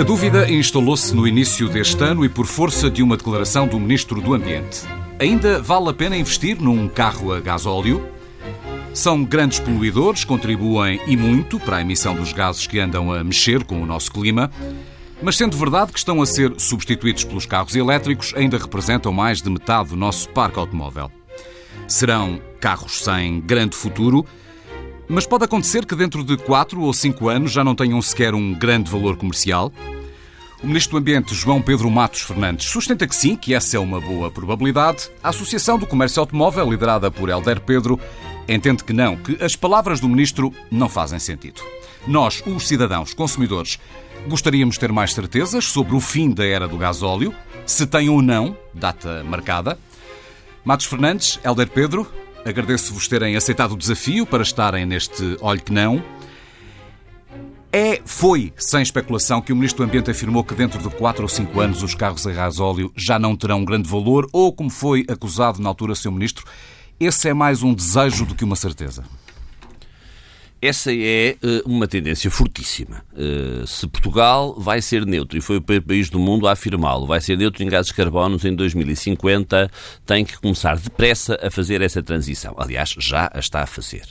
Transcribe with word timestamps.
A 0.00 0.02
dúvida 0.02 0.50
instalou-se 0.50 1.14
no 1.14 1.28
início 1.28 1.68
deste 1.68 2.02
ano 2.02 2.24
e 2.24 2.28
por 2.30 2.46
força 2.46 2.90
de 2.90 3.02
uma 3.02 3.18
declaração 3.18 3.68
do 3.68 3.78
Ministro 3.78 4.18
do 4.22 4.32
Ambiente. 4.32 4.80
Ainda 5.18 5.60
vale 5.60 5.90
a 5.90 5.92
pena 5.92 6.16
investir 6.16 6.58
num 6.58 6.88
carro 6.88 7.34
a 7.34 7.38
gasóleo? 7.38 8.08
São 8.94 9.22
grandes 9.22 9.58
poluidores, 9.58 10.24
contribuem 10.24 10.98
e 11.06 11.18
muito 11.18 11.60
para 11.60 11.76
a 11.76 11.80
emissão 11.82 12.14
dos 12.14 12.32
gases 12.32 12.66
que 12.66 12.80
andam 12.80 13.12
a 13.12 13.22
mexer 13.22 13.62
com 13.62 13.82
o 13.82 13.84
nosso 13.84 14.10
clima. 14.10 14.50
Mas 15.20 15.36
sendo 15.36 15.54
verdade 15.58 15.92
que 15.92 15.98
estão 15.98 16.22
a 16.22 16.24
ser 16.24 16.54
substituídos 16.56 17.24
pelos 17.24 17.44
carros 17.44 17.76
elétricos, 17.76 18.32
ainda 18.34 18.56
representam 18.56 19.12
mais 19.12 19.42
de 19.42 19.50
metade 19.50 19.90
do 19.90 19.96
nosso 19.96 20.30
parque 20.30 20.58
automóvel. 20.58 21.12
Serão 21.86 22.40
carros 22.58 23.04
sem 23.04 23.38
grande 23.38 23.76
futuro, 23.76 24.24
mas 25.10 25.26
pode 25.26 25.44
acontecer 25.44 25.84
que 25.84 25.96
dentro 25.96 26.22
de 26.22 26.36
4 26.36 26.80
ou 26.80 26.92
5 26.92 27.28
anos 27.28 27.50
já 27.50 27.64
não 27.64 27.74
tenham 27.74 28.00
sequer 28.00 28.32
um 28.32 28.54
grande 28.54 28.88
valor 28.88 29.16
comercial. 29.16 29.72
O 30.62 30.68
Ministro 30.68 30.92
do 30.92 30.98
Ambiente, 30.98 31.34
João 31.34 31.60
Pedro 31.60 31.90
Matos 31.90 32.20
Fernandes, 32.20 32.68
sustenta 32.68 33.08
que 33.08 33.16
sim, 33.16 33.34
que 33.34 33.52
essa 33.52 33.76
é 33.76 33.80
uma 33.80 34.00
boa 34.00 34.30
probabilidade. 34.30 35.10
A 35.20 35.30
Associação 35.30 35.80
do 35.80 35.86
Comércio 35.86 36.20
Automóvel, 36.20 36.70
liderada 36.70 37.10
por 37.10 37.28
Helder 37.28 37.60
Pedro, 37.60 37.98
entende 38.48 38.84
que 38.84 38.92
não, 38.92 39.16
que 39.16 39.42
as 39.42 39.56
palavras 39.56 39.98
do 39.98 40.08
Ministro 40.08 40.54
não 40.70 40.88
fazem 40.88 41.18
sentido. 41.18 41.60
Nós, 42.06 42.40
os 42.46 42.68
cidadãos 42.68 43.12
consumidores, 43.12 43.80
gostaríamos 44.28 44.78
ter 44.78 44.92
mais 44.92 45.12
certezas 45.12 45.64
sobre 45.64 45.96
o 45.96 46.00
fim 46.00 46.30
da 46.30 46.46
era 46.46 46.68
do 46.68 46.78
gasóleo, 46.78 47.34
se 47.66 47.84
tem 47.84 48.08
ou 48.08 48.22
não 48.22 48.56
data 48.72 49.24
marcada. 49.24 49.76
Matos 50.64 50.86
Fernandes, 50.86 51.40
Helder 51.42 51.68
Pedro, 51.68 52.06
Agradeço-vos 52.44 53.06
terem 53.06 53.36
aceitado 53.36 53.72
o 53.72 53.76
desafio 53.76 54.24
para 54.24 54.42
estarem 54.42 54.86
neste 54.86 55.36
Olhe 55.40 55.60
que 55.60 55.72
Não. 55.72 56.02
É, 57.72 58.00
foi, 58.04 58.52
sem 58.56 58.82
especulação, 58.82 59.40
que 59.40 59.52
o 59.52 59.56
Ministro 59.56 59.84
do 59.84 59.88
Ambiente 59.88 60.10
afirmou 60.10 60.42
que 60.42 60.54
dentro 60.54 60.80
de 60.82 60.88
4 60.88 61.22
ou 61.22 61.28
5 61.28 61.60
anos 61.60 61.82
os 61.84 61.94
carros 61.94 62.26
a 62.26 62.32
gasóleo 62.32 62.92
já 62.96 63.16
não 63.16 63.36
terão 63.36 63.64
grande 63.64 63.88
valor, 63.88 64.28
ou, 64.32 64.52
como 64.52 64.70
foi 64.70 65.04
acusado 65.08 65.62
na 65.62 65.68
altura 65.68 65.94
seu 65.94 66.10
Ministro, 66.10 66.44
esse 66.98 67.28
é 67.28 67.34
mais 67.34 67.62
um 67.62 67.72
desejo 67.72 68.26
do 68.26 68.34
que 68.34 68.44
uma 68.44 68.56
certeza? 68.56 69.04
Essa 70.62 70.92
é 70.92 71.36
uh, 71.42 71.70
uma 71.70 71.88
tendência 71.88 72.30
fortíssima. 72.30 73.02
Uh, 73.12 73.66
se 73.66 73.86
Portugal 73.86 74.54
vai 74.58 74.82
ser 74.82 75.06
neutro, 75.06 75.38
e 75.38 75.40
foi 75.40 75.56
o 75.56 75.62
primeiro 75.62 75.86
país 75.86 76.10
do 76.10 76.18
mundo 76.18 76.46
a 76.46 76.52
afirmá-lo, 76.52 77.06
vai 77.06 77.20
ser 77.20 77.38
neutro 77.38 77.62
em 77.62 77.68
gases 77.68 77.86
de 77.86 77.94
carbono 77.94 78.38
em 78.44 78.54
2050, 78.54 79.70
tem 80.04 80.22
que 80.22 80.38
começar 80.38 80.76
depressa 80.76 81.38
a 81.42 81.50
fazer 81.50 81.80
essa 81.80 82.02
transição. 82.02 82.54
Aliás, 82.58 82.94
já 82.98 83.30
a 83.32 83.38
está 83.38 83.62
a 83.62 83.66
fazer. 83.66 84.04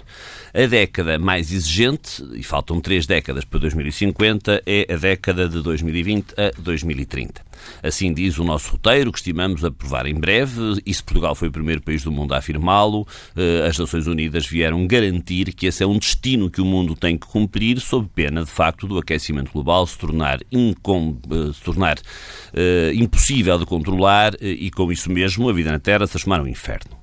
A 0.53 0.66
década 0.66 1.19
mais 1.19 1.52
exigente, 1.52 2.23
e 2.33 2.42
faltam 2.42 2.81
três 2.81 3.05
décadas 3.05 3.45
para 3.45 3.59
2050, 3.59 4.64
é 4.66 4.91
a 4.91 4.97
década 4.97 5.47
de 5.47 5.61
2020 5.61 6.33
a 6.36 6.52
2030. 6.59 7.41
Assim 7.83 8.11
diz 8.14 8.39
o 8.39 8.44
nosso 8.44 8.72
roteiro, 8.72 9.11
que 9.11 9.19
estimamos 9.19 9.64
aprovar 9.64 10.08
em 10.08 10.16
breve, 10.16 10.81
e 10.86 10.94
se 10.94 11.03
Portugal 11.03 11.36
foi 11.36 11.50
o 11.50 11.52
primeiro 11.52 11.81
país 11.81 12.03
do 12.03 12.11
mundo 12.11 12.33
a 12.33 12.38
afirmá-lo, 12.38 13.08
eh, 13.36 13.67
as 13.67 13.78
Nações 13.78 14.08
Unidas 14.08 14.47
vieram 14.47 14.88
garantir 14.88 15.53
que 15.53 15.67
esse 15.67 15.83
é 15.83 15.88
um 15.88 15.97
destino 15.97 16.50
que 16.50 16.61
o 16.61 16.66
mundo 16.66 16.95
tem 16.95 17.17
que 17.17 17.28
cumprir, 17.28 17.80
sob 17.80 18.09
pena, 18.13 18.44
de 18.44 18.50
facto, 18.50 18.88
do 18.88 18.97
aquecimento 18.97 19.52
global 19.52 19.86
se 19.86 19.97
tornar, 19.97 20.39
incom, 20.52 21.17
eh, 21.30 21.53
se 21.53 21.61
tornar 21.61 21.97
uh, 22.00 22.94
impossível 22.94 23.59
de 23.59 23.66
controlar 23.66 24.34
e, 24.41 24.72
com 24.72 24.91
isso 24.91 25.11
mesmo, 25.11 25.50
a 25.50 25.53
vida 25.53 25.72
na 25.72 25.80
Terra 25.80 26.08
se 26.08 26.13
transformar 26.13 26.41
um 26.41 26.47
inferno. 26.47 26.99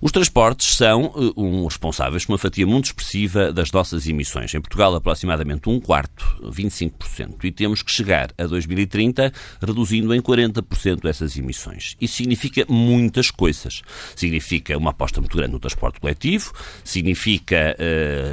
Os 0.00 0.12
transportes 0.12 0.76
são 0.76 1.06
uh, 1.06 1.32
um, 1.36 1.64
responsáveis 1.64 2.24
por 2.24 2.32
uma 2.32 2.38
fatia 2.38 2.66
muito 2.66 2.86
expressiva 2.86 3.52
das 3.52 3.72
nossas 3.72 4.06
emissões. 4.06 4.54
Em 4.54 4.60
Portugal, 4.60 4.94
aproximadamente 4.94 5.68
um 5.68 5.80
quarto, 5.80 6.24
25%. 6.42 7.44
E 7.44 7.50
temos 7.50 7.82
que 7.82 7.90
chegar 7.90 8.30
a 8.36 8.46
2030 8.46 9.32
reduzindo 9.60 10.14
em 10.14 10.20
40% 10.20 11.08
essas 11.08 11.36
emissões. 11.38 11.96
Isso 12.00 12.16
significa 12.16 12.66
muitas 12.68 13.30
coisas. 13.30 13.82
Significa 14.14 14.76
uma 14.76 14.90
aposta 14.90 15.20
muito 15.20 15.36
grande 15.36 15.52
no 15.52 15.58
transporte 15.58 15.98
coletivo, 15.98 16.52
significa 16.84 17.76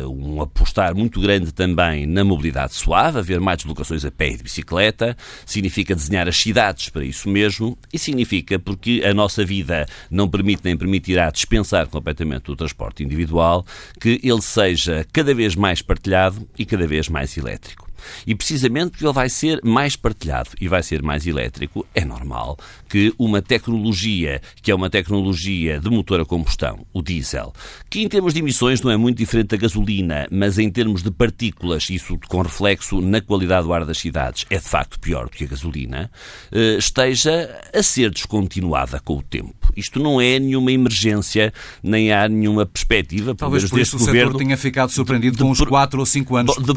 uh, 0.04 0.10
um 0.10 0.42
apostar 0.42 0.94
muito 0.96 1.22
grande 1.22 1.54
também 1.54 2.06
na 2.06 2.24
mobilidade 2.24 2.74
suave, 2.74 3.20
haver 3.20 3.40
mais 3.40 3.60
deslocações 3.60 4.04
a 4.04 4.12
pé 4.12 4.30
e 4.30 4.38
de 4.38 4.44
bicicleta, 4.44 5.16
significa 5.46 5.96
desenhar 5.96 6.28
as 6.28 6.38
cidades 6.38 6.90
para 6.90 7.06
isso 7.06 7.30
mesmo 7.30 7.78
e 7.92 7.98
significa 7.98 8.60
porque 8.60 9.02
a 9.06 9.14
nossa 9.14 9.46
vida 9.46 9.86
não 10.10 10.28
permite 10.28 10.62
nem 10.64 10.76
permitirá 10.76 11.32
dispensar 11.54 11.88
completamente 11.88 12.50
o 12.50 12.56
transporte 12.56 13.04
individual, 13.04 13.66
que 14.00 14.20
ele 14.24 14.42
seja 14.42 15.06
cada 15.14 15.34
vez 15.34 15.56
mais 15.56 15.82
partilhado 15.82 16.48
e 16.58 16.66
cada 16.66 16.88
vez 16.88 17.08
mais 17.08 17.38
elétrico. 17.38 17.93
E 18.26 18.36
precisamente 18.36 18.92
porque 18.92 19.06
ele 19.06 19.14
vai 19.14 19.30
ser 19.30 19.60
mais 19.64 19.96
partilhado 19.96 20.50
e 20.60 20.68
vai 20.68 20.84
ser 20.84 21.02
mais 21.02 21.26
elétrico, 21.26 21.86
é 21.94 22.06
normal 22.06 22.58
que 22.90 23.14
uma 23.18 23.42
tecnologia, 23.42 24.42
que 24.62 24.72
é 24.72 24.76
uma 24.76 24.90
tecnologia 24.90 25.80
de 25.80 25.90
motor 25.90 26.22
a 26.22 26.26
combustão, 26.26 26.86
o 26.94 27.02
diesel, 27.02 27.54
que 27.90 28.02
em 28.02 28.08
termos 28.08 28.34
de 28.34 28.40
emissões 28.40 28.82
não 28.82 28.92
é 28.92 28.98
muito 28.98 29.18
diferente 29.18 29.48
da 29.48 29.58
gasolina, 29.58 30.28
mas 30.32 30.60
em 30.60 30.70
termos 30.70 31.02
de 31.02 31.12
partículas, 31.12 31.90
isso 31.90 32.20
com 32.28 32.42
reflexo 32.42 33.02
na 33.02 33.22
qualidade 33.22 33.68
do 33.68 33.74
ar 33.74 33.86
das 33.86 33.98
cidades, 33.98 34.46
é 34.50 34.58
de 34.58 34.64
facto 34.64 35.00
pior 35.00 35.26
do 35.26 35.32
que 35.32 35.44
a 35.44 35.48
gasolina, 35.48 36.12
eh, 36.52 36.78
esteja 36.78 37.50
a 37.74 37.84
ser 37.84 38.10
descontinuada 38.12 39.00
com 39.00 39.18
o 39.18 39.24
tempo. 39.24 39.72
Isto 39.76 40.00
não 40.00 40.22
é 40.22 40.40
nenhuma 40.40 40.72
emergência, 40.72 41.54
nem 41.82 42.12
há 42.12 42.28
nenhuma 42.28 42.66
perspectiva. 42.66 43.34
Talvez 43.36 43.70
por 43.70 43.80
isso 43.80 43.96
o 43.96 44.00
governo, 44.00 44.32
setor 44.32 44.38
tenha 44.38 44.58
ficado 44.58 44.92
surpreendido 44.92 45.38
de, 45.38 45.44
com 45.44 45.50
uns 45.50 45.62
4 45.62 46.00
ou 46.00 46.06
5 46.06 46.36
anos 46.36 46.56
de, 46.56 46.64
de 46.64 46.74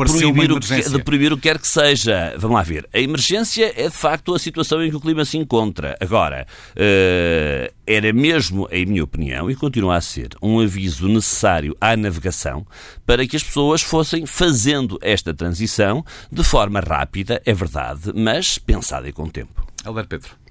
que, 0.66 0.98
de 1.16 1.18
proibir 1.18 1.32
o 1.32 1.36
que 1.36 1.42
quer 1.42 1.58
que 1.58 1.66
seja. 1.66 2.34
Vamos 2.36 2.56
lá 2.56 2.62
ver. 2.62 2.86
A 2.92 2.98
emergência 2.98 3.72
é 3.74 3.88
de 3.88 3.96
facto 3.96 4.34
a 4.34 4.38
situação 4.38 4.84
em 4.84 4.90
que 4.90 4.96
o 4.96 5.00
clima 5.00 5.24
se 5.24 5.38
encontra. 5.38 5.96
Agora, 6.00 6.46
uh, 6.72 7.74
era 7.86 8.12
mesmo, 8.12 8.68
em 8.70 8.84
minha 8.84 9.02
opinião, 9.02 9.50
e 9.50 9.54
continua 9.54 9.96
a 9.96 10.00
ser, 10.00 10.28
um 10.42 10.60
aviso 10.60 11.08
necessário 11.08 11.76
à 11.80 11.96
navegação 11.96 12.66
para 13.06 13.26
que 13.26 13.36
as 13.36 13.42
pessoas 13.42 13.80
fossem 13.80 14.26
fazendo 14.26 14.98
esta 15.00 15.32
transição 15.32 16.04
de 16.30 16.44
forma 16.44 16.80
rápida, 16.80 17.40
é 17.44 17.54
verdade, 17.54 18.12
mas 18.14 18.58
pensada 18.58 19.08
e 19.08 19.12
com 19.12 19.28
tempo. 19.28 19.66
Alberto 19.84 20.10
Pedro. 20.10 20.45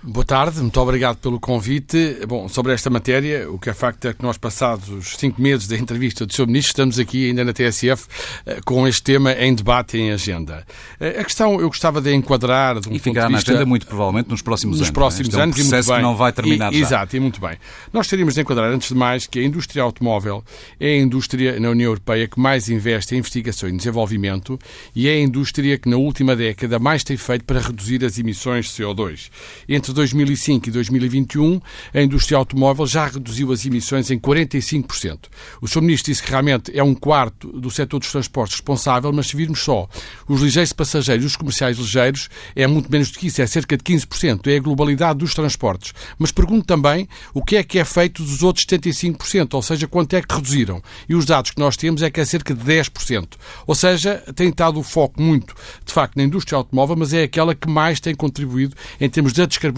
Boa 0.00 0.24
tarde, 0.24 0.60
muito 0.60 0.80
obrigado 0.80 1.16
pelo 1.16 1.40
convite. 1.40 2.18
Bom, 2.28 2.48
sobre 2.48 2.72
esta 2.72 2.88
matéria, 2.88 3.50
o 3.50 3.58
que 3.58 3.68
é 3.68 3.74
facto 3.74 4.06
é 4.06 4.14
que 4.14 4.22
nós, 4.22 4.38
passados 4.38 4.88
os 4.88 5.16
cinco 5.16 5.42
meses 5.42 5.66
da 5.66 5.76
entrevista 5.76 6.24
do 6.24 6.32
Sr. 6.32 6.46
Ministro, 6.46 6.70
estamos 6.70 6.98
aqui 7.00 7.26
ainda 7.26 7.44
na 7.44 7.52
TSF 7.52 8.06
eh, 8.46 8.60
com 8.64 8.86
este 8.86 9.02
tema 9.02 9.32
em 9.32 9.52
debate 9.52 9.98
em 9.98 10.12
agenda. 10.12 10.64
Eh, 11.00 11.20
a 11.20 11.24
questão 11.24 11.60
eu 11.60 11.66
gostava 11.66 12.00
de 12.00 12.14
enquadrar 12.14 12.78
de 12.78 12.88
um 12.88 12.92
e 12.92 12.98
ficará 13.00 13.28
na 13.28 13.38
agenda 13.38 13.66
muito 13.66 13.88
provavelmente 13.88 14.30
nos 14.30 14.40
próximos 14.40 14.78
nos 14.78 14.82
anos. 14.82 14.88
Nos 14.88 14.94
próximos 14.94 15.34
é? 15.34 15.42
anos 15.42 15.58
é 15.58 15.62
um 15.62 15.68
processo 15.68 15.90
e 15.90 15.92
muito 15.92 15.96
bem. 15.96 15.96
que 15.96 16.02
não 16.02 16.16
vai 16.16 16.32
terminar 16.32 16.72
e, 16.72 16.78
já. 16.78 16.86
Exato, 16.86 17.16
e 17.16 17.20
muito 17.20 17.40
bem. 17.40 17.58
Nós 17.92 18.06
teríamos 18.06 18.34
de 18.34 18.40
enquadrar, 18.40 18.70
antes 18.70 18.88
de 18.90 18.94
mais, 18.94 19.26
que 19.26 19.40
a 19.40 19.42
indústria 19.42 19.82
automóvel 19.82 20.44
é 20.78 20.90
a 20.90 20.98
indústria 20.98 21.58
na 21.58 21.70
União 21.70 21.88
Europeia 21.88 22.28
que 22.28 22.38
mais 22.38 22.68
investe 22.68 23.16
em 23.16 23.18
investigação 23.18 23.68
e 23.68 23.76
desenvolvimento 23.76 24.56
e 24.94 25.08
é 25.08 25.14
a 25.14 25.20
indústria 25.20 25.76
que 25.76 25.88
na 25.88 25.96
última 25.96 26.36
década 26.36 26.78
mais 26.78 27.02
tem 27.02 27.16
feito 27.16 27.44
para 27.44 27.60
reduzir 27.60 28.04
as 28.04 28.16
emissões 28.16 28.66
de 28.66 28.82
CO2. 28.82 29.28
Entre 29.68 29.87
2005 29.92 30.68
e 30.68 30.72
2021, 30.72 31.60
a 31.94 32.00
indústria 32.00 32.38
automóvel 32.38 32.86
já 32.86 33.06
reduziu 33.06 33.52
as 33.52 33.64
emissões 33.64 34.10
em 34.10 34.18
45%. 34.18 35.18
O 35.60 35.68
Sr. 35.68 35.82
Ministro 35.82 36.12
disse 36.12 36.22
que 36.22 36.30
realmente 36.30 36.76
é 36.76 36.82
um 36.82 36.94
quarto 36.94 37.48
do 37.52 37.70
setor 37.70 37.98
dos 37.98 38.10
transportes 38.10 38.56
responsável, 38.56 39.12
mas 39.12 39.28
se 39.28 39.36
virmos 39.36 39.60
só 39.60 39.88
os 40.28 40.40
ligeiros 40.40 40.72
passageiros 40.72 41.24
e 41.24 41.26
os 41.26 41.36
comerciais 41.36 41.78
ligeiros, 41.78 42.28
é 42.54 42.66
muito 42.66 42.90
menos 42.90 43.10
do 43.10 43.18
que 43.18 43.26
isso, 43.26 43.40
é 43.42 43.46
cerca 43.46 43.76
de 43.76 43.84
15%. 43.84 44.46
É 44.46 44.56
a 44.56 44.60
globalidade 44.60 45.18
dos 45.18 45.34
transportes. 45.34 45.92
Mas 46.18 46.30
pergunto 46.30 46.66
também 46.66 47.08
o 47.32 47.42
que 47.42 47.56
é 47.56 47.62
que 47.62 47.78
é 47.78 47.84
feito 47.84 48.22
dos 48.22 48.42
outros 48.42 48.66
75%, 48.66 49.54
ou 49.54 49.62
seja, 49.62 49.86
quanto 49.86 50.14
é 50.14 50.22
que 50.22 50.34
reduziram. 50.34 50.82
E 51.08 51.14
os 51.14 51.24
dados 51.24 51.50
que 51.50 51.58
nós 51.58 51.76
temos 51.76 52.02
é 52.02 52.10
que 52.10 52.20
é 52.20 52.24
cerca 52.24 52.54
de 52.54 52.62
10%. 52.64 53.34
Ou 53.66 53.74
seja, 53.74 54.22
tem 54.34 54.48
estado 54.48 54.78
o 54.78 54.82
foco 54.82 55.20
muito, 55.20 55.54
de 55.84 55.92
facto, 55.92 56.16
na 56.16 56.24
indústria 56.24 56.56
automóvel, 56.56 56.96
mas 56.96 57.12
é 57.12 57.22
aquela 57.22 57.54
que 57.54 57.68
mais 57.68 58.00
tem 58.00 58.14
contribuído 58.14 58.74
em 59.00 59.08
termos 59.08 59.32
da 59.32 59.46
descarbonização 59.46 59.77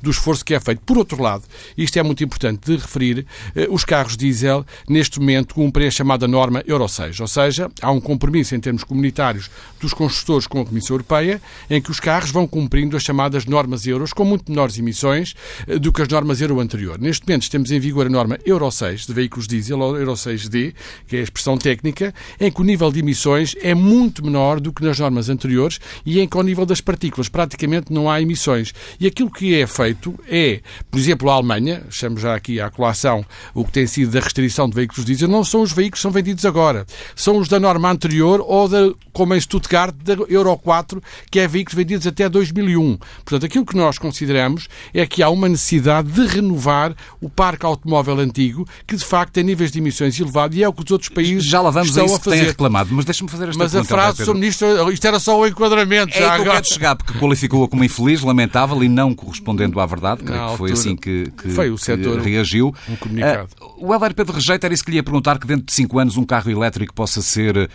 do 0.00 0.10
esforço 0.10 0.44
que 0.44 0.54
é 0.54 0.60
feito. 0.60 0.82
Por 0.84 0.98
outro 0.98 1.22
lado, 1.22 1.44
isto 1.76 1.98
é 1.98 2.02
muito 2.02 2.22
importante 2.24 2.66
de 2.66 2.76
referir, 2.76 3.26
eh, 3.54 3.68
os 3.70 3.84
carros 3.84 4.16
diesel, 4.16 4.64
neste 4.88 5.18
momento, 5.20 5.54
cumprem 5.54 5.88
a 5.88 5.90
chamada 5.90 6.26
norma 6.26 6.62
Euro 6.66 6.88
6, 6.88 7.20
ou 7.20 7.28
seja, 7.28 7.70
há 7.80 7.90
um 7.90 8.00
compromisso 8.00 8.54
em 8.54 8.60
termos 8.60 8.84
comunitários 8.84 9.50
dos 9.80 9.92
construtores 9.94 10.46
com 10.46 10.60
a 10.60 10.64
Comissão 10.64 10.94
Europeia, 10.94 11.40
em 11.70 11.80
que 11.80 11.90
os 11.90 12.00
carros 12.00 12.30
vão 12.30 12.46
cumprindo 12.46 12.96
as 12.96 13.02
chamadas 13.02 13.46
normas 13.46 13.86
euros, 13.86 14.12
com 14.12 14.24
muito 14.24 14.50
menores 14.50 14.78
emissões 14.78 15.34
eh, 15.66 15.78
do 15.78 15.92
que 15.92 16.02
as 16.02 16.08
normas 16.08 16.40
euro 16.40 16.60
anterior. 16.60 16.98
Neste 16.98 17.26
momento, 17.26 17.50
temos 17.50 17.70
em 17.70 17.80
vigor 17.80 18.06
a 18.06 18.10
norma 18.10 18.38
Euro 18.44 18.70
6 18.70 19.06
de 19.06 19.12
veículos 19.12 19.46
diesel, 19.46 19.80
ou 19.80 19.96
Euro 19.96 20.12
6D, 20.12 20.74
que 21.06 21.16
é 21.16 21.20
a 21.20 21.22
expressão 21.22 21.56
técnica, 21.56 22.14
em 22.40 22.50
que 22.50 22.60
o 22.60 22.64
nível 22.64 22.90
de 22.90 23.00
emissões 23.00 23.54
é 23.60 23.74
muito 23.74 24.24
menor 24.24 24.60
do 24.60 24.72
que 24.72 24.82
nas 24.82 24.98
normas 24.98 25.28
anteriores 25.28 25.78
e 26.04 26.20
em 26.20 26.28
que, 26.28 26.36
ao 26.36 26.42
nível 26.42 26.66
das 26.66 26.80
partículas, 26.80 27.28
praticamente 27.28 27.92
não 27.92 28.10
há 28.10 28.20
emissões. 28.20 28.72
E 29.00 29.06
aquilo 29.12 29.30
que 29.30 29.54
é 29.54 29.66
feito 29.66 30.18
é, 30.26 30.60
por 30.90 30.98
exemplo, 30.98 31.30
a 31.30 31.34
Alemanha, 31.34 31.82
chamo 31.90 32.18
já 32.18 32.34
aqui 32.34 32.60
à 32.60 32.70
colação 32.70 33.24
o 33.54 33.64
que 33.64 33.72
tem 33.72 33.86
sido 33.86 34.10
da 34.12 34.20
restrição 34.20 34.68
de 34.68 34.74
veículos 34.74 35.04
diesel, 35.04 35.28
não 35.28 35.44
são 35.44 35.62
os 35.62 35.72
veículos 35.72 35.98
que 35.98 36.02
são 36.02 36.10
vendidos 36.10 36.44
agora. 36.44 36.86
São 37.14 37.36
os 37.36 37.48
da 37.48 37.60
norma 37.60 37.90
anterior 37.90 38.42
ou, 38.44 38.68
da, 38.68 38.90
como 39.12 39.34
em 39.34 39.40
Stuttgart, 39.40 39.94
da 40.02 40.14
Euro 40.28 40.56
4, 40.56 41.02
que 41.30 41.38
é 41.38 41.46
veículos 41.46 41.76
vendidos 41.76 42.06
até 42.06 42.28
2001. 42.28 42.98
Portanto, 43.24 43.46
aquilo 43.46 43.66
que 43.66 43.76
nós 43.76 43.98
consideramos 43.98 44.68
é 44.94 45.06
que 45.06 45.22
há 45.22 45.28
uma 45.28 45.48
necessidade 45.48 46.10
de 46.10 46.26
renovar 46.26 46.94
o 47.20 47.28
parque 47.28 47.66
automóvel 47.66 48.18
antigo, 48.18 48.66
que 48.86 48.96
de 48.96 49.04
facto 49.04 49.34
tem 49.34 49.44
níveis 49.44 49.70
de 49.70 49.78
emissões 49.78 50.18
elevados 50.18 50.56
e 50.56 50.62
é 50.62 50.68
o 50.68 50.72
que 50.72 50.82
os 50.84 50.90
outros 50.90 51.10
países 51.10 51.44
já 51.44 51.60
lá 51.60 51.70
vamos 51.70 51.90
estão 51.90 52.04
a, 52.04 52.06
isso 52.06 52.16
a 52.16 52.20
fazer. 52.20 52.46
Reclamado, 52.46 52.90
mas 52.92 53.04
deixa-me 53.04 53.30
fazer 53.30 53.48
esta 53.50 53.58
mas 53.58 53.72
pergunta. 53.72 53.94
Mas 53.94 54.04
a 54.04 54.14
frase 54.14 54.24
Sr. 54.24 54.34
Ministro, 54.34 54.92
isto 54.92 55.06
era 55.06 55.20
só 55.20 55.38
o 55.38 55.46
enquadramento. 55.46 56.16
É 56.16 56.18
já 56.18 56.30
que 56.34 56.38
eu 56.38 56.42
agora. 56.42 56.52
quero 56.52 56.66
chegar, 56.72 56.96
porque 56.96 57.18
qualificou-a 57.18 57.68
como 57.68 57.84
infeliz, 57.84 58.22
lamentável 58.22 58.82
e 58.82 58.88
não 58.88 59.01
correspondendo 59.14 59.80
à 59.80 59.86
verdade. 59.86 60.22
Creio 60.22 60.50
que 60.50 60.56
foi 60.58 60.72
assim 60.72 60.94
que, 60.94 61.30
que, 61.30 61.48
foi 61.50 61.70
o 61.70 61.76
que 61.76 61.84
setor 61.84 62.20
reagiu. 62.20 62.74
um 62.88 62.96
comunicado. 62.96 63.48
Uh, 63.60 63.86
o 63.86 63.94
Helder 63.94 64.14
Pedro 64.14 64.34
rejeita, 64.34 64.66
era 64.66 64.74
isso 64.74 64.84
que 64.84 64.90
lhe 64.90 64.98
ia 64.98 65.02
perguntar, 65.02 65.38
que 65.38 65.46
dentro 65.46 65.64
de 65.64 65.72
5 65.72 65.98
anos 65.98 66.16
um 66.16 66.24
carro 66.24 66.50
elétrico 66.50 66.92
possa 66.94 67.22
ser 67.22 67.70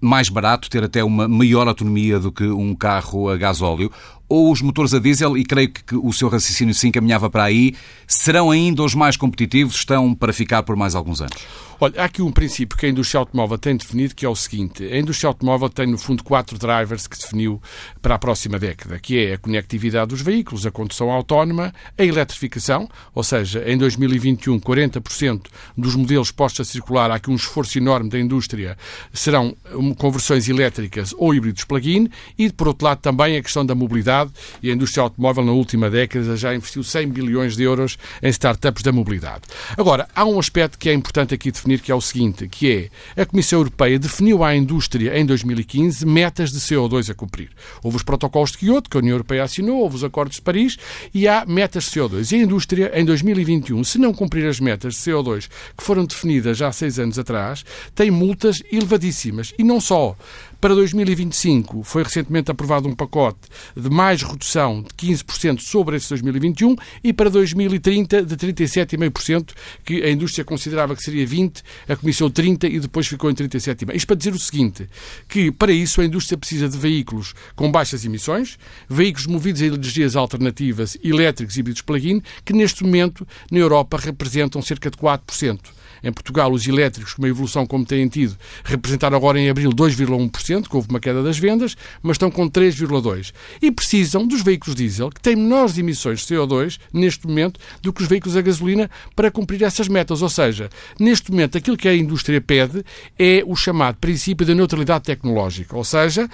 mais 0.00 0.28
barato, 0.28 0.70
ter 0.70 0.82
até 0.82 1.04
uma 1.04 1.28
maior 1.28 1.68
autonomia 1.68 2.18
do 2.18 2.32
que 2.32 2.44
um 2.44 2.74
carro 2.74 3.28
a 3.28 3.36
gasóleo, 3.36 3.90
ou 4.30 4.50
os 4.52 4.62
motores 4.62 4.94
a 4.94 5.00
diesel, 5.00 5.36
e 5.36 5.44
creio 5.44 5.70
que 5.70 5.96
o 5.96 6.12
seu 6.12 6.28
raciocínio 6.28 6.72
se 6.72 6.86
encaminhava 6.86 7.28
para 7.28 7.44
aí, 7.44 7.74
serão 8.06 8.50
ainda 8.50 8.82
os 8.84 8.94
mais 8.94 9.16
competitivos, 9.16 9.74
estão 9.74 10.14
para 10.14 10.32
ficar 10.32 10.62
por 10.62 10.76
mais 10.76 10.94
alguns 10.94 11.20
anos? 11.20 11.36
Olha, 11.82 12.02
há 12.02 12.04
aqui 12.04 12.20
um 12.20 12.30
princípio 12.30 12.76
que 12.76 12.84
a 12.84 12.90
indústria 12.90 13.18
automóvel 13.20 13.56
tem 13.56 13.74
definido, 13.74 14.14
que 14.14 14.26
é 14.26 14.28
o 14.28 14.36
seguinte. 14.36 14.84
A 14.84 14.98
indústria 14.98 15.28
automóvel 15.28 15.70
tem, 15.70 15.86
no 15.86 15.96
fundo, 15.96 16.22
quatro 16.22 16.58
drivers 16.58 17.06
que 17.06 17.16
definiu 17.18 17.58
para 18.02 18.16
a 18.16 18.18
próxima 18.18 18.58
década, 18.58 18.98
que 18.98 19.18
é 19.18 19.32
a 19.32 19.38
conectividade 19.38 20.10
dos 20.10 20.20
veículos, 20.20 20.66
a 20.66 20.70
condução 20.70 21.10
autónoma, 21.10 21.72
a 21.96 22.04
eletrificação, 22.04 22.86
ou 23.14 23.24
seja, 23.24 23.64
em 23.66 23.78
2021, 23.78 24.60
40% 24.60 25.46
dos 25.74 25.96
modelos 25.96 26.30
postos 26.30 26.68
a 26.68 26.70
circular, 26.70 27.10
há 27.10 27.14
aqui 27.14 27.30
um 27.30 27.34
esforço 27.34 27.78
enorme 27.78 28.10
da 28.10 28.20
indústria, 28.20 28.76
serão 29.10 29.56
conversões 29.96 30.50
elétricas 30.50 31.14
ou 31.16 31.34
híbridos 31.34 31.64
plug-in, 31.64 32.10
e, 32.38 32.52
por 32.52 32.68
outro 32.68 32.84
lado, 32.84 33.00
também 33.00 33.38
a 33.38 33.42
questão 33.42 33.64
da 33.64 33.74
mobilidade, 33.74 34.19
e 34.62 34.70
a 34.70 34.74
indústria 34.74 35.02
automóvel, 35.02 35.44
na 35.44 35.52
última 35.52 35.88
década, 35.88 36.36
já 36.36 36.54
investiu 36.54 36.82
100 36.82 37.08
bilhões 37.08 37.56
de 37.56 37.62
euros 37.62 37.96
em 38.22 38.28
startups 38.28 38.82
da 38.82 38.92
mobilidade. 38.92 39.42
Agora, 39.76 40.08
há 40.14 40.24
um 40.24 40.38
aspecto 40.38 40.78
que 40.78 40.88
é 40.88 40.92
importante 40.92 41.32
aqui 41.32 41.52
definir, 41.52 41.80
que 41.80 41.92
é 41.92 41.94
o 41.94 42.00
seguinte, 42.00 42.48
que 42.48 42.90
é 43.16 43.22
a 43.22 43.24
Comissão 43.24 43.60
Europeia 43.60 43.98
definiu 43.98 44.42
à 44.42 44.54
indústria 44.54 45.18
em 45.18 45.24
2015 45.24 46.04
metas 46.06 46.50
de 46.50 46.58
CO2 46.58 47.10
a 47.10 47.14
cumprir. 47.14 47.50
Houve 47.82 47.96
os 47.96 48.02
protocolos 48.02 48.52
de 48.52 48.58
Kyoto, 48.58 48.90
que 48.90 48.96
a 48.96 49.00
União 49.00 49.14
Europeia 49.14 49.44
assinou, 49.44 49.78
houve 49.78 49.96
os 49.96 50.04
acordos 50.04 50.36
de 50.36 50.42
Paris 50.42 50.76
e 51.14 51.28
há 51.28 51.44
metas 51.46 51.84
de 51.84 51.90
CO2. 51.90 52.32
E 52.32 52.36
a 52.36 52.38
indústria, 52.38 52.92
em 52.94 53.04
2021, 53.04 53.84
se 53.84 53.98
não 53.98 54.12
cumprir 54.12 54.46
as 54.46 54.60
metas 54.60 54.94
de 54.94 55.00
CO2 55.00 55.48
que 55.76 55.84
foram 55.84 56.04
definidas 56.04 56.58
já 56.58 56.68
há 56.68 56.72
seis 56.72 56.98
anos 56.98 57.18
atrás, 57.18 57.64
tem 57.94 58.10
multas 58.10 58.62
elevadíssimas. 58.70 59.52
E 59.58 59.64
não 59.64 59.80
só. 59.80 60.16
Para 60.60 60.74
2025 60.74 61.82
foi 61.84 62.02
recentemente 62.02 62.50
aprovado 62.50 62.86
um 62.86 62.94
pacote 62.94 63.48
de 63.74 63.88
mais 63.88 64.22
redução 64.22 64.82
de 64.82 64.90
15% 64.90 65.60
sobre 65.60 65.96
esse 65.96 66.10
2021 66.10 66.76
e 67.02 67.14
para 67.14 67.30
2030 67.30 68.22
de 68.22 68.36
37,5%, 68.36 69.54
que 69.82 70.02
a 70.02 70.10
indústria 70.10 70.44
considerava 70.44 70.94
que 70.94 71.02
seria 71.02 71.26
20%, 71.26 71.62
a 71.88 71.96
Comissão 71.96 72.30
30% 72.30 72.70
e 72.70 72.78
depois 72.78 73.06
ficou 73.06 73.30
em 73.30 73.34
37,5%. 73.34 73.94
Isto 73.94 74.06
para 74.06 74.16
dizer 74.16 74.34
o 74.34 74.38
seguinte, 74.38 74.86
que 75.26 75.50
para 75.50 75.72
isso 75.72 76.02
a 76.02 76.04
indústria 76.04 76.36
precisa 76.36 76.68
de 76.68 76.76
veículos 76.76 77.32
com 77.56 77.72
baixas 77.72 78.04
emissões, 78.04 78.58
veículos 78.86 79.26
movidos 79.26 79.62
a 79.62 79.66
energias 79.66 80.14
alternativas, 80.14 80.94
elétricos 81.02 81.56
e 81.56 81.60
híbridos 81.60 81.80
plug-in, 81.80 82.22
que 82.44 82.52
neste 82.52 82.84
momento 82.84 83.26
na 83.50 83.58
Europa 83.58 83.96
representam 83.96 84.60
cerca 84.60 84.90
de 84.90 84.98
4%. 84.98 85.79
Em 86.02 86.12
Portugal, 86.12 86.52
os 86.52 86.66
elétricos, 86.66 87.14
com 87.14 87.22
uma 87.22 87.28
evolução 87.28 87.66
como 87.66 87.84
têm 87.84 88.08
tido, 88.08 88.36
representaram 88.64 89.16
agora 89.16 89.38
em 89.38 89.48
abril 89.48 89.70
2,1%, 89.70 90.68
que 90.68 90.76
houve 90.76 90.88
uma 90.88 91.00
queda 91.00 91.22
das 91.22 91.38
vendas, 91.38 91.76
mas 92.02 92.14
estão 92.14 92.30
com 92.30 92.48
3,2%. 92.48 93.32
E 93.60 93.70
precisam 93.70 94.26
dos 94.26 94.42
veículos 94.42 94.74
diesel, 94.74 95.10
que 95.10 95.20
têm 95.20 95.36
menores 95.36 95.78
emissões 95.78 96.20
de 96.20 96.34
CO2, 96.34 96.78
neste 96.92 97.26
momento, 97.26 97.60
do 97.82 97.92
que 97.92 98.02
os 98.02 98.08
veículos 98.08 98.36
a 98.36 98.40
gasolina, 98.40 98.90
para 99.14 99.30
cumprir 99.30 99.62
essas 99.62 99.88
metas. 99.88 100.22
Ou 100.22 100.28
seja, 100.28 100.68
neste 100.98 101.30
momento, 101.30 101.58
aquilo 101.58 101.76
que 101.76 101.88
a 101.88 101.94
indústria 101.94 102.40
pede 102.40 102.84
é 103.18 103.42
o 103.46 103.54
chamado 103.54 103.96
princípio 103.96 104.46
da 104.46 104.54
neutralidade 104.54 105.04
tecnológica. 105.04 105.76
Ou 105.76 105.84
seja, 105.84 106.28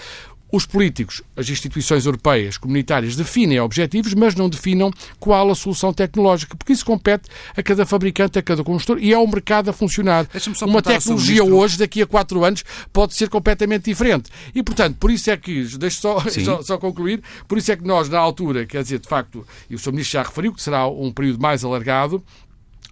os 0.50 0.64
políticos, 0.64 1.22
as 1.36 1.48
instituições 1.48 2.06
europeias, 2.06 2.56
comunitárias, 2.56 3.16
definem 3.16 3.60
objetivos, 3.60 4.14
mas 4.14 4.34
não 4.34 4.48
definam 4.48 4.90
qual 5.18 5.50
a 5.50 5.54
solução 5.54 5.92
tecnológica, 5.92 6.56
porque 6.56 6.72
isso 6.72 6.84
compete 6.84 7.28
a 7.56 7.62
cada 7.62 7.84
fabricante, 7.84 8.38
a 8.38 8.42
cada 8.42 8.62
construtor 8.62 9.02
e 9.02 9.12
ao 9.12 9.26
mercado 9.26 9.70
a 9.70 9.72
funcionar. 9.72 10.26
Uma 10.62 10.82
tecnologia 10.82 11.44
hoje, 11.44 11.78
daqui 11.78 12.00
a 12.00 12.06
quatro 12.06 12.44
anos, 12.44 12.64
pode 12.92 13.14
ser 13.14 13.28
completamente 13.28 13.84
diferente. 13.84 14.30
E, 14.54 14.62
portanto, 14.62 14.96
por 14.98 15.10
isso 15.10 15.30
é 15.30 15.36
que, 15.36 15.64
deixe 15.76 16.00
só, 16.00 16.20
só, 16.30 16.62
só, 16.62 16.78
concluir, 16.78 17.22
por 17.48 17.58
isso 17.58 17.72
é 17.72 17.76
que 17.76 17.84
nós, 17.84 18.08
na 18.08 18.18
altura, 18.18 18.64
quer 18.66 18.82
dizer, 18.82 19.00
de 19.00 19.08
facto, 19.08 19.46
e 19.68 19.74
o 19.74 19.78
Sr. 19.78 19.92
Ministro 19.92 20.12
já 20.12 20.22
referiu 20.22 20.52
que 20.52 20.62
será 20.62 20.86
um 20.86 21.12
período 21.12 21.40
mais 21.40 21.64
alargado, 21.64 22.22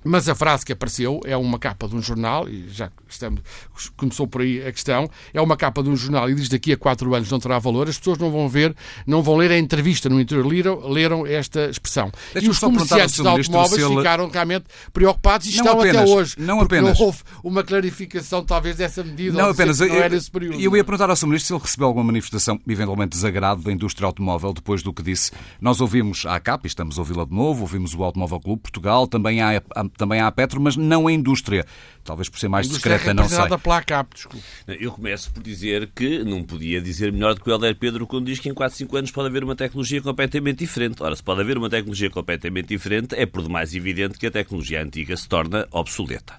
mas 0.04 0.28
a 0.28 0.34
frase 0.34 0.64
que 0.64 0.72
apareceu 0.72 1.20
é 1.24 1.36
uma 1.36 1.58
capa 1.58 1.88
de 1.88 1.96
um 1.96 2.02
jornal, 2.02 2.48
e 2.48 2.68
já 2.68 2.90
estamos, 3.08 3.40
começou 3.96 4.26
por 4.26 4.42
aí 4.42 4.64
a 4.66 4.72
questão, 4.72 5.10
é 5.32 5.40
uma 5.40 5.56
capa 5.56 5.82
de 5.82 5.88
um 5.88 5.96
jornal 5.96 6.28
e 6.30 6.34
diz 6.34 6.48
daqui 6.48 6.72
a 6.72 6.76
quatro 6.76 7.14
anos 7.14 7.30
não 7.30 7.38
terá 7.38 7.58
valor, 7.58 7.88
as 7.88 7.98
pessoas 7.98 8.18
não 8.18 8.30
vão 8.30 8.48
ver, 8.48 8.74
não 9.06 9.22
vão 9.22 9.36
ler 9.36 9.50
a 9.50 9.58
entrevista 9.58 10.08
no 10.08 10.20
interior, 10.20 10.46
leram, 10.46 10.88
leram 10.88 11.26
esta 11.26 11.70
expressão. 11.70 12.12
e 12.40 12.48
os 12.48 12.58
comerciantes 12.58 13.14
de 13.14 13.26
automóveis 13.26 13.82
ele... 13.82 13.96
ficaram 13.96 14.28
realmente 14.28 14.64
preocupados 14.92 15.46
e 15.46 15.56
não 15.56 15.64
estão 15.64 15.80
apenas, 15.80 16.02
até 16.02 16.10
hoje. 16.10 16.34
Não 16.38 16.60
apenas. 16.60 16.98
Não 16.98 17.06
houve 17.06 17.18
uma 17.42 17.62
clarificação, 17.62 18.44
talvez, 18.44 18.76
dessa 18.76 19.02
medida. 19.02 19.36
Não 19.36 19.50
apenas. 19.50 19.80
Não 19.80 19.86
era 19.94 20.14
esse 20.14 20.30
período. 20.30 20.60
Eu 20.60 20.76
ia 20.76 20.84
perguntar 20.84 21.10
ao 21.10 21.16
Sr. 21.16 21.26
Ministro 21.26 21.46
se 21.46 21.52
ele 21.54 21.62
recebeu 21.62 21.86
alguma 21.86 22.04
manifestação, 22.04 22.60
eventualmente 22.68 23.10
desagrado, 23.10 23.62
da 23.62 23.72
indústria 23.72 24.06
automóvel 24.06 24.52
depois 24.52 24.82
do 24.82 24.92
que 24.92 25.02
disse. 25.02 25.30
Nós 25.60 25.80
ouvimos 25.80 26.24
a 26.26 26.36
ACAP, 26.36 26.64
e 26.64 26.68
estamos 26.68 26.98
a 26.98 27.00
ouvi-la 27.00 27.24
de 27.24 27.34
novo, 27.34 27.62
ouvimos 27.62 27.94
o 27.94 28.02
Automóvel 28.02 28.40
Clube 28.40 28.62
Portugal, 28.62 29.06
também 29.06 29.40
há, 29.40 29.62
também 29.96 30.20
há 30.20 30.26
a 30.26 30.32
Petro, 30.32 30.60
mas 30.60 30.76
não 30.76 31.06
a 31.06 31.12
indústria. 31.12 31.64
Talvez 32.04 32.28
por 32.28 32.38
ser 32.38 32.48
mais 32.48 32.68
discreta, 32.68 33.14
não 33.14 33.28
sei. 33.28 33.44
Pela 33.62 33.82
CAP, 33.82 34.14
desculpe. 34.14 34.44
Eu 34.68 34.92
começo 34.92 35.32
por 35.32 35.42
dizer 35.42 35.90
que 35.94 36.22
não 36.22 36.42
podia 36.42 36.80
dizer 36.80 37.10
melhor 37.10 37.34
do 37.34 37.40
que 37.40 37.48
o 37.48 37.52
Helder 37.52 37.74
Pedro 37.76 38.06
quando 38.06 38.26
diz 38.26 38.38
que 38.38 38.48
em 38.48 38.54
4, 38.54 38.76
5 38.76 38.96
anos 38.96 39.10
pode 39.10 39.28
haver 39.28 39.42
uma 39.42 39.56
tecnologia 39.56 40.02
completamente 40.02 40.58
diferente. 40.58 41.02
Ora, 41.02 41.16
se 41.16 41.22
pode 41.22 41.40
haver 41.40 41.56
uma 41.56 41.70
tecnologia 41.70 42.10
completamente 42.10 42.68
diferente, 42.68 43.14
é 43.14 43.24
por 43.24 43.42
demais 43.42 43.74
evidente 43.74 44.18
que 44.18 44.26
a 44.26 44.30
tecnologia 44.30 44.82
antiga 44.82 45.16
se 45.16 45.26
torna 45.26 45.66
obsoleta. 45.70 46.34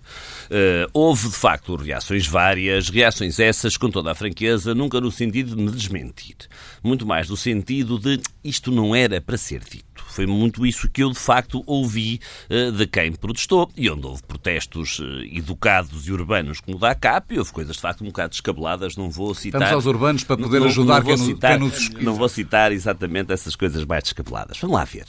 Uh, 0.46 0.90
houve, 0.94 1.30
de 1.30 1.36
facto, 1.36 1.76
reações 1.76 2.28
várias, 2.28 2.90
reações 2.90 3.40
essas, 3.40 3.76
com 3.76 3.90
toda 3.90 4.12
a 4.12 4.16
franqueza, 4.16 4.76
nunca 4.76 5.02
no 5.02 5.12
sentido 5.12 5.56
de 5.56 5.62
me 5.62 5.72
desmentir. 5.72 6.36
Muito 6.84 7.08
mais 7.08 7.28
no 7.28 7.38
sentido 7.38 7.98
de 7.98 8.22
isto 8.44 8.72
não 8.72 8.96
era 8.96 9.20
para 9.20 9.38
ser 9.38 9.62
dito. 9.62 9.95
Foi 10.16 10.26
muito 10.26 10.66
isso 10.66 10.90
que 10.90 11.04
eu, 11.04 11.12
de 11.12 11.20
facto, 11.20 11.62
ouvi 11.68 12.22
uh, 12.50 12.72
de 12.72 12.88
quem 12.88 13.12
protestou 13.12 13.70
e 13.76 13.90
onde 13.90 14.08
houve 14.08 14.24
protestos 14.24 15.00
uh, 15.00 15.04
educados 15.30 16.08
e 16.08 16.12
urbanos 16.14 16.62
como 16.62 16.78
o 16.78 16.80
da 16.80 16.92
ACAP 16.92 17.34
e 17.36 17.40
houve 17.40 17.52
coisas, 17.52 17.76
de 17.76 17.82
facto, 17.82 18.02
um 18.02 18.08
bocado 18.08 18.30
descabeladas. 18.30 18.96
Não 18.96 19.10
vou 19.10 19.34
citar... 19.36 19.62
Estamos 19.62 19.86
aos 19.86 19.94
urbanos 19.94 20.24
para 20.24 20.38
poder 20.38 20.60
não, 20.60 20.68
ajudar 20.68 21.00
não 21.00 21.06
quem, 21.06 21.18
citar, 21.18 21.52
quem 21.52 21.60
nos... 21.60 21.90
Não 21.90 22.14
vou 22.14 22.30
citar 22.30 22.72
exatamente 22.72 23.34
essas 23.34 23.58
coisas 23.58 23.84
mais 23.84 24.04
descabeladas. 24.04 24.58
Vamos 24.58 24.78
lá 24.78 24.86
ver. 24.86 25.06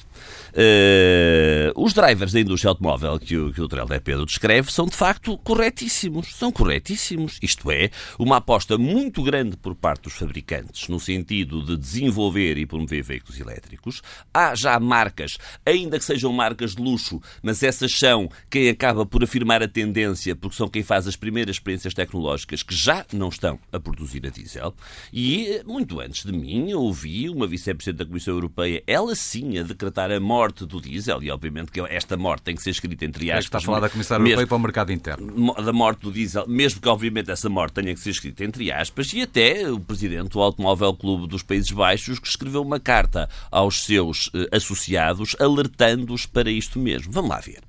Uh, 0.53 1.73
os 1.81 1.93
drivers 1.93 2.33
da 2.33 2.41
indústria 2.41 2.71
automóvel 2.71 3.19
que 3.21 3.37
o, 3.37 3.53
que 3.53 3.61
o 3.61 3.69
Dr. 3.69 3.85
Pedro 4.03 4.27
descreve 4.27 4.73
são, 4.73 4.87
de 4.87 4.97
facto, 4.97 5.39
corretíssimos. 5.39 6.35
São 6.35 6.51
corretíssimos. 6.51 7.39
Isto 7.41 7.71
é, 7.71 7.91
uma 8.19 8.39
aposta 8.39 8.77
muito 8.77 9.23
grande 9.23 9.57
por 9.57 9.77
parte 9.77 10.05
dos 10.05 10.15
fabricantes 10.15 10.89
no 10.89 10.99
sentido 10.99 11.63
de 11.63 11.77
desenvolver 11.77 12.59
e 12.59 12.67
promover 12.67 13.03
veículos 13.03 13.39
elétricos. 13.39 14.03
Há 14.35 14.55
já 14.55 14.81
marcas, 14.97 15.37
ainda 15.65 15.99
que 15.99 16.05
sejam 16.05 16.33
marcas 16.33 16.75
de 16.75 16.83
luxo, 16.83 17.21
mas 17.43 17.63
essas 17.63 17.93
são 17.93 18.31
quem 18.49 18.71
acaba 18.71 19.05
por 19.05 19.23
afirmar 19.23 19.63
a 19.63 19.69
tendência, 19.69 20.35
porque 20.35 20.57
são 20.57 20.69
quem 20.69 20.83
faz 20.83 21.07
as 21.07 21.17
primeiras 21.17 21.57
experiências 21.57 21.93
tecnológicas 21.93 22.63
que 22.63 22.75
já 22.75 23.05
não 23.13 23.29
estão 23.29 23.59
a 23.71 23.79
produzir 23.79 24.27
a 24.27 24.31
diesel. 24.31 24.75
E, 25.13 25.61
muito 25.67 26.01
antes 26.01 26.25
de 26.25 26.33
mim, 26.33 26.71
eu 26.71 26.81
ouvi 26.81 27.29
uma 27.29 27.47
vice-presidente 27.47 27.99
da 27.99 28.07
Comissão 28.07 28.33
Europeia, 28.35 28.83
ela 28.87 29.15
sim, 29.15 29.59
a 29.59 29.63
decretar 29.63 30.11
a 30.11 30.19
morte 30.19 30.65
do 30.65 30.81
diesel, 30.81 31.23
e 31.23 31.31
obviamente 31.31 31.71
que 31.71 31.81
esta 31.81 32.17
morte 32.17 32.45
tem 32.45 32.57
que 32.57 32.63
ser 32.63 32.71
escrita 32.71 33.05
entre 33.05 33.31
aspas. 33.31 33.37
É 33.37 33.49
que 33.51 33.57
está 33.57 33.59
a 33.59 33.61
falar 33.61 33.81
da 33.81 33.91
Comissária 33.91 34.23
Europeia 34.23 34.47
para 34.47 34.57
o 34.57 34.61
mercado 34.61 34.93
interno. 34.93 35.55
Da 35.63 35.73
morte 35.73 36.01
do 36.01 36.13
diesel, 36.13 36.47
mesmo 36.49 36.81
que 36.81 36.89
obviamente 36.89 37.31
essa 37.31 37.51
morte 37.51 37.75
tenha 37.75 37.93
que 37.93 38.01
ser 38.01 38.11
escrita 38.11 38.45
entre 38.45 38.73
aspas, 38.73 39.13
e 39.13 39.21
até 39.21 39.71
o 39.71 39.79
presidente 39.79 40.31
do 40.31 40.41
Automóvel 40.41 40.95
Clube 40.95 41.29
dos 41.29 41.43
Países 41.43 41.71
Baixos 41.71 42.19
que 42.19 42.29
escreveu 42.29 42.63
uma 42.63 42.81
carta 42.81 43.29
aos 43.51 43.85
seus 43.85 44.31
eh, 44.33 44.49
associados 44.87 45.37
alertando-os 45.41 46.27
para 46.27 46.51
isto 46.51 46.79
mesmo. 46.79 47.13
Vamos 47.13 47.31
lá 47.31 47.41
ver. 47.41 47.66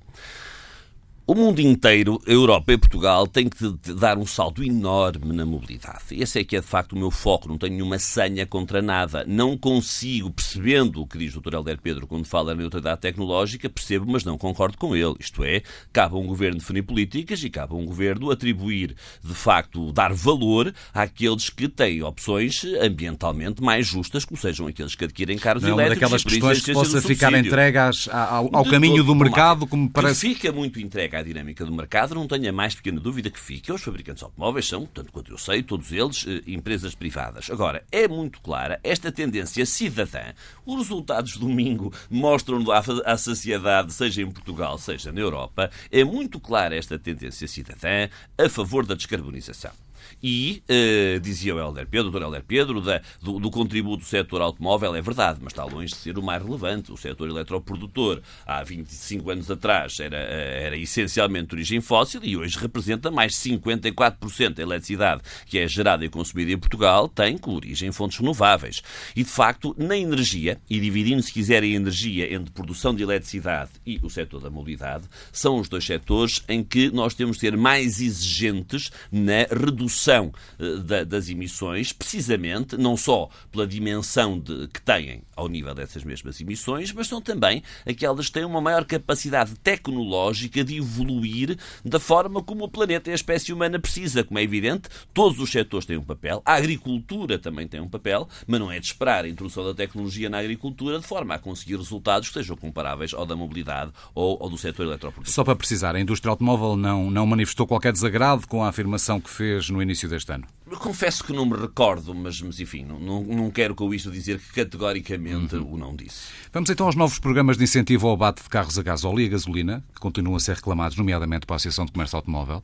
O 1.30 1.34
mundo 1.34 1.60
inteiro, 1.60 2.18
a 2.26 2.30
Europa 2.30 2.72
e 2.72 2.78
Portugal, 2.78 3.26
têm 3.26 3.50
que 3.50 3.74
dar 3.92 4.16
um 4.16 4.24
salto 4.24 4.64
enorme 4.64 5.36
na 5.36 5.44
mobilidade. 5.44 6.04
Esse 6.12 6.40
é 6.40 6.44
que 6.44 6.56
é 6.56 6.60
de 6.62 6.66
facto 6.66 6.92
o 6.92 6.98
meu 6.98 7.10
foco. 7.10 7.46
Não 7.46 7.58
tenho 7.58 7.74
nenhuma 7.74 7.98
senha 7.98 8.46
contra 8.46 8.80
nada. 8.80 9.26
Não 9.28 9.54
consigo, 9.54 10.30
percebendo 10.30 11.02
o 11.02 11.06
que 11.06 11.18
diz 11.18 11.36
o 11.36 11.42
Dr. 11.42 11.56
Helder 11.56 11.78
Pedro 11.82 12.06
quando 12.06 12.24
fala 12.24 12.54
na 12.54 12.62
neutralidade 12.62 13.02
tecnológica, 13.02 13.68
percebo, 13.68 14.10
mas 14.10 14.24
não 14.24 14.38
concordo 14.38 14.78
com 14.78 14.96
ele. 14.96 15.16
Isto 15.20 15.44
é, 15.44 15.60
cabe 15.92 16.14
a 16.14 16.18
um 16.18 16.26
governo 16.26 16.60
definir 16.60 16.80
políticas 16.80 17.44
e 17.44 17.50
cabe 17.50 17.74
a 17.74 17.76
um 17.76 17.84
governo 17.84 18.30
atribuir, 18.30 18.96
de 19.22 19.34
facto, 19.34 19.92
dar 19.92 20.14
valor 20.14 20.72
àqueles 20.94 21.50
que 21.50 21.68
têm 21.68 22.02
opções 22.02 22.64
ambientalmente 22.80 23.62
mais 23.62 23.86
justas, 23.86 24.24
como 24.24 24.40
sejam 24.40 24.66
aqueles 24.66 24.94
que 24.94 25.04
adquirem 25.04 25.36
carros 25.36 25.62
não 25.62 25.72
elétricos. 25.72 26.00
Não 26.00 26.06
é 26.06 26.10
daquelas 26.10 26.24
questões 26.24 26.64
que 26.64 26.72
possa 26.72 27.02
ficar 27.02 27.34
entregue 27.34 27.76
ao, 27.76 28.48
ao 28.50 28.64
caminho 28.64 29.04
do 29.04 29.14
mercado, 29.14 29.66
como 29.66 29.90
parece. 29.90 30.26
Que 30.26 30.34
fica 30.34 30.52
muito 30.52 30.80
entregue 30.80 31.17
à 31.18 31.22
dinâmica 31.22 31.64
do 31.64 31.72
mercado, 31.72 32.14
não 32.14 32.26
tenho 32.26 32.48
a 32.48 32.52
mais 32.52 32.74
pequena 32.74 33.00
dúvida 33.00 33.30
que 33.30 33.38
fique. 33.38 33.72
Os 33.72 33.82
fabricantes 33.82 34.20
de 34.20 34.24
automóveis 34.24 34.66
são, 34.66 34.86
tanto 34.86 35.12
quanto 35.12 35.32
eu 35.32 35.38
sei, 35.38 35.62
todos 35.62 35.92
eles 35.92 36.24
eh, 36.26 36.42
empresas 36.46 36.94
privadas. 36.94 37.50
Agora, 37.50 37.84
é 37.90 38.06
muito 38.08 38.40
clara 38.40 38.80
esta 38.82 39.10
tendência 39.12 39.66
cidadã. 39.66 40.32
Os 40.64 40.76
resultados 40.78 41.32
de 41.32 41.40
domingo 41.40 41.92
mostram 42.10 42.64
à 43.04 43.16
sociedade, 43.16 43.92
seja 43.92 44.22
em 44.22 44.30
Portugal, 44.30 44.78
seja 44.78 45.12
na 45.12 45.20
Europa, 45.20 45.70
é 45.90 46.04
muito 46.04 46.40
clara 46.40 46.76
esta 46.76 46.98
tendência 46.98 47.46
cidadã 47.46 48.08
a 48.38 48.48
favor 48.48 48.86
da 48.86 48.94
descarbonização. 48.94 49.87
E, 50.22 50.62
uh, 50.68 51.20
dizia 51.20 51.54
o 51.54 51.58
Helder 51.58 51.86
Pedro, 51.86 52.08
o 52.08 52.10
Dr. 52.10 52.22
Helder 52.22 52.44
Pedro, 52.44 52.80
da, 52.80 53.00
do, 53.22 53.38
do, 53.38 53.50
contributo 53.50 53.98
do 53.98 54.08
setor 54.08 54.40
automóvel, 54.40 54.94
é 54.94 55.00
verdade, 55.00 55.38
mas 55.42 55.52
está 55.52 55.64
longe 55.64 55.92
de 55.92 55.96
ser 55.96 56.18
o 56.18 56.22
mais 56.22 56.42
relevante. 56.42 56.92
O 56.92 56.96
setor 56.96 57.28
eletroprodutor, 57.28 58.20
há 58.46 58.62
25 58.62 59.30
anos 59.30 59.50
atrás, 59.50 60.00
era, 60.00 60.16
eh, 60.16 60.62
era 60.66 60.76
essencialmente 60.76 61.48
de 61.48 61.54
origem 61.56 61.80
fóssil 61.80 62.20
e 62.24 62.36
hoje 62.36 62.58
representa 62.58 63.10
mais 63.10 63.34
54% 63.34 64.54
da 64.54 64.62
eletricidade 64.62 65.22
que 65.46 65.58
é 65.58 65.68
gerada 65.68 66.04
e 66.04 66.08
consumida 66.08 66.52
em 66.52 66.58
Portugal 66.58 67.08
tem 67.08 67.36
com 67.36 67.54
origem 67.54 67.88
em 67.88 67.92
fontes 67.92 68.18
renováveis. 68.18 68.82
E, 69.14 69.22
de 69.22 69.30
facto, 69.30 69.74
na 69.78 69.96
energia, 69.96 70.60
e 70.68 70.80
dividindo, 70.80 71.22
se 71.22 71.32
quiserem, 71.32 71.72
a 71.72 71.76
energia 71.76 72.32
entre 72.32 72.50
produção 72.52 72.94
de 72.94 73.02
eletricidade 73.02 73.70
e 73.84 73.98
o 74.02 74.10
setor 74.10 74.40
da 74.40 74.50
mobilidade, 74.50 75.04
são 75.32 75.58
os 75.58 75.68
dois 75.68 75.84
setores 75.84 76.42
em 76.48 76.62
que 76.62 76.90
nós 76.90 77.14
temos 77.14 77.36
de 77.36 77.40
ser 77.40 77.56
mais 77.56 78.00
exigentes 78.00 78.90
na 79.10 79.46
redução 79.50 79.97
redução 79.98 80.32
eh, 80.58 81.04
das 81.04 81.28
emissões, 81.28 81.92
precisamente 81.92 82.76
não 82.76 82.96
só 82.96 83.28
pela 83.50 83.66
dimensão 83.66 84.38
de, 84.38 84.68
que 84.68 84.80
têm 84.80 85.22
ao 85.34 85.48
nível 85.48 85.74
dessas 85.74 86.04
mesmas 86.04 86.40
emissões, 86.40 86.92
mas 86.92 87.08
são 87.08 87.20
também 87.20 87.62
aquelas 87.86 88.26
que 88.26 88.32
têm 88.32 88.44
uma 88.44 88.60
maior 88.60 88.84
capacidade 88.84 89.54
tecnológica 89.56 90.64
de 90.64 90.76
evoluir 90.76 91.56
da 91.84 91.98
forma 91.98 92.42
como 92.42 92.64
o 92.64 92.68
planeta 92.68 93.10
e 93.10 93.12
a 93.12 93.16
espécie 93.16 93.52
humana 93.52 93.78
precisa. 93.78 94.24
Como 94.24 94.38
é 94.38 94.42
evidente, 94.42 94.88
todos 95.12 95.38
os 95.40 95.50
setores 95.50 95.86
têm 95.86 95.96
um 95.96 96.02
papel, 96.02 96.42
a 96.44 96.54
agricultura 96.54 97.38
também 97.38 97.66
tem 97.66 97.80
um 97.80 97.88
papel, 97.88 98.28
mas 98.46 98.60
não 98.60 98.70
é 98.70 98.78
de 98.78 98.86
esperar 98.86 99.24
a 99.24 99.28
introdução 99.28 99.64
da 99.64 99.74
tecnologia 99.74 100.30
na 100.30 100.38
agricultura 100.38 100.98
de 100.98 101.06
forma 101.06 101.34
a 101.34 101.38
conseguir 101.38 101.76
resultados 101.76 102.28
que 102.28 102.34
sejam 102.34 102.56
comparáveis 102.56 103.12
ao 103.14 103.26
da 103.26 103.36
mobilidade 103.36 103.92
ou 104.14 104.38
ao 104.40 104.48
do 104.48 104.56
setor 104.56 104.86
eletroprodutor. 104.86 105.32
Só 105.32 105.44
para 105.44 105.56
precisar, 105.56 105.94
a 105.94 106.00
indústria 106.00 106.30
automóvel 106.30 106.76
não, 106.76 107.10
não 107.10 107.26
manifestou 107.26 107.66
qualquer 107.66 107.92
desagrado 107.92 108.46
com 108.46 108.62
a 108.62 108.68
afirmação 108.68 109.20
que 109.20 109.30
fez 109.30 109.70
no 109.70 109.77
início 109.82 110.08
deste 110.08 110.32
ano? 110.32 110.46
Confesso 110.78 111.24
que 111.24 111.32
não 111.32 111.46
me 111.46 111.56
recordo, 111.56 112.14
mas, 112.14 112.40
mas 112.40 112.60
enfim, 112.60 112.84
não, 112.84 113.22
não 113.22 113.50
quero 113.50 113.74
com 113.74 113.92
isto 113.92 114.10
dizer 114.10 114.38
que 114.38 114.52
categoricamente 114.52 115.56
uhum. 115.56 115.74
o 115.74 115.78
não 115.78 115.96
disse. 115.96 116.28
Vamos 116.52 116.70
então 116.70 116.86
aos 116.86 116.94
novos 116.94 117.18
programas 117.18 117.56
de 117.56 117.64
incentivo 117.64 118.06
ao 118.06 118.14
abate 118.14 118.42
de 118.42 118.48
carros 118.48 118.78
a 118.78 118.82
gasóleo 118.82 119.20
e 119.20 119.26
a 119.26 119.28
gasolina, 119.28 119.84
que 119.94 120.00
continuam 120.00 120.36
a 120.36 120.40
ser 120.40 120.56
reclamados, 120.56 120.96
nomeadamente 120.96 121.46
para 121.46 121.54
a 121.54 121.56
Associação 121.56 121.86
de 121.86 121.92
Comércio 121.92 122.16
Automóvel. 122.16 122.62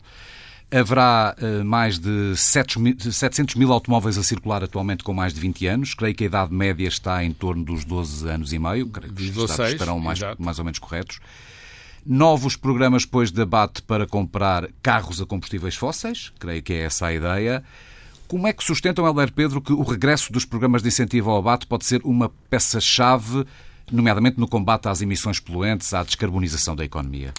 Haverá 0.70 1.36
uh, 1.38 1.64
mais 1.64 1.98
de 1.98 2.34
700 2.36 3.54
mil 3.54 3.70
automóveis 3.72 4.18
a 4.18 4.22
circular 4.22 4.64
atualmente 4.64 5.04
com 5.04 5.12
mais 5.12 5.32
de 5.32 5.40
20 5.40 5.66
anos. 5.66 5.94
Creio 5.94 6.14
que 6.14 6.24
a 6.24 6.26
idade 6.26 6.52
média 6.52 6.88
está 6.88 7.22
em 7.22 7.32
torno 7.32 7.64
dos 7.64 7.84
12 7.84 8.28
anos 8.28 8.52
e 8.52 8.58
meio. 8.58 8.88
Creio 8.88 9.12
que 9.12 9.22
os 9.22 9.30
dados 9.30 9.72
estarão 9.72 10.00
mais, 10.00 10.18
mais 10.38 10.58
ou 10.58 10.64
menos 10.64 10.78
corretos. 10.78 11.20
Novos 12.06 12.54
programas, 12.54 13.04
depois, 13.04 13.30
de 13.30 13.36
debate 13.36 13.80
para 13.80 14.06
comprar 14.06 14.68
carros 14.82 15.22
a 15.22 15.26
combustíveis 15.26 15.74
fósseis. 15.74 16.32
Creio 16.38 16.62
que 16.62 16.74
é 16.74 16.82
essa 16.82 17.06
a 17.06 17.14
ideia. 17.14 17.64
Como 18.28 18.46
é 18.46 18.52
que 18.52 18.62
sustentam, 18.62 19.06
Helder 19.06 19.32
Pedro, 19.32 19.60
que 19.60 19.72
o 19.72 19.82
regresso 19.82 20.32
dos 20.32 20.44
programas 20.44 20.82
de 20.82 20.88
incentivo 20.88 21.30
ao 21.30 21.38
abate 21.38 21.66
pode 21.66 21.86
ser 21.86 22.02
uma 22.04 22.28
peça-chave, 22.50 23.46
nomeadamente 23.90 24.38
no 24.38 24.46
combate 24.46 24.86
às 24.86 25.00
emissões 25.00 25.40
poluentes, 25.40 25.94
à 25.94 26.02
descarbonização 26.02 26.76
da 26.76 26.84
economia? 26.84 27.32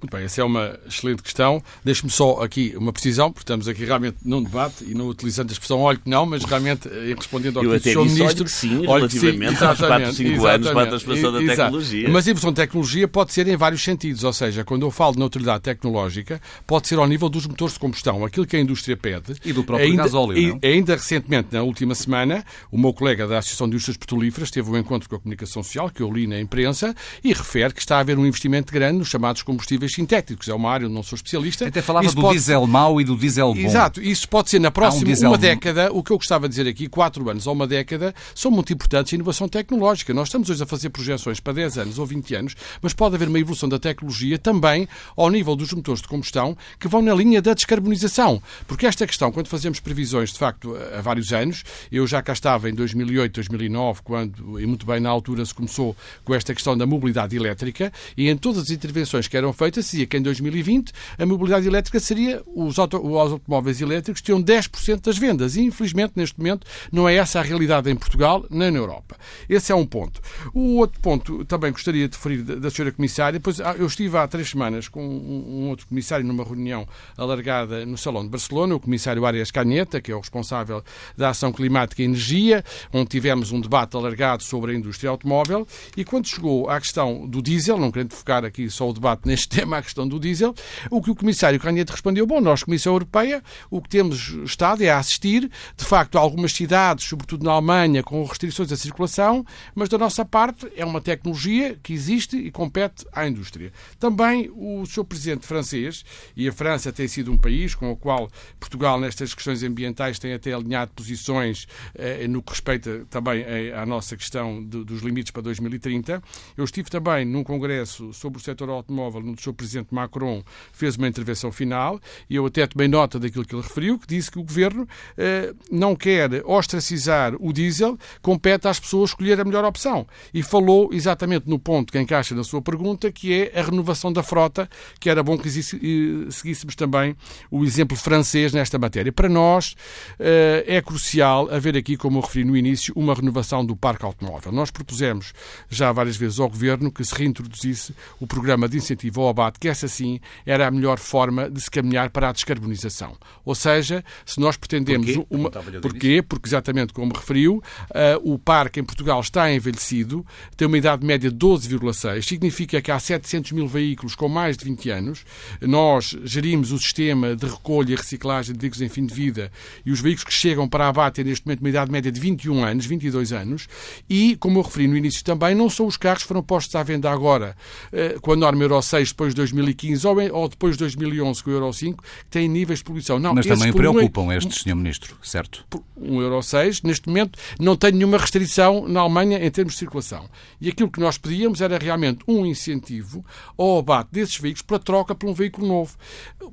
Muito 0.00 0.16
bem, 0.16 0.24
essa 0.24 0.40
é 0.40 0.44
uma 0.44 0.78
excelente 0.86 1.22
questão. 1.22 1.60
Deixe-me 1.84 2.10
só 2.10 2.40
aqui 2.40 2.72
uma 2.76 2.92
precisão, 2.92 3.32
porque 3.32 3.42
estamos 3.42 3.66
aqui 3.66 3.84
realmente 3.84 4.18
num 4.24 4.40
debate 4.40 4.84
e 4.84 4.94
não 4.94 5.08
utilizando 5.08 5.50
a 5.50 5.52
expressão 5.52 5.80
olho 5.80 5.98
que 5.98 6.08
não, 6.08 6.24
mas 6.24 6.44
realmente 6.44 6.88
eh, 6.88 7.14
respondendo 7.16 7.58
ao 7.58 7.64
que 7.64 7.78
disse 7.80 7.98
o 7.98 8.04
Ministro. 8.04 8.44
Que 8.44 8.50
sim, 8.50 8.82
relativamente 8.82 9.58
sim, 9.58 9.64
aos 9.64 9.78
4, 9.78 10.12
5 10.12 10.46
anos 10.46 10.70
para 10.70 10.82
a 10.82 10.86
transformação 10.86 11.32
da 11.32 11.38
tecnologia. 11.40 12.08
Mas 12.10 12.28
a 12.28 12.30
evolução 12.30 12.52
da 12.52 12.62
tecnologia 12.62 13.08
pode 13.08 13.32
ser 13.32 13.48
em 13.48 13.56
vários 13.56 13.82
sentidos, 13.82 14.22
ou 14.22 14.32
seja, 14.32 14.64
quando 14.64 14.86
eu 14.86 14.90
falo 14.92 15.14
de 15.14 15.18
neutralidade 15.18 15.64
tecnológica, 15.64 16.40
pode 16.64 16.86
ser 16.86 16.98
ao 16.98 17.06
nível 17.06 17.28
dos 17.28 17.46
motores 17.46 17.74
de 17.74 17.80
combustão, 17.80 18.24
aquilo 18.24 18.46
que 18.46 18.56
a 18.56 18.60
indústria 18.60 18.96
pede. 18.96 19.34
E 19.44 19.52
do 19.52 19.64
próprio 19.64 19.88
ainda, 19.88 20.04
gasóleo, 20.04 20.48
não? 20.48 20.60
Ainda 20.62 20.94
recentemente, 20.94 21.48
na 21.50 21.62
última 21.62 21.96
semana, 21.96 22.44
o 22.70 22.78
meu 22.78 22.92
colega 22.92 23.26
da 23.26 23.38
Associação 23.38 23.66
de 23.66 23.72
Indústrias 23.72 23.96
Petrolíferas 23.96 24.48
teve 24.52 24.70
um 24.70 24.76
encontro 24.76 25.08
com 25.08 25.16
a 25.16 25.18
comunicação 25.18 25.60
social, 25.64 25.90
que 25.90 26.02
eu 26.02 26.12
li 26.12 26.28
na 26.28 26.40
imprensa, 26.40 26.94
e 27.24 27.32
refere 27.32 27.74
que 27.74 27.80
está 27.80 27.96
a 27.96 28.00
haver 28.00 28.16
um 28.16 28.24
investimento 28.24 28.72
grande 28.72 28.98
nos 28.98 29.08
chamados 29.08 29.42
combustíveis 29.42 29.87
sintéticos. 29.92 30.48
É 30.48 30.54
uma 30.54 30.70
área 30.70 30.86
onde 30.86 30.94
não 30.94 31.02
sou 31.02 31.16
especialista. 31.16 31.66
Até 31.66 31.82
falava 31.82 32.06
isso 32.06 32.14
do 32.14 32.22
pode... 32.22 32.34
diesel 32.34 32.66
mau 32.66 33.00
e 33.00 33.04
do 33.04 33.16
diesel 33.16 33.54
bom. 33.54 33.60
Exato, 33.60 34.02
isso 34.02 34.28
pode 34.28 34.50
ser 34.50 34.60
na 34.60 34.70
próxima 34.70 35.10
um 35.10 35.28
uma 35.28 35.38
década. 35.38 35.90
O 35.92 36.02
que 36.02 36.10
eu 36.10 36.16
gostava 36.16 36.48
de 36.48 36.54
dizer 36.54 36.68
aqui, 36.68 36.88
quatro 36.88 37.28
anos 37.28 37.46
ou 37.46 37.52
uma 37.52 37.66
década, 37.66 38.14
são 38.34 38.50
muito 38.50 38.72
importantes 38.72 39.12
em 39.12 39.16
inovação 39.16 39.48
tecnológica. 39.48 40.12
Nós 40.14 40.28
estamos 40.28 40.50
hoje 40.50 40.62
a 40.62 40.66
fazer 40.66 40.90
projeções 40.90 41.40
para 41.40 41.52
10 41.52 41.78
anos 41.78 41.98
ou 41.98 42.06
20 42.06 42.34
anos, 42.34 42.54
mas 42.80 42.92
pode 42.92 43.14
haver 43.14 43.28
uma 43.28 43.38
evolução 43.38 43.68
da 43.68 43.78
tecnologia 43.78 44.38
também 44.38 44.88
ao 45.16 45.30
nível 45.30 45.56
dos 45.56 45.72
motores 45.72 46.02
de 46.02 46.08
combustão 46.08 46.56
que 46.78 46.88
vão 46.88 47.02
na 47.02 47.14
linha 47.14 47.40
da 47.40 47.54
descarbonização. 47.54 48.42
Porque 48.66 48.86
esta 48.86 49.06
questão, 49.06 49.30
quando 49.32 49.48
fazemos 49.48 49.80
previsões, 49.80 50.32
de 50.32 50.38
facto, 50.38 50.76
há 50.96 51.00
vários 51.00 51.32
anos, 51.32 51.64
eu 51.90 52.06
já 52.06 52.22
cá 52.22 52.32
estava 52.32 52.68
em 52.68 52.74
2008, 52.74 53.34
2009, 53.34 54.00
quando, 54.02 54.60
e 54.60 54.66
muito 54.66 54.86
bem 54.86 55.00
na 55.00 55.10
altura, 55.10 55.44
se 55.44 55.54
começou 55.54 55.96
com 56.24 56.34
esta 56.34 56.54
questão 56.54 56.76
da 56.76 56.86
mobilidade 56.86 57.36
elétrica, 57.36 57.92
e 58.16 58.28
em 58.28 58.36
todas 58.36 58.64
as 58.64 58.70
intervenções 58.70 59.28
que 59.28 59.36
eram 59.36 59.52
feitas, 59.52 59.77
dizia 59.80 60.06
que 60.06 60.16
em 60.16 60.22
2020 60.22 60.68
2020, 60.68 60.92
a 61.18 61.26
mobilidade 61.26 61.66
elétrica 61.66 62.00
seria, 62.00 62.42
os, 62.46 62.78
auto, 62.78 62.98
os 62.98 63.32
automóveis 63.32 63.80
elétricos 63.80 64.22
tinham 64.22 64.42
10% 64.42 65.00
das 65.00 65.18
vendas. 65.18 65.56
E, 65.56 65.62
infelizmente, 65.62 66.12
neste 66.16 66.38
momento, 66.38 66.66
não 66.92 67.08
é 67.08 67.16
essa 67.16 67.40
a 67.40 67.42
realidade 67.42 67.90
em 67.90 67.96
Portugal 67.96 68.44
nem 68.50 68.70
na 68.70 68.78
Europa. 68.78 69.16
Esse 69.48 69.72
é 69.72 69.74
um 69.74 69.86
ponto. 69.86 70.20
O 70.54 70.76
outro 70.76 71.00
ponto, 71.00 71.44
também 71.44 71.72
gostaria 71.72 72.08
de 72.08 72.16
referir 72.16 72.42
da, 72.42 72.70
senhora 72.70 72.92
Comissária, 72.92 73.40
pois 73.40 73.60
ah, 73.60 73.74
eu 73.78 73.86
estive 73.86 74.16
há 74.16 74.26
três 74.26 74.50
semanas 74.50 74.88
com 74.88 75.04
um, 75.06 75.64
um 75.64 75.68
outro 75.70 75.86
Comissário 75.86 76.24
numa 76.24 76.44
reunião 76.44 76.86
alargada 77.16 77.84
no 77.86 77.96
Salão 77.96 78.22
de 78.22 78.28
Barcelona, 78.28 78.74
o 78.74 78.80
Comissário 78.80 79.24
Arias 79.24 79.50
Canheta, 79.50 80.00
que 80.00 80.12
é 80.12 80.14
o 80.14 80.20
responsável 80.20 80.82
da 81.16 81.30
Ação 81.30 81.52
Climática 81.52 82.02
e 82.02 82.04
Energia, 82.04 82.64
onde 82.92 83.08
tivemos 83.08 83.52
um 83.52 83.60
debate 83.60 83.96
alargado 83.96 84.42
sobre 84.42 84.72
a 84.72 84.74
indústria 84.74 85.10
automóvel, 85.10 85.66
e 85.96 86.04
quando 86.04 86.26
chegou 86.26 86.68
à 86.68 86.78
questão 86.80 87.26
do 87.26 87.42
diesel, 87.42 87.78
não 87.78 87.90
querendo 87.90 88.12
focar 88.12 88.44
aqui 88.44 88.70
só 88.70 88.88
o 88.88 88.92
debate 88.92 89.26
neste 89.26 89.48
tema, 89.56 89.67
a 89.76 89.82
questão 89.82 90.06
do 90.06 90.18
diesel, 90.18 90.54
o 90.90 91.02
que 91.02 91.10
o 91.10 91.14
comissário 91.14 91.60
Canhete 91.60 91.92
respondeu, 91.92 92.26
bom, 92.26 92.40
nós, 92.40 92.62
Comissão 92.62 92.92
Europeia, 92.92 93.42
o 93.70 93.82
que 93.82 93.88
temos 93.88 94.28
estado 94.44 94.82
é 94.82 94.90
a 94.90 94.98
assistir, 94.98 95.50
de 95.76 95.84
facto, 95.84 96.16
a 96.16 96.20
algumas 96.20 96.52
cidades, 96.52 97.04
sobretudo 97.04 97.44
na 97.44 97.52
Alemanha, 97.52 98.02
com 98.02 98.24
restrições 98.24 98.72
à 98.72 98.76
circulação, 98.76 99.44
mas 99.74 99.88
da 99.88 99.98
nossa 99.98 100.24
parte 100.24 100.70
é 100.76 100.84
uma 100.84 101.00
tecnologia 101.00 101.78
que 101.82 101.92
existe 101.92 102.36
e 102.36 102.50
compete 102.50 103.06
à 103.12 103.26
indústria. 103.26 103.72
Também 103.98 104.50
o 104.54 104.86
seu 104.86 105.04
presidente 105.04 105.46
francês, 105.46 106.04
e 106.36 106.48
a 106.48 106.52
França 106.52 106.92
tem 106.92 107.08
sido 107.08 107.32
um 107.32 107.36
país 107.36 107.74
com 107.74 107.90
o 107.90 107.96
qual 107.96 108.28
Portugal, 108.58 108.98
nestas 109.00 109.34
questões 109.34 109.62
ambientais, 109.62 110.18
tem 110.18 110.32
até 110.32 110.52
alinhado 110.52 110.92
posições 110.94 111.66
eh, 111.94 112.26
no 112.28 112.42
que 112.42 112.50
respeita 112.50 113.06
também 113.10 113.44
à 113.72 113.84
nossa 113.86 114.16
questão 114.16 114.64
de, 114.64 114.84
dos 114.84 115.02
limites 115.02 115.30
para 115.30 115.42
2030. 115.42 116.22
Eu 116.56 116.64
estive 116.64 116.90
também 116.90 117.24
num 117.24 117.42
congresso 117.42 118.12
sobre 118.12 118.38
o 118.38 118.42
setor 118.42 118.68
automóvel, 118.70 119.20
no 119.22 119.40
seu 119.40 119.52
presidente 119.58 119.92
Macron, 119.92 120.42
fez 120.72 120.96
uma 120.96 121.08
intervenção 121.08 121.52
final 121.52 122.00
e 122.30 122.36
eu 122.36 122.46
até 122.46 122.66
tomei 122.66 122.88
nota 122.88 123.18
daquilo 123.18 123.44
que 123.44 123.54
ele 123.54 123.62
referiu, 123.62 123.98
que 123.98 124.06
disse 124.06 124.30
que 124.30 124.38
o 124.38 124.42
Governo 124.42 124.88
eh, 125.18 125.52
não 125.70 125.94
quer 125.94 126.42
ostracizar 126.46 127.34
o 127.38 127.52
diesel, 127.52 127.98
compete 128.22 128.68
às 128.68 128.78
pessoas 128.78 129.10
escolher 129.10 129.40
a 129.40 129.44
melhor 129.44 129.64
opção. 129.64 130.06
E 130.32 130.42
falou 130.42 130.90
exatamente 130.92 131.48
no 131.48 131.58
ponto 131.58 131.92
que 131.92 131.98
encaixa 131.98 132.34
na 132.34 132.44
sua 132.44 132.62
pergunta, 132.62 133.10
que 133.10 133.34
é 133.34 133.58
a 133.58 133.62
renovação 133.62 134.12
da 134.12 134.22
frota, 134.22 134.68
que 135.00 135.10
era 135.10 135.22
bom 135.22 135.36
que 135.36 135.50
seguíssemos 135.50 136.74
também 136.76 137.16
o 137.50 137.64
exemplo 137.64 137.96
francês 137.96 138.52
nesta 138.52 138.78
matéria. 138.78 139.12
Para 139.12 139.28
nós 139.28 139.74
eh, 140.18 140.64
é 140.66 140.80
crucial 140.80 141.50
haver 141.50 141.76
aqui, 141.76 141.96
como 141.96 142.18
eu 142.18 142.22
referi 142.22 142.44
no 142.44 142.56
início, 142.56 142.94
uma 142.96 143.14
renovação 143.14 143.66
do 143.66 143.74
parque 143.74 144.04
automóvel. 144.04 144.52
Nós 144.52 144.70
propusemos 144.70 145.32
já 145.68 145.90
várias 145.90 146.16
vezes 146.16 146.38
ao 146.38 146.48
Governo 146.48 146.92
que 146.92 147.04
se 147.04 147.14
reintroduzisse 147.14 147.94
o 148.20 148.26
programa 148.26 148.68
de 148.68 148.76
incentivo 148.76 149.22
ao 149.22 149.28
abate 149.28 149.47
que 149.56 149.68
essa 149.68 149.86
sim 149.88 150.20
era 150.44 150.66
a 150.66 150.70
melhor 150.70 150.98
forma 150.98 151.48
de 151.48 151.60
se 151.60 151.70
caminhar 151.70 152.10
para 152.10 152.28
a 152.28 152.32
descarbonização. 152.32 153.16
Ou 153.44 153.54
seja, 153.54 154.04
se 154.26 154.40
nós 154.40 154.56
pretendemos 154.56 155.14
Porquê? 155.14 155.26
uma. 155.30 155.50
Porquê? 155.50 156.22
Porque, 156.22 156.48
exatamente 156.48 156.92
como 156.92 157.14
referiu, 157.14 157.62
uh, 157.90 158.32
o 158.32 158.38
parque 158.38 158.80
em 158.80 158.84
Portugal 158.84 159.20
está 159.20 159.52
envelhecido, 159.52 160.24
tem 160.56 160.66
uma 160.66 160.78
idade 160.78 161.04
média 161.04 161.30
de 161.30 161.36
12,6, 161.36 162.22
significa 162.22 162.80
que 162.82 162.90
há 162.90 162.98
700 162.98 163.52
mil 163.52 163.66
veículos 163.66 164.14
com 164.14 164.28
mais 164.28 164.56
de 164.56 164.64
20 164.64 164.90
anos. 164.90 165.24
Nós 165.60 166.16
gerimos 166.24 166.72
o 166.72 166.78
sistema 166.78 167.36
de 167.36 167.46
recolha 167.46 167.92
e 167.92 167.96
reciclagem 167.96 168.54
de 168.54 168.60
veículos 168.60 168.82
em 168.82 168.88
fim 168.88 169.06
de 169.06 169.14
vida 169.14 169.50
e 169.84 169.90
os 169.90 170.00
veículos 170.00 170.24
que 170.24 170.32
chegam 170.32 170.68
para 170.68 170.88
abate 170.88 171.16
têm 171.16 171.24
neste 171.24 171.46
momento 171.46 171.60
uma 171.60 171.68
idade 171.68 171.90
média 171.90 172.10
de 172.10 172.20
21 172.20 172.64
anos, 172.64 172.86
22 172.86 173.32
anos, 173.32 173.68
e, 174.08 174.36
como 174.36 174.58
eu 174.58 174.62
referi 174.62 174.86
no 174.86 174.96
início 174.96 175.24
também, 175.24 175.54
não 175.54 175.70
são 175.70 175.86
os 175.86 175.96
carros 175.96 176.22
que 176.22 176.28
foram 176.28 176.42
postos 176.42 176.74
à 176.74 176.82
venda 176.82 177.10
agora, 177.10 177.56
uh, 177.92 178.20
com 178.20 178.32
a 178.32 178.36
norma 178.36 178.62
Euro 178.62 178.80
6 178.80 179.10
depois 179.10 179.34
de 179.34 179.37
2015 179.38 180.06
ou, 180.06 180.16
ou 180.32 180.48
depois 180.48 180.74
de 180.76 180.80
2011 180.80 181.42
com 181.42 181.50
o 181.50 181.52
Euro 181.54 181.72
5, 181.72 182.02
que 182.02 182.08
têm 182.30 182.48
níveis 182.48 182.80
de 182.80 182.84
poluição. 182.84 183.18
Não, 183.18 183.34
Mas 183.34 183.46
também 183.46 183.72
poluem- 183.72 183.92
preocupam 184.08 184.34
estes, 184.34 184.62
Sr. 184.62 184.74
Ministro, 184.76 185.16
certo? 185.22 185.64
um 185.96 186.20
Euro 186.20 186.40
6, 186.42 186.82
neste 186.82 187.08
momento 187.08 187.38
não 187.58 187.76
tem 187.76 187.92
nenhuma 187.92 188.18
restrição 188.18 188.86
na 188.86 189.00
Alemanha 189.00 189.44
em 189.44 189.50
termos 189.50 189.72
de 189.74 189.78
circulação. 189.80 190.28
E 190.60 190.68
aquilo 190.68 190.90
que 190.90 191.00
nós 191.00 191.18
pedíamos 191.18 191.60
era 191.60 191.76
realmente 191.78 192.20
um 192.28 192.46
incentivo 192.46 193.24
ao 193.56 193.78
abate 193.78 194.10
desses 194.12 194.36
veículos 194.38 194.62
para 194.62 194.78
troca 194.78 195.14
por 195.14 195.28
um 195.28 195.34
veículo 195.34 195.66
novo. 195.66 195.96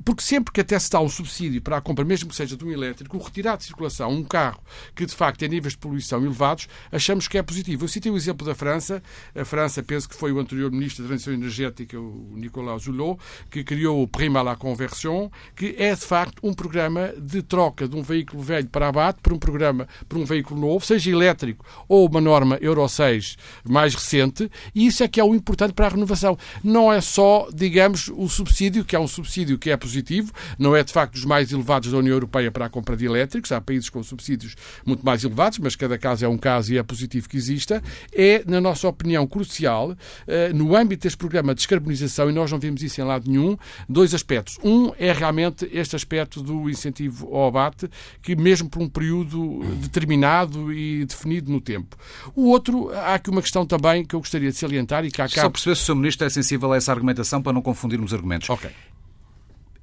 Porque 0.03 0.21
sempre 0.23 0.51
que 0.53 0.61
até 0.61 0.77
se 0.79 0.89
dá 0.89 0.99
um 0.99 1.09
subsídio 1.09 1.61
para 1.61 1.77
a 1.77 1.81
compra, 1.81 2.03
mesmo 2.03 2.29
que 2.29 2.35
seja 2.35 2.55
de 2.57 2.65
um 2.65 2.71
elétrico, 2.71 3.17
o 3.17 3.21
retirar 3.21 3.57
de 3.57 3.65
circulação 3.65 4.11
um 4.11 4.23
carro 4.23 4.59
que 4.95 5.05
de 5.05 5.13
facto 5.13 5.39
tem 5.39 5.49
níveis 5.49 5.73
de 5.73 5.79
poluição 5.79 6.21
elevados, 6.23 6.67
achamos 6.91 7.27
que 7.27 7.37
é 7.37 7.43
positivo. 7.43 7.83
Eu 7.85 7.87
citei 7.87 8.11
o 8.11 8.17
exemplo 8.17 8.45
da 8.45 8.55
França. 8.55 9.01
A 9.35 9.45
França, 9.45 9.81
penso 9.83 10.09
que 10.09 10.15
foi 10.15 10.31
o 10.31 10.39
anterior 10.39 10.71
ministro 10.71 11.03
da 11.03 11.09
Transição 11.09 11.33
Energética, 11.33 11.99
o 11.99 12.33
Nicolas 12.35 12.74
Hulot, 12.77 13.19
que 13.49 13.63
criou 13.63 14.01
o 14.01 14.07
Prima 14.07 14.49
à 14.49 14.55
Conversion, 14.55 15.29
que 15.55 15.75
é 15.77 15.93
de 15.93 16.01
facto 16.01 16.39
um 16.43 16.53
programa 16.53 17.13
de 17.17 17.41
troca 17.41 17.87
de 17.87 17.95
um 17.95 18.01
veículo 18.01 18.41
velho 18.41 18.67
para 18.67 18.87
abate 18.87 19.19
por 19.21 19.33
um 19.33 19.39
programa 19.39 19.87
por 20.07 20.17
um 20.17 20.25
veículo 20.25 20.59
novo, 20.59 20.85
seja 20.85 21.09
elétrico 21.09 21.65
ou 21.87 22.07
uma 22.07 22.21
norma 22.21 22.57
Euro 22.61 22.87
6 22.87 23.37
mais 23.63 23.93
recente, 23.93 24.49
e 24.73 24.85
isso 24.87 25.03
é 25.03 25.07
que 25.07 25.19
é 25.19 25.23
o 25.23 25.33
importante 25.33 25.73
para 25.73 25.87
a 25.87 25.89
renovação. 25.89 26.37
Não 26.63 26.91
é 26.91 27.01
só, 27.01 27.47
digamos, 27.53 28.09
o 28.15 28.27
subsídio, 28.27 28.83
que 28.85 28.95
é 28.95 28.99
um 28.99 29.07
subsídio 29.07 29.57
que 29.57 29.69
é 29.69 29.77
positivo, 29.77 30.31
não 30.57 30.75
é 30.75 30.83
de 30.83 30.91
facto 30.91 31.13
dos 31.13 31.25
mais 31.25 31.51
elevados 31.51 31.91
da 31.91 31.97
União 31.97 32.13
Europeia 32.13 32.51
para 32.51 32.65
a 32.65 32.69
compra 32.69 32.95
de 32.95 33.05
elétricos, 33.05 33.51
há 33.51 33.61
países 33.61 33.89
com 33.89 34.03
subsídios 34.03 34.55
muito 34.85 35.05
mais 35.05 35.23
elevados, 35.23 35.59
mas 35.59 35.75
cada 35.75 35.97
caso 35.97 36.25
é 36.25 36.27
um 36.27 36.37
caso 36.37 36.73
e 36.73 36.77
é 36.77 36.83
positivo 36.83 37.29
que 37.29 37.37
exista, 37.37 37.81
é, 38.13 38.43
na 38.45 38.61
nossa 38.61 38.87
opinião, 38.87 39.25
crucial, 39.27 39.95
eh, 40.27 40.51
no 40.53 40.75
âmbito 40.75 41.03
deste 41.03 41.17
programa 41.17 41.53
de 41.53 41.59
descarbonização, 41.59 42.29
e 42.29 42.33
nós 42.33 42.51
não 42.51 42.59
vimos 42.65 42.81
isso 42.83 42.99
em 42.99 43.03
lado 43.03 43.29
nenhum, 43.29 43.57
dois 43.87 44.13
aspectos. 44.13 44.57
Um 44.63 44.91
é 44.97 45.11
realmente 45.11 45.69
este 45.71 45.95
aspecto 45.95 46.41
do 46.41 46.69
incentivo 46.69 47.33
ao 47.33 47.47
abate, 47.47 47.89
que 48.21 48.35
mesmo 48.35 48.69
por 48.69 48.81
um 48.81 48.89
período 48.89 49.59
determinado 49.81 50.71
e 50.73 51.05
definido 51.05 51.51
no 51.51 51.61
tempo. 51.61 51.95
O 52.35 52.49
outro, 52.49 52.89
há 52.91 53.15
aqui 53.15 53.29
uma 53.29 53.41
questão 53.41 53.65
também 53.65 54.05
que 54.05 54.15
eu 54.15 54.19
gostaria 54.19 54.51
de 54.51 54.57
salientar 54.57 55.05
e 55.05 55.11
que 55.11 55.21
há 55.21 55.27
Só 55.27 55.49
perceber 55.49 55.75
se 55.75 55.83
o 55.83 55.85
Sr. 55.85 55.95
Ministro 55.95 56.27
é 56.27 56.29
sensível 56.29 56.71
a 56.73 56.77
essa 56.77 56.91
argumentação 56.91 57.41
para 57.41 57.53
não 57.53 57.61
confundirmos 57.61 58.13
argumentos. 58.13 58.49
Ok. 58.49 58.69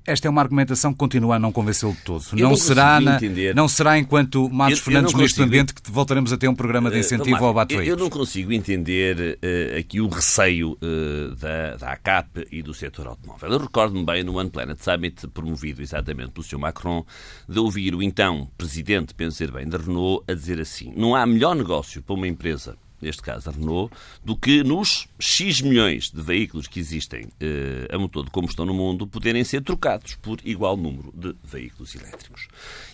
Esta 0.04 0.26
é 0.26 0.30
uma 0.30 0.40
argumentação 0.40 0.92
que 0.92 0.99
continua 0.99 1.37
a 1.37 1.38
não 1.38 1.52
convencê-lo 1.52 1.92
de 1.92 2.00
todo. 2.02 2.25
Eu 2.32 2.38
não, 2.38 2.50
não 2.50 2.56
será 2.56 3.00
na- 3.00 3.16
entender. 3.16 3.54
não 3.54 3.68
será 3.68 3.99
enquanto 3.99 4.49
Matos 4.50 4.78
Eu- 4.78 4.85
Fernandes, 4.85 5.12
consigo- 5.12 5.42
Ambiente, 5.44 5.75
que 5.75 5.90
voltaremos 5.90 6.32
a 6.32 6.37
ter 6.37 6.49
um 6.49 6.54
programa 6.54 6.90
de 6.90 6.99
incentivo 6.99 7.30
Marco, 7.30 7.44
ao 7.44 7.50
abate 7.52 7.75
eu, 7.75 7.82
eu 7.82 7.97
não 7.97 8.11
consigo 8.11 8.52
entender 8.52 9.38
eh, 9.40 9.76
aqui 9.78 10.00
o 10.00 10.09
receio 10.09 10.76
eh, 10.82 11.35
da, 11.38 11.76
da 11.76 11.92
ACAP 11.92 12.49
e 12.50 12.62
do 12.62 12.75
setor 12.75 13.06
automóvel. 13.06 13.50
Eu 13.52 13.59
recordo-me 13.59 14.04
bem 14.04 14.25
no 14.25 14.37
One 14.37 14.50
Planet 14.50 14.78
Summit, 14.80 15.28
promovido 15.28 15.80
exatamente 15.82 16.30
pelo 16.32 16.44
Sr. 16.44 16.59
Macron, 16.59 17.04
de 17.49 17.59
ouvir 17.59 17.94
o 17.94 18.02
então 18.02 18.49
presidente, 18.59 19.14
penso 19.14 19.50
bem, 19.52 19.68
da 19.68 19.78
Renault, 19.78 20.25
a 20.28 20.35
dizer 20.35 20.61
assim: 20.61 20.92
não 20.97 21.14
há 21.14 21.25
melhor 21.26 21.54
negócio 21.54 22.02
para 22.02 22.14
uma 22.14 22.26
empresa. 22.28 22.76
Neste 23.02 23.21
caso, 23.21 23.50
a 23.50 23.52
Renault, 23.52 23.92
do 24.24 24.37
que 24.37 24.62
nos 24.62 25.09
X 25.18 25.61
milhões 25.61 26.11
de 26.11 26.22
veículos 26.22 26.68
que 26.68 26.79
existem 26.79 27.27
eh, 27.40 27.88
a 27.92 27.98
motor 27.98 28.24
de 28.24 28.31
combustão 28.31 28.64
no 28.64 28.72
mundo 28.72 29.09
poderem 29.09 29.42
ser 29.42 29.61
trocados 29.62 30.14
por 30.14 30.38
igual 30.44 30.77
número 30.77 31.12
de 31.12 31.35
veículos 31.42 31.94
elétricos. 31.96 32.46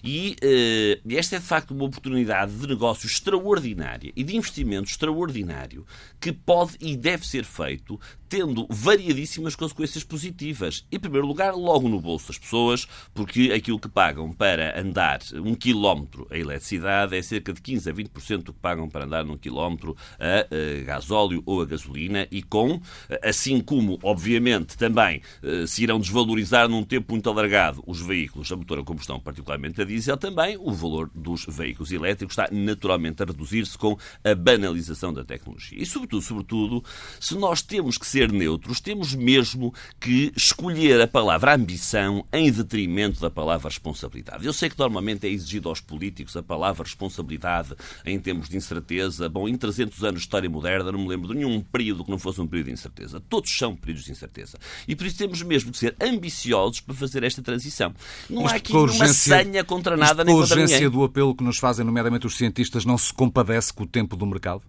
E 0.03 0.35
eh, 0.41 0.99
esta 1.11 1.37
é 1.37 1.39
de 1.39 1.45
facto 1.45 1.73
uma 1.73 1.85
oportunidade 1.85 2.55
de 2.55 2.67
negócio 2.67 3.07
extraordinária 3.07 4.11
e 4.17 4.25
de 4.25 4.35
investimento 4.35 4.89
extraordinário 4.89 5.87
que 6.19 6.33
pode 6.33 6.77
e 6.81 6.97
deve 6.97 7.27
ser 7.27 7.45
feito 7.45 8.01
tendo 8.29 8.67
variadíssimas 8.69 9.57
consequências 9.57 10.05
positivas. 10.05 10.87
Em 10.93 10.99
primeiro 10.99 11.27
lugar, 11.27 11.55
logo 11.55 11.89
no 11.89 12.01
bolso 12.01 12.29
das 12.29 12.39
pessoas, 12.39 12.87
porque 13.15 13.53
aquilo 13.55 13.79
que 13.79 13.89
pagam 13.89 14.33
para 14.33 14.79
andar 14.79 15.21
um 15.35 15.55
quilómetro 15.55 16.27
a 16.31 16.37
eletricidade 16.37 17.17
é 17.17 17.23
cerca 17.23 17.53
de 17.53 17.61
15 17.61 17.91
a 17.91 17.95
20% 17.95 18.43
do 18.43 18.53
que 18.53 18.61
pagam 18.61 18.89
para 18.89 19.05
andar 19.05 19.25
num 19.25 19.37
quilómetro 19.37 19.97
a, 20.19 20.47
eh, 20.51 20.83
gasóleo 20.85 21.43
ou 21.47 21.63
a 21.63 21.67
gasolina 21.67 22.27
e 22.31 22.43
com, 22.43 22.81
eh, 23.09 23.29
assim 23.29 23.61
como, 23.61 23.99
obviamente, 24.03 24.77
também 24.77 25.23
eh, 25.43 25.67
se 25.67 25.83
irão 25.83 25.99
desvalorizar 25.99 26.69
num 26.69 26.85
tempo 26.85 27.13
muito 27.13 27.29
alargado 27.29 27.83
os 27.87 28.01
veículos 28.01 28.51
a 28.51 28.57
motor 28.57 28.79
a 28.79 28.85
combustão, 28.85 29.21
particularmente 29.21 29.81
a 29.81 29.85
diesel, 29.85 30.17
também 30.17 30.57
o 30.59 30.73
valor 30.73 31.11
dos 31.15 31.45
veículos 31.49 31.93
elétricos 31.93 32.37
está 32.37 32.49
naturalmente 32.53 33.23
a 33.23 33.27
reduzir-se 33.27 33.77
com 33.77 33.97
a 34.25 34.35
banalização 34.35 35.13
da 35.13 35.25
tecnologia. 35.25 35.81
E, 35.81 35.87
sobretudo, 35.87 36.23
sobretudo, 36.23 36.85
se 37.21 37.37
nós 37.37 37.63
temos 37.63 37.99
que 37.99 38.07
ser 38.07 38.33
neutros, 38.33 38.81
temos 38.81 39.15
mesmo 39.15 39.75
que 40.01 40.33
escolher 40.37 41.01
a 41.01 41.07
palavra 41.07 41.55
ambição 41.55 42.25
em 42.33 42.51
detrimento 42.51 43.21
da 43.21 43.31
palavra 43.31 43.69
responsabilidade. 43.69 44.47
Eu 44.47 44.53
sei 44.53 44.69
que 44.69 44.79
normalmente 44.79 45.27
é 45.27 45.31
exigido 45.31 45.69
aos 45.69 45.81
políticos 45.81 46.37
a 46.37 46.43
palavra 46.43 46.85
responsabilidade 46.85 47.75
em 48.05 48.19
termos 48.19 48.49
de 48.49 48.57
incerteza. 48.57 49.29
Bom, 49.29 49.49
em 49.49 49.57
300 49.89 50.05
anos 50.05 50.21
de 50.21 50.27
história 50.27 50.49
moderna 50.51 50.93
não 50.93 50.99
me 51.01 51.09
lembro 51.09 51.29
de 51.29 51.35
nenhum 51.35 51.61
período 51.61 52.05
que 52.05 52.11
não 52.11 52.19
fosse 52.19 52.41
um 52.41 52.47
período 52.47 52.67
de 52.67 52.73
incerteza. 52.73 53.21
Todos 53.29 53.51
são 53.57 53.75
períodos 53.75 54.05
de 54.05 54.13
incerteza. 54.13 54.59
E 54.87 54.95
por 54.95 55.07
isso 55.07 55.19
temos 55.19 55.43
mesmo 55.43 55.73
que 55.73 55.79
ser 55.79 55.97
ambiciosos 56.01 56.81
para 56.81 56.95
fazer 56.95 57.23
esta 57.23 57.43
transição. 57.43 57.95
Não 58.29 58.47
há 58.47 58.53
aqui 58.55 58.73
nenhuma 58.73 58.91
urgência- 58.93 59.43
senha 59.45 59.65
contra 59.65 59.95
isto 59.95 60.01
nada 60.05 60.25
nem 60.25 60.35
contra 60.35 60.55
urgência 60.55 60.77
ninguém. 60.77 60.91
do 60.91 61.05
apelo 61.05 61.35
que 61.35 61.45
nos 61.45 61.59
fazem, 61.59 61.85
nomeadamente 61.85 62.27
os 62.27 62.37
cientistas, 62.37 62.85
não 62.85 62.99
se 62.99 63.13
compadece 63.13 63.73
com 63.73 63.85
o 63.85 63.87
tempo 63.87 64.17
do 64.17 64.27
mercado? 64.27 64.63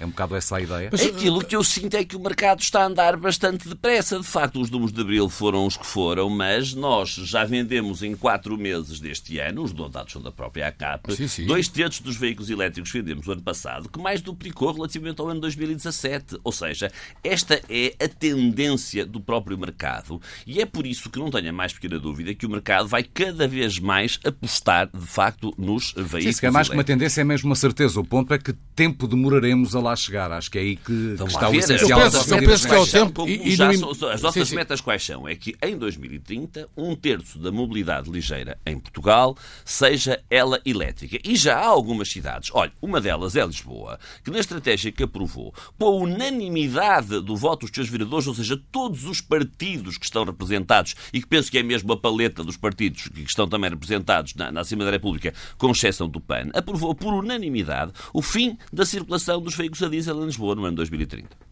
É 0.00 0.06
um 0.06 0.08
bocado 0.08 0.34
essa 0.34 0.56
a 0.56 0.60
ideia? 0.62 0.88
Aquilo 0.88 1.44
que 1.44 1.54
eu 1.54 1.62
sinto 1.62 1.94
é 1.94 2.02
que 2.02 2.16
o 2.16 2.20
mercado 2.20 2.60
está 2.60 2.82
a 2.82 2.86
andar 2.86 3.18
bastante 3.18 3.68
depressa. 3.68 4.18
De 4.18 4.24
facto, 4.26 4.58
os 4.58 4.70
números 4.70 4.92
de 4.94 5.00
abril 5.02 5.28
foram 5.28 5.66
os 5.66 5.76
que 5.76 5.84
foram, 5.84 6.30
mas 6.30 6.72
nós 6.72 7.10
já 7.10 7.44
vendemos 7.44 8.02
em 8.02 8.16
quatro 8.16 8.56
meses 8.56 8.98
deste 8.98 9.38
ano, 9.38 9.62
os 9.62 9.74
dados 9.90 10.12
são 10.12 10.22
da 10.22 10.32
própria 10.32 10.68
ACAP, 10.68 11.14
Sim, 11.14 11.28
sim. 11.28 11.44
dois 11.46 11.68
terços 11.68 12.00
dos 12.00 12.16
veículos 12.16 12.48
elétricos 12.48 12.90
que 12.90 12.98
vendemos 13.02 13.26
no 13.26 13.32
ano 13.34 13.42
passado, 13.42 13.90
que 13.90 13.98
mais 14.00 14.22
duplicou 14.22 14.72
relativamente 14.72 15.20
ao 15.20 15.28
ano 15.28 15.40
2017. 15.40 16.38
Ou 16.42 16.52
seja, 16.52 16.90
esta 17.22 17.60
é 17.68 17.94
a 18.02 18.08
tendência 18.08 19.04
do 19.04 19.20
próprio 19.20 19.58
mercado 19.58 20.20
e 20.46 20.60
é 20.62 20.66
por 20.66 20.86
isso 20.86 21.10
que 21.10 21.18
não 21.18 21.30
tenha 21.30 21.52
mais 21.52 21.74
pequena 21.74 21.98
dúvida 21.98 22.34
que 22.34 22.46
o 22.46 22.50
mercado 22.50 22.88
vai 22.88 23.02
cada 23.02 23.46
vez 23.46 23.78
mais 23.78 24.18
apostar, 24.24 24.88
de 24.92 25.06
facto, 25.06 25.52
nos 25.58 25.92
veículos 25.92 26.24
Sim, 26.24 26.32
se 26.32 26.46
é 26.46 26.50
mais 26.50 26.68
que 26.68 26.74
uma 26.74 26.76
elétricos. 26.80 26.98
tendência, 26.98 27.20
é 27.20 27.24
mesmo 27.24 27.50
uma 27.50 27.56
certeza. 27.56 28.00
O 28.00 28.04
ponto 28.04 28.32
é 28.32 28.38
que 28.38 28.54
tempo 28.74 29.06
demoraremos 29.06 29.76
a 29.76 29.80
lá 29.80 29.89
chegar. 29.96 30.30
Acho 30.32 30.50
que 30.50 30.58
é 30.58 30.60
aí 30.62 30.76
que, 30.76 30.84
que 30.84 31.22
está 31.24 31.40
lá 31.42 31.48
o 31.48 31.52
ver. 31.52 31.58
essencial. 31.58 31.90
Eu 31.90 31.96
das 31.96 32.04
penso- 32.04 32.16
nossas 32.30 32.42
eu 32.42 32.48
penso 32.48 32.68
que 32.68 32.74
é 32.74 32.78
o 32.78 32.86
tempo 32.86 33.28
e- 33.28 33.48
e 33.48 33.56
já 33.56 33.72
no- 33.72 33.90
as 33.90 34.22
nossas 34.22 34.32
Sim, 34.32 34.44
sim. 34.44 34.54
metas 34.56 34.80
quais 34.80 35.04
são? 35.04 35.28
É 35.28 35.34
que 35.34 35.56
em 35.62 35.76
2030 35.76 36.68
um 36.76 36.94
terço 36.96 37.38
da 37.38 37.50
mobilidade 37.52 38.10
ligeira 38.10 38.58
em 38.66 38.78
Portugal 38.78 39.36
seja 39.64 40.22
ela 40.30 40.60
elétrica. 40.64 41.18
E 41.24 41.36
já 41.36 41.56
há 41.58 41.66
algumas 41.66 42.10
cidades, 42.10 42.50
olha, 42.52 42.72
uma 42.80 43.00
delas 43.00 43.36
é 43.36 43.44
Lisboa, 43.44 43.98
que 44.24 44.30
na 44.30 44.38
estratégia 44.38 44.92
que 44.92 45.02
aprovou, 45.02 45.54
com 45.78 45.86
a 45.86 45.90
unanimidade 45.90 47.20
do 47.20 47.36
voto 47.36 47.66
dos 47.66 47.74
seus 47.74 47.88
vereadores, 47.88 48.26
ou 48.26 48.34
seja, 48.34 48.60
todos 48.70 49.04
os 49.04 49.20
partidos 49.20 49.98
que 49.98 50.04
estão 50.04 50.24
representados, 50.24 50.94
e 51.12 51.20
que 51.20 51.26
penso 51.26 51.50
que 51.50 51.58
é 51.58 51.62
mesmo 51.62 51.92
a 51.92 51.96
paleta 51.96 52.42
dos 52.42 52.56
partidos 52.56 53.08
que 53.08 53.22
estão 53.22 53.48
também 53.48 53.70
representados 53.70 54.34
na, 54.34 54.50
na 54.50 54.60
Assembleia 54.60 54.90
da 54.90 54.96
República, 54.96 55.32
com 55.58 55.70
exceção 55.70 56.08
do 56.08 56.20
PAN, 56.20 56.50
aprovou 56.54 56.94
por 56.94 57.12
unanimidade 57.12 57.92
o 58.12 58.22
fim 58.22 58.56
da 58.72 58.84
circulação 58.86 59.40
dos 59.40 59.54
veículos 59.56 59.79
a 59.82 59.88
diesel 59.88 60.22
em 60.22 60.26
Lisboa 60.26 60.54
no 60.54 60.64
ano 60.64 60.76
2030. 60.76 61.49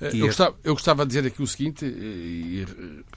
Eu 0.00 0.26
gostava, 0.26 0.56
eu 0.64 0.74
gostava 0.74 1.04
de 1.04 1.08
dizer 1.08 1.26
aqui 1.26 1.42
o 1.42 1.46
seguinte, 1.46 1.84
e 1.84 2.66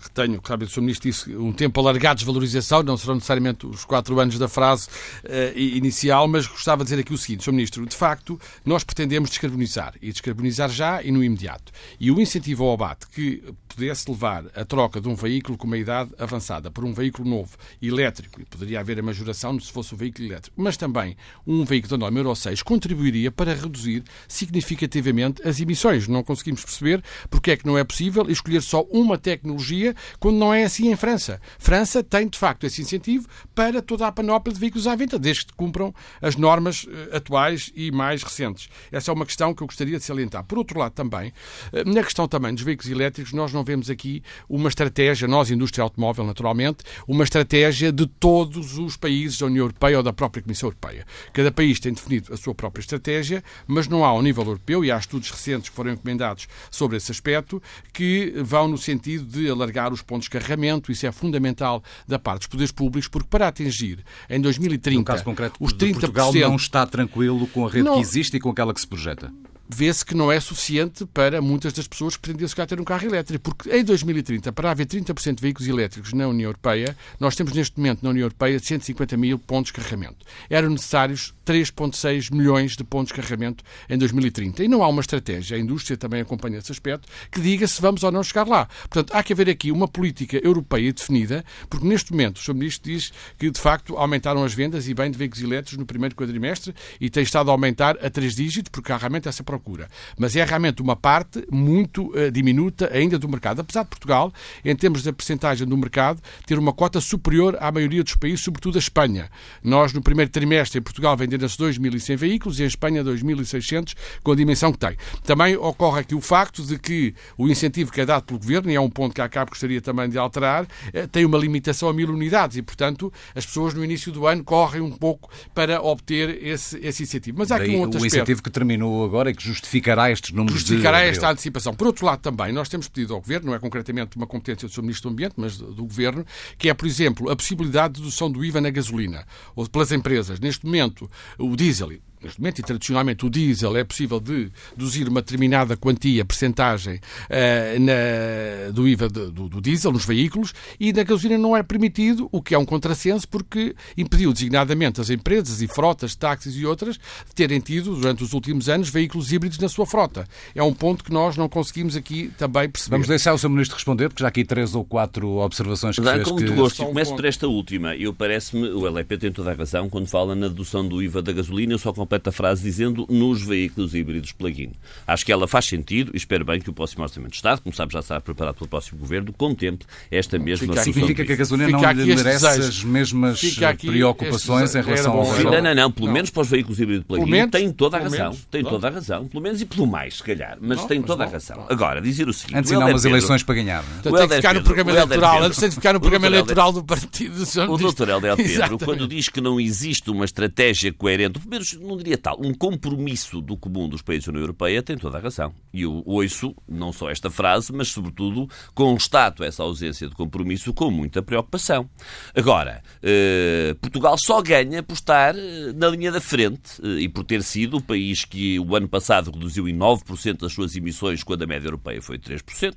retenho 0.02 0.42
que 0.42 0.48
realmente 0.48 0.70
o 0.70 0.72
Sr. 0.72 0.82
Ministro 0.82 1.10
disse 1.10 1.36
um 1.36 1.54
tempo 1.54 1.80
alargado 1.80 2.16
de 2.16 2.26
desvalorização, 2.26 2.84
não 2.84 2.98
serão 2.98 3.16
necessariamente 3.16 3.66
os 3.66 3.86
quatro 3.86 4.20
anos 4.20 4.38
da 4.38 4.48
frase 4.48 4.88
eh, 5.24 5.54
inicial, 5.56 6.28
mas 6.28 6.46
gostava 6.46 6.84
de 6.84 6.90
dizer 6.90 7.02
aqui 7.02 7.14
o 7.14 7.18
seguinte, 7.18 7.44
Sr. 7.44 7.52
Ministro, 7.52 7.86
de 7.86 7.96
facto, 7.96 8.40
nós 8.66 8.84
pretendemos 8.84 9.30
descarbonizar, 9.30 9.94
e 10.02 10.12
descarbonizar 10.12 10.70
já 10.70 11.02
e 11.02 11.12
no 11.12 11.24
imediato. 11.24 11.72
E 12.00 12.12
o 12.12 12.20
incentivo 12.20 12.66
ao 12.66 12.74
abate 12.74 13.08
que 13.08 13.44
pudesse 13.68 14.10
levar 14.10 14.46
a 14.56 14.64
troca 14.66 15.02
de 15.02 15.08
um 15.08 15.16
veículo 15.16 15.58
com 15.58 15.66
uma 15.66 15.78
idade 15.78 16.12
avançada 16.18 16.70
por 16.70 16.84
um 16.84 16.94
veículo 16.94 17.28
novo, 17.28 17.58
elétrico, 17.82 18.42
e 18.42 18.46
poderia 18.46 18.80
haver 18.80 19.00
a 19.00 19.04
majoração 19.04 19.60
se 19.60 19.72
fosse 19.72 19.94
um 19.94 19.98
veículo 19.98 20.28
elétrico, 20.28 20.62
mas 20.62 20.78
também 20.78 21.16
um 21.46 21.64
veículo 21.64 21.92
da 21.92 21.98
norma 21.98 22.20
Euro 22.20 22.36
6, 22.36 22.62
contribuiria 22.62 23.32
para 23.32 23.54
reduzir 23.54 24.04
significativamente 24.28 25.48
as 25.48 25.60
emissões. 25.60 26.08
Não 26.08 26.24
conseguimos 26.24 26.62
perceber 26.74 27.04
porque 27.30 27.52
é 27.52 27.58
que 27.58 27.66
não 27.66 27.78
é 27.78 27.84
possível 27.84 28.30
escolher 28.30 28.62
só 28.62 28.82
uma 28.90 29.18
tecnologia 29.18 29.96
quando 30.20 30.38
não 30.38 30.54
é 30.54 30.64
assim 30.64 30.92
em 30.92 30.96
França. 30.96 31.40
França 31.60 32.04
tem, 32.04 32.28
de 32.28 32.38
facto, 32.38 32.66
esse 32.66 32.82
incentivo 32.82 33.28
para 33.54 33.82
toda 33.82 34.08
a 34.08 34.12
panóplia 34.12 34.54
de 34.54 34.60
veículos 34.60 34.88
à 34.88 34.96
venda, 34.96 35.20
desde 35.20 35.46
que 35.46 35.54
cumpram 35.54 35.94
as 36.22 36.36
normas 36.36 36.86
eh, 36.90 37.18
atuais 37.18 37.72
e 37.76 37.92
mais 37.92 38.24
recentes. 38.24 38.70
Essa 38.92 39.12
é 39.12 39.14
uma 39.14 39.26
questão 39.26 39.54
que 39.54 39.62
eu 39.62 39.68
gostaria 39.68 39.98
de 39.98 40.04
salientar. 40.04 40.44
Por 40.44 40.58
outro 40.58 40.80
lado, 40.80 40.94
também, 40.94 41.32
eh, 41.72 41.84
na 41.86 42.04
questão 42.04 42.28
também 42.28 42.54
dos 42.54 42.64
veículos 42.64 42.92
elétricos, 42.92 43.34
nós 43.34 43.54
não 43.54 43.64
vemos 43.64 43.90
aqui 43.90 44.24
uma 44.50 44.70
estratégia, 44.70 45.28
nós, 45.28 45.52
indústria 45.52 45.84
automóvel, 45.84 46.26
naturalmente, 46.26 46.84
uma 47.08 47.24
estratégia 47.24 47.92
de 47.92 48.08
todos 48.08 48.78
os 48.78 48.98
países 48.98 49.38
da 49.38 49.46
União 49.46 49.64
Europeia 49.64 49.98
ou 49.98 50.04
da 50.04 50.14
própria 50.14 50.42
Comissão 50.42 50.68
Europeia. 50.68 51.06
Cada 51.32 51.52
país 51.52 51.80
tem 51.80 51.94
definido 51.94 52.34
a 52.34 52.38
sua 52.38 52.56
própria 52.56 52.82
estratégia, 52.82 53.44
mas 53.68 53.88
não 53.88 54.04
há 54.04 54.10
ao 54.10 54.22
nível 54.22 54.44
europeu, 54.44 54.84
e 54.84 54.92
há 54.92 54.98
estudos 54.98 55.30
recentes 55.30 55.70
que 55.70 55.76
foram 55.76 55.92
encomendados 55.92 56.48
sobre 56.70 56.98
esse 56.98 57.12
aspecto, 57.12 57.62
que 57.92 58.34
vão 58.38 58.68
no 58.68 58.78
sentido 58.78 59.26
de 59.26 59.50
alargar 59.50 59.94
os 59.94 60.02
pontos 60.02 60.26
de 60.26 60.32
carregamento. 60.32 60.92
Isso 60.92 61.06
é 61.06 61.12
fundamental 61.12 61.84
da 62.08 62.20
parte 62.20 62.42
dos 62.42 62.48
poderes 62.48 62.72
públicos, 62.72 63.08
porque 63.08 63.28
para 63.30 63.48
atingir 63.48 64.04
em 64.30 64.40
2030 64.40 65.00
no 65.00 65.06
caso 65.06 65.24
concreto, 65.24 65.56
os 65.60 65.74
30%. 65.74 65.94
Portugal 65.94 66.34
não 66.34 66.56
está 66.56 66.86
tranquilo 66.86 67.48
com 67.48 67.66
a 67.66 67.70
rede 67.70 67.84
não, 67.84 67.96
que 67.96 68.02
existe 68.02 68.38
e 68.38 68.40
com 68.40 68.50
aquela 68.50 68.74
que 68.74 68.82
se 68.82 68.88
projeta 68.88 69.32
vê-se 69.68 70.06
que 70.06 70.16
não 70.16 70.32
é 70.32 70.40
suficiente 70.40 71.06
para 71.06 71.42
muitas 71.42 71.74
das 71.74 71.88
pessoas 71.88 72.16
que 72.16 72.22
pretendiam 72.22 72.48
se 72.48 72.56
ter 72.66 72.80
um 72.80 72.84
carro 72.84 73.06
elétrico. 73.06 73.44
Porque 73.44 73.70
em 73.76 73.84
2030, 73.84 74.52
para 74.52 74.72
haver 74.72 74.86
30% 74.86 75.36
de 75.36 75.42
veículos 75.42 75.68
elétricos 75.68 76.14
na 76.14 76.28
União 76.28 76.50
Europeia, 76.50 76.96
nós 77.20 77.36
temos 77.36 77.54
neste 77.54 77.78
momento 77.78 78.04
na 78.04 78.10
União 78.10 78.26
Europeia 78.26 78.60
150 78.60 79.18
mil 79.18 79.40
pontos 79.40 79.72
de 79.72 79.74
carregamento. 79.74 80.26
Eram 80.50 80.70
necessários 80.70 81.34
3,6 81.46 82.34
milhões 82.34 82.76
de 82.76 82.84
pontos 82.84 83.10
de 83.10 83.16
carregamento 83.16 83.64
em 83.90 83.98
2030. 83.98 84.64
E 84.64 84.68
não 84.68 84.84
há 84.84 84.88
uma 84.88 85.02
estratégia, 85.02 85.58
a 85.58 85.60
indústria 85.60 85.98
também 85.98 86.22
acompanha 86.22 86.58
esse 86.58 86.72
aspecto, 86.72 87.08
que 87.32 87.42
diga 87.42 87.68
se 87.68 87.82
vamos 87.82 88.04
ou 88.04 88.12
não 88.12 88.24
chegar 88.24 88.48
lá. 88.48 88.68
Portanto, 88.90 89.12
há 89.14 89.24
que 89.24 89.34
haver 89.34 89.50
aqui 89.50 89.72
uma 89.72 89.88
política 89.88 90.40
europeia 90.44 90.92
definida, 90.94 91.44
porque 91.70 91.86
neste 91.86 92.12
momento 92.12 92.38
o 92.38 92.42
Sr. 92.42 92.54
Ministro 92.54 92.92
diz 92.92 93.12
que, 93.38 93.50
de 93.50 93.60
facto, 93.60 93.98
aumentaram 93.98 94.44
as 94.44 94.54
vendas 94.54 94.88
e 94.88 94.94
bem 94.94 95.12
de 95.12 95.18
veículos 95.18 95.44
elétricos 95.44 95.78
no 95.78 95.86
primeiro 95.86 96.16
quadrimestre 96.16 96.74
e 97.00 97.10
tem 97.10 97.24
estado 97.24 97.50
a 97.50 97.54
aumentar 97.54 97.98
a 98.04 98.10
três 98.10 98.36
dígitos, 98.36 98.70
porque 98.70 98.92
há 98.92 98.98
realmente 98.98 99.28
essa 99.28 99.44
procura. 99.54 99.88
Mas 100.18 100.36
é 100.36 100.44
realmente 100.44 100.82
uma 100.82 100.96
parte 100.96 101.46
muito 101.52 102.08
uh, 102.12 102.32
diminuta 102.32 102.90
ainda 102.94 103.20
do 103.20 103.30
mercado. 103.30 103.60
Apesar 103.62 103.84
de 103.84 103.90
Portugal, 103.90 104.34
em 104.66 104.76
termos 104.76 105.04
da 105.04 105.14
percentagem 105.14 105.68
do 105.68 105.78
mercado, 105.78 106.22
ter 106.46 106.58
uma 106.58 106.74
cota 106.74 107.00
superior 107.00 107.58
à 107.60 107.72
maioria 107.72 108.04
dos 108.04 108.16
países, 108.16 108.42
sobretudo 108.42 108.78
a 108.78 108.80
Espanha. 108.80 109.30
Nós, 109.64 109.94
no 109.94 110.02
primeiro 110.02 110.32
trimestre, 110.32 110.80
em 110.80 110.82
Portugal, 110.82 111.16
venderam-se 111.16 111.58
2.100 111.58 112.16
veículos 112.18 112.60
e 112.60 112.64
em 112.64 112.68
Espanha 112.68 113.04
2.600, 113.04 113.96
com 114.24 114.32
a 114.32 114.36
dimensão 114.36 114.72
que 114.72 114.80
tem. 114.80 114.98
Também 115.24 115.56
ocorre 115.56 116.02
aqui 116.02 116.16
o 116.16 116.22
facto 116.22 116.64
de 116.64 116.80
que 116.80 117.14
o 117.38 117.48
incentivo 117.48 117.92
que 117.92 118.02
é 118.02 118.06
dado 118.06 118.24
pelo 118.24 118.40
Governo, 118.40 118.72
e 118.72 118.76
é 118.76 118.82
um 118.82 118.90
ponto 118.90 119.14
que 119.14 119.22
a 119.22 119.30
CAP 119.30 119.50
gostaria 119.50 119.82
também 119.82 120.10
de 120.10 120.18
alterar, 120.18 120.68
eh, 120.94 121.08
tem 121.08 121.26
uma 121.26 121.38
limitação 121.38 121.90
a 121.90 121.94
mil 121.94 122.10
unidades 122.10 122.58
e, 122.58 122.62
portanto, 122.62 123.12
as 123.36 123.46
pessoas 123.46 123.74
no 123.74 123.84
início 123.84 124.12
do 124.12 124.26
ano 124.26 124.44
correm 124.44 124.82
um 124.82 124.92
pouco 124.92 125.30
para 125.54 125.82
obter 125.82 126.44
esse, 126.44 126.78
esse 126.80 127.04
incentivo. 127.04 127.38
Mas 127.40 127.52
há 127.52 127.58
aqui 127.58 127.72
um 127.72 127.82
outro 127.82 127.96
o 127.96 127.98
aspecto. 127.98 128.16
incentivo 128.16 128.44
que 128.44 128.50
terminou 128.50 129.06
agora 129.06 129.30
e 129.30 129.36
que 129.36 129.43
justificará 129.44 130.10
estes 130.10 130.32
números 130.32 130.60
Justificará 130.60 131.02
de... 131.02 131.10
esta 131.10 131.30
antecipação. 131.30 131.74
Por 131.74 131.88
outro 131.88 132.06
lado, 132.06 132.20
também, 132.22 132.52
nós 132.52 132.70
temos 132.70 132.88
pedido 132.88 133.14
ao 133.14 133.22
Governo, 133.22 133.48
não 133.48 133.56
é 133.56 133.60
concretamente 133.60 134.16
uma 134.16 134.26
competência 134.26 134.68
do 134.68 134.74
Sr. 134.74 134.82
Ministro 134.82 135.10
do 135.10 135.14
Ambiente, 135.14 135.34
mas 135.38 135.58
do 135.58 135.84
Governo, 135.84 136.26
que 136.58 136.70
é, 136.70 136.74
por 136.74 136.88
exemplo, 136.88 137.30
a 137.30 137.36
possibilidade 137.36 137.96
de 137.96 138.02
dedução 138.02 138.32
do 138.32 138.44
IVA 138.44 138.62
na 138.62 138.70
gasolina, 138.70 139.26
ou 139.56 139.68
pelas 139.68 139.92
empresas. 139.92 140.40
Neste 140.40 140.66
momento, 140.66 141.10
o 141.38 141.56
diesel, 141.56 141.92
neste 142.24 142.40
momento, 142.40 142.60
e 142.60 142.64
tradicionalmente 142.64 143.26
o 143.26 143.30
diesel, 143.30 143.76
é 143.76 143.84
possível 143.84 144.20
deduzir 144.20 145.08
uma 145.08 145.22
determinada 145.22 145.76
quantia, 145.76 146.26
percentagem 146.26 146.96
uh, 146.96 147.80
na, 147.80 148.72
do 148.72 148.88
IVA 148.88 149.10
do, 149.10 149.32
do, 149.32 149.62
diesel 149.62 149.92
nos 149.92 150.06
veículos 150.06 150.54
e 150.80 150.92
na 150.94 151.04
gasolina 151.04 151.38
não 151.38 151.56
é 151.56 151.64
permitido, 151.64 152.28
o 152.32 152.42
que 152.42 152.56
é 152.56 152.58
um 152.58 152.66
contrassenso, 152.66 153.28
porque 153.28 153.76
impediu 153.98 154.32
designadamente 154.34 155.02
as 155.02 155.10
empresas 155.10 155.62
e 155.62 155.68
frotas, 155.68 156.16
táxis 156.16 156.56
e 156.56 156.66
outras 156.66 156.96
de 156.96 157.36
terem 157.36 157.60
tido, 157.60 157.96
durante 157.96 158.24
os 158.24 158.34
últimos 158.34 158.70
anos, 158.70 158.90
veículos 158.90 159.32
híbridos 159.32 159.60
na 159.60 159.70
sua 159.70 159.86
frota. 159.86 160.28
É 160.56 160.64
um 160.64 160.74
ponto 160.74 161.04
que 161.04 161.12
nós 161.12 161.38
não 161.38 161.50
conseguimos 161.50 161.96
aqui 161.96 162.32
também 162.38 162.70
perceber. 162.70 162.96
Vamos 162.96 163.08
deixar 163.08 163.34
o 163.34 163.38
Sr. 163.38 163.50
Ministro 163.50 163.76
responder, 163.76 164.10
porque 164.10 164.24
já 164.24 164.28
aqui 164.28 164.44
três 164.44 164.76
ou 164.76 164.84
quatro 164.84 165.38
observações 165.38 165.96
que 165.96 166.02
Dá, 166.02 166.14
fez. 166.16 166.28
Como 166.28 166.40
que... 166.40 166.46
tu 166.46 166.54
gosto, 166.54 166.86
começo 166.86 167.12
ponto. 167.12 167.22
por 167.22 167.26
esta 167.26 167.48
última. 167.48 167.96
Eu 167.96 168.14
parece-me, 168.14 168.70
o 168.70 168.90
LEP 168.90 169.18
tem 169.18 169.32
toda 169.32 169.52
a 169.52 169.54
razão 169.54 169.90
quando 169.90 170.08
fala 170.08 170.36
na 170.36 170.48
dedução 170.48 170.88
do 170.88 171.02
IVA 171.02 171.22
da 171.22 171.32
gasolina, 171.32 171.74
eu 171.74 171.80
só 171.80 171.94
completa 172.14 172.30
a 172.30 172.34
frase 172.34 172.62
dizendo 172.62 173.08
nos 173.10 173.42
veículos 173.42 173.96
híbridos 173.96 174.32
plug-in. 174.32 174.72
Acho 175.08 175.26
que 175.26 175.32
ela 175.32 175.48
faz 175.48 175.66
sentido 175.66 176.12
e 176.14 176.18
espero 176.18 176.46
bem 176.46 176.60
que 176.60 176.70
o 176.70 176.74
próximo 176.74 177.04
Orçamento 177.04 177.32
de 177.32 177.38
Estado, 177.38 177.62
como 177.62 177.76
sabe 177.76 177.92
já 177.94 178.00
está 178.00 178.22
preparado 178.22 178.56
pelo 178.56 178.68
próximo 178.68 179.00
Governo, 179.00 179.34
contemple 179.34 179.88
esta 180.12 180.38
mesma 180.38 180.68
Fica 180.68 180.84
Significa 180.84 181.26
que 181.26 181.34
a 181.34 181.36
gasolina 181.36 181.70
não 181.72 181.92
lhe 181.92 182.16
merece 182.16 182.46
as 182.46 182.84
mesmas 182.84 183.42
preocupações 183.78 184.76
em 184.76 184.82
relação 184.82 185.14
ao... 185.14 185.44
Não, 185.44 185.62
não, 185.62 185.76
não. 185.76 185.92
Pelo 185.92 186.08
não. 186.08 186.14
menos 186.14 186.30
para 186.30 186.42
os 186.42 186.50
veículos 186.50 186.80
híbridos 186.80 187.06
plug-in 187.06 187.50
tem 187.50 187.72
toda 187.72 187.98
a 187.98 188.02
razão. 188.02 188.20
Menos. 188.20 188.46
Tem 188.52 188.64
toda 188.64 188.88
a 188.88 188.92
razão. 188.92 189.28
Pelo 189.28 189.42
menos 189.42 189.62
e 189.62 189.66
pelo 189.66 189.88
mais, 189.88 190.18
se 190.18 190.24
calhar. 190.24 190.58
Mas 190.62 190.78
não, 190.78 190.88
tem 190.88 191.00
mas 191.00 191.08
toda 191.08 191.24
a 191.24 191.28
razão. 191.28 191.66
Agora, 191.70 192.02
dizer 192.02 192.28
o 192.28 192.34
seguinte... 192.34 192.60
Antes 192.60 192.72
de 192.72 192.78
umas 192.78 193.06
eleições 193.06 193.44
para 193.44 193.56
ganhar. 193.56 193.84
Então, 194.00 194.14
tem 194.14 194.28
que 194.28 194.36
ficar 194.36 194.54
no 194.54 194.64
programa 194.64 194.92
eleitoral. 194.92 195.44
Antes 195.44 195.60
tem 195.60 195.70
que 195.70 195.76
ficar 195.76 195.94
no 195.94 196.00
programa 196.00 196.28
eleitoral 196.28 196.72
do 196.72 196.84
partido. 196.84 197.44
O 197.70 197.78
doutor 197.78 198.10
Helder 198.10 198.36
Pedro, 198.36 198.78
quando 198.78 199.08
diz 199.08 199.30
que 199.30 199.42
não 199.42 199.60
existe 199.60 200.10
uma 200.12 200.26
estratégia 200.26 200.94
coerente, 200.94 201.40
primeiro, 201.40 201.66
não 201.82 201.98
diria 202.04 202.18
tal, 202.18 202.38
um 202.40 202.54
compromisso 202.54 203.42
do 203.42 203.56
comum 203.56 203.88
dos 203.88 204.02
países 204.02 204.26
da 204.26 204.32
União 204.32 204.44
Europeia 204.44 204.84
tem 204.84 204.98
toda 204.98 205.18
a 205.18 205.22
razão. 205.22 205.54
E 205.74 205.84
eu 205.84 206.04
ouço 206.06 206.54
não 206.68 206.92
só 206.92 207.10
esta 207.10 207.30
frase, 207.30 207.72
mas, 207.72 207.88
sobretudo, 207.88 208.48
constato 208.74 209.44
essa 209.44 209.64
ausência 209.64 210.08
de 210.08 210.14
compromisso 210.14 210.74
com 210.74 210.92
muita 210.92 211.22
preocupação. 211.24 211.90
Agora, 212.36 212.84
eh, 213.02 213.76
Portugal 213.82 214.18
só 214.18 214.42
ganha 214.42 214.84
por 214.84 214.94
estar 214.94 215.36
eh, 215.36 215.72
na 215.74 215.88
linha 215.88 216.12
da 216.12 216.20
frente 216.20 216.82
eh, 216.84 217.02
e 217.02 217.10
por 217.10 217.24
ter 217.24 217.42
sido 217.42 217.78
o 217.78 217.82
país 217.82 218.26
que 218.26 218.60
o 218.60 218.76
ano 218.76 218.88
passado 218.88 219.32
reduziu 219.32 219.68
em 219.68 219.76
9% 219.76 220.46
as 220.46 220.54
suas 220.54 220.76
emissões, 220.76 221.24
quando 221.24 221.44
a 221.44 221.48
média 221.48 221.68
europeia 221.68 222.02
foi 222.02 222.20
3%, 222.20 222.76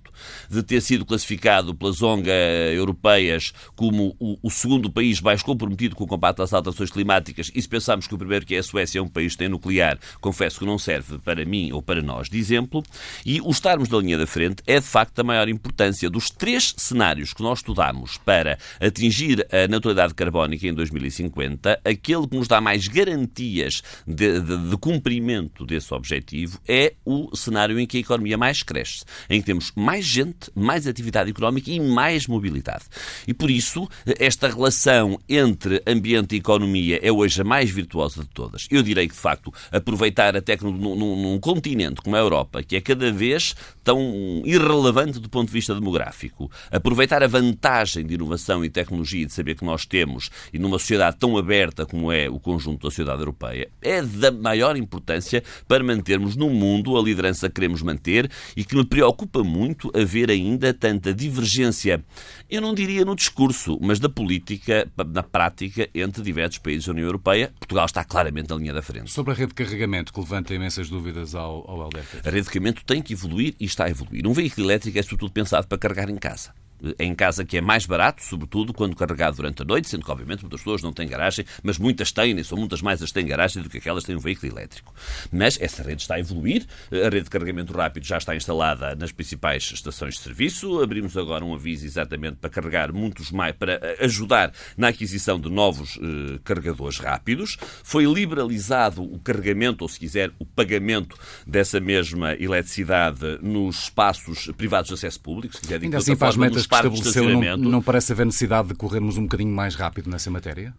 de 0.49 0.63
ter 0.63 0.81
sido 0.81 1.05
classificado 1.05 1.75
pelas 1.75 2.01
ONG 2.01 2.31
europeias 2.75 3.53
como 3.75 4.17
o, 4.21 4.39
o 4.43 4.51
segundo 4.51 4.91
país 4.91 5.21
mais 5.21 5.43
comprometido 5.43 5.97
com 5.97 6.05
o 6.05 6.07
combate 6.07 6.41
às 6.41 6.53
alterações 6.53 6.91
climáticas, 6.91 7.51
e 7.55 7.61
se 7.61 7.69
pensarmos 7.69 8.07
que 8.07 8.15
o 8.15 8.19
primeiro, 8.19 8.47
que 8.47 8.55
é 8.55 8.59
a 8.59 8.63
Suécia, 8.63 8.99
é 8.99 9.03
um 9.03 9.09
país 9.17 9.37
tem 9.37 9.49
nuclear, 9.49 9.99
confesso 10.21 10.47
confesso 10.47 10.59
que 10.61 10.67
não 10.67 10.79
serve 10.79 11.19
para 11.19 11.45
mim 11.45 11.73
ou 11.73 11.83
para 11.83 12.03
nós 12.03 12.29
de 12.29 12.39
exemplo, 12.39 12.83
e 13.25 13.41
o 13.41 13.51
estarmos 13.51 13.89
na 13.89 13.99
linha 13.99 14.19
da 14.19 14.27
frente 14.27 14.63
é 14.67 14.79
de 14.79 14.87
facto 14.87 15.19
a 15.19 15.25
maior 15.25 15.49
importância. 15.49 16.09
Dos 16.09 16.31
três 16.31 16.75
cenários 16.77 17.33
que 17.33 17.43
nós 17.43 17.59
estudamos 17.59 18.17
para 18.19 18.59
atingir 18.81 19.47
a 19.53 19.67
neutralidade 19.67 20.15
carbónica 20.15 20.67
em 20.67 20.75
2050, 20.75 21.81
aquele 21.85 22.27
que 22.29 22.37
nos 22.37 22.49
dá 22.49 22.61
mais 22.61 22.87
garantias 22.89 23.83
de, 24.07 24.41
de, 24.41 24.71
de 24.71 24.77
cumprimento 24.77 25.65
desse 25.65 25.93
objetivo 25.93 26.61
é 26.69 26.95
o 27.05 27.35
cenário 27.35 27.79
em 27.79 27.87
que 27.87 27.97
a 27.97 28.01
economia 28.01 28.39
mais 28.39 28.63
cresce, 28.63 29.05
em 29.29 29.41
que 29.41 29.47
temos 29.47 29.73
mais 29.75 30.05
gente, 30.05 30.51
mais 30.55 30.87
atividade 30.87 31.31
económica 31.31 31.71
e 31.71 31.81
mais 31.81 32.27
mobilidade. 32.27 32.85
E 33.27 33.35
por 33.35 33.51
isso, 33.51 33.89
esta 34.19 34.49
relação 34.49 35.19
entre 35.29 35.83
ambiente 35.87 36.35
e 36.35 36.39
economia 36.39 37.01
é 37.03 37.11
hoje 37.11 37.41
a 37.41 37.45
mais 37.45 37.71
virtuosa 37.71 38.23
de 38.23 38.29
todas. 38.29 38.67
Eu 38.71 38.83
direi 38.83 39.06
que, 39.09 39.15
de 39.15 39.21
facto, 39.21 39.53
aproveitar 39.71 40.37
até 40.37 40.57
num, 40.57 40.73
num, 40.73 41.23
num 41.23 41.39
continente 41.39 42.01
como 42.01 42.17
a 42.17 42.19
Europa, 42.19 42.63
que 42.63 42.77
é 42.77 42.81
cada 42.81 43.11
vez 43.13 43.55
tão 43.83 44.43
irrelevante 44.45 45.19
do 45.19 45.29
ponto 45.29 45.47
de 45.47 45.53
vista 45.53 45.75
demográfico, 45.75 46.51
aproveitar 46.71 47.23
a 47.23 47.27
vantagem 47.27 48.05
de 48.05 48.15
inovação 48.15 48.65
e 48.65 48.71
tecnologia 48.71 49.23
e 49.23 49.27
de 49.27 49.33
saber 49.33 49.55
que 49.55 49.65
nós 49.65 49.87
temos, 49.87 50.31
e 50.53 50.59
numa 50.59 50.79
sociedade 50.79 51.17
tão 51.19 51.37
aberta 51.37 51.87
como 51.87 52.11
é 52.11 52.29
o 52.29 52.39
conjunto 52.39 52.83
da 52.83 52.91
sociedade 52.91 53.21
europeia, 53.21 53.69
é 53.81 54.03
da 54.03 54.31
maior 54.31 54.77
importância 54.77 55.43
para 55.69 55.85
mantermos 55.85 56.37
no 56.37 56.51
mundo 56.51 56.97
a 56.97 57.03
liderança 57.03 57.49
que 57.49 57.55
queremos 57.55 57.83
manter 57.83 58.31
e 58.57 58.65
que 58.65 58.77
me 58.77 58.85
preocupa 58.85 59.43
muito 59.43 59.91
haver 59.95 60.31
ainda 60.31 60.73
tanta 60.75 61.15
divergência, 61.15 62.05
eu 62.51 62.61
não 62.61 62.75
diria 62.75 63.05
no 63.05 63.15
discurso, 63.15 63.79
mas 63.81 63.99
da 63.99 64.09
política, 64.09 64.91
na 65.13 65.23
prática, 65.23 65.89
entre 65.95 66.23
diversos 66.23 66.59
países 66.59 66.87
da 66.87 66.93
União 66.93 67.07
Europeia. 67.07 67.53
Portugal 67.59 67.87
está 67.87 68.05
claramente 68.05 68.51
na 68.51 68.57
linha 68.57 68.75
da 68.75 68.83
frente. 68.87 69.11
Sobre 69.11 69.33
a 69.33 69.35
rede 69.35 69.49
de 69.49 69.55
carregamento, 69.55 70.13
que 70.13 70.21
levanta 70.21 70.55
imensas 70.55 70.89
dúvidas 70.89 71.35
ao, 71.35 71.69
ao 71.69 71.83
A 71.83 72.31
rede 72.31 72.43
de 72.43 72.49
carregamento 72.49 72.85
tem 72.85 73.03
que 73.03 73.13
evoluir 73.13 73.55
e 73.59 73.65
está 73.65 73.85
a 73.85 73.91
evoluir. 73.91 74.27
Um 74.27 74.33
veículo 74.33 74.67
elétrico 74.67 74.99
é 74.99 75.03
sobretudo 75.03 75.33
pensado 75.33 75.67
para 75.67 75.79
carregar 75.79 76.09
em 76.09 76.17
casa. 76.17 76.55
Em 76.99 77.15
casa 77.15 77.45
que 77.45 77.57
é 77.57 77.61
mais 77.61 77.87
barato, 77.87 78.23
sobretudo 78.23 78.73
quando 78.73 78.95
carregado 78.95 79.37
durante 79.37 79.63
a 79.63 79.65
noite, 79.65 79.89
sendo 79.89 80.05
que, 80.05 80.11
obviamente, 80.11 80.43
muitas 80.43 80.61
pessoas 80.61 80.83
não 80.83 80.93
têm 80.93 81.09
garagem, 81.09 81.45
mas 81.63 81.79
muitas 81.79 82.13
têm, 82.13 82.39
e 82.39 82.45
são 82.45 82.59
muitas 82.59 82.83
mais 82.83 83.03
as 83.03 83.11
que 83.11 83.15
têm 83.15 83.27
garagem 83.27 83.63
do 83.63 83.69
que 83.69 83.79
aquelas 83.79 84.03
que 84.03 84.09
têm 84.09 84.17
um 84.17 84.21
veículo 84.21 84.53
elétrico. 84.53 84.95
Mas 85.33 85.59
essa 85.61 85.83
rede 85.83 86.03
está 86.03 86.17
a 86.17 86.21
evoluir, 86.21 86.67
a 86.93 87.09
rede 87.09 87.23
de 87.23 87.31
carregamento 87.31 87.73
rápido 87.73 88.05
já 88.05 88.19
está 88.19 88.35
instalada 88.35 88.95
nas 88.95 89.13
principais 89.13 89.71
estações 89.73 90.15
de 90.15 90.21
serviço, 90.21 90.81
abrimos 90.81 91.17
agora 91.17 91.45
um 91.45 91.55
aviso 91.55 91.87
exatamente 91.87 92.37
para 92.37 92.51
carregar 92.51 92.93
muitos 92.93 93.31
mais, 93.31 93.55
para 93.55 93.81
ajudar 94.01 94.53
na 94.77 94.89
aquisição 94.89 95.41
de 95.41 95.51
novos 95.51 95.99
eh, 95.99 96.39
carregadores 96.45 96.99
rápidos. 96.99 97.57
Foi 97.83 98.05
liberalizado 98.05 99.03
o 99.03 99.19
carregamento, 99.19 99.83
ou 99.83 99.89
se 99.89 99.99
quiser, 99.99 100.31
o 100.39 100.45
pagamento 100.45 101.17
dessa 101.47 101.81
mesma 101.81 102.35
eletricidade 102.35 103.39
nos 103.43 103.85
espaços 103.85 104.51
privados 104.57 104.89
de 104.89 104.95
acesso 104.95 105.21
público, 105.21 105.55
se 105.55 105.61
quiser, 105.61 105.81
Ainda 105.83 105.99
assim, 105.99 106.17
para 106.17 106.29
as 106.29 106.37
metas 106.37 106.66
que 106.69 106.75
estabeleceu, 106.75 107.57
não, 107.57 107.71
não 107.71 107.83
parece 107.83 108.13
haver 108.13 108.27
necessidade 108.27 108.69
de 108.69 108.75
corrermos 108.75 109.17
um 109.17 109.23
bocadinho 109.23 109.55
mais 109.55 109.75
rápido 109.75 110.11
nessa 110.11 110.31
matéria? 110.31 110.75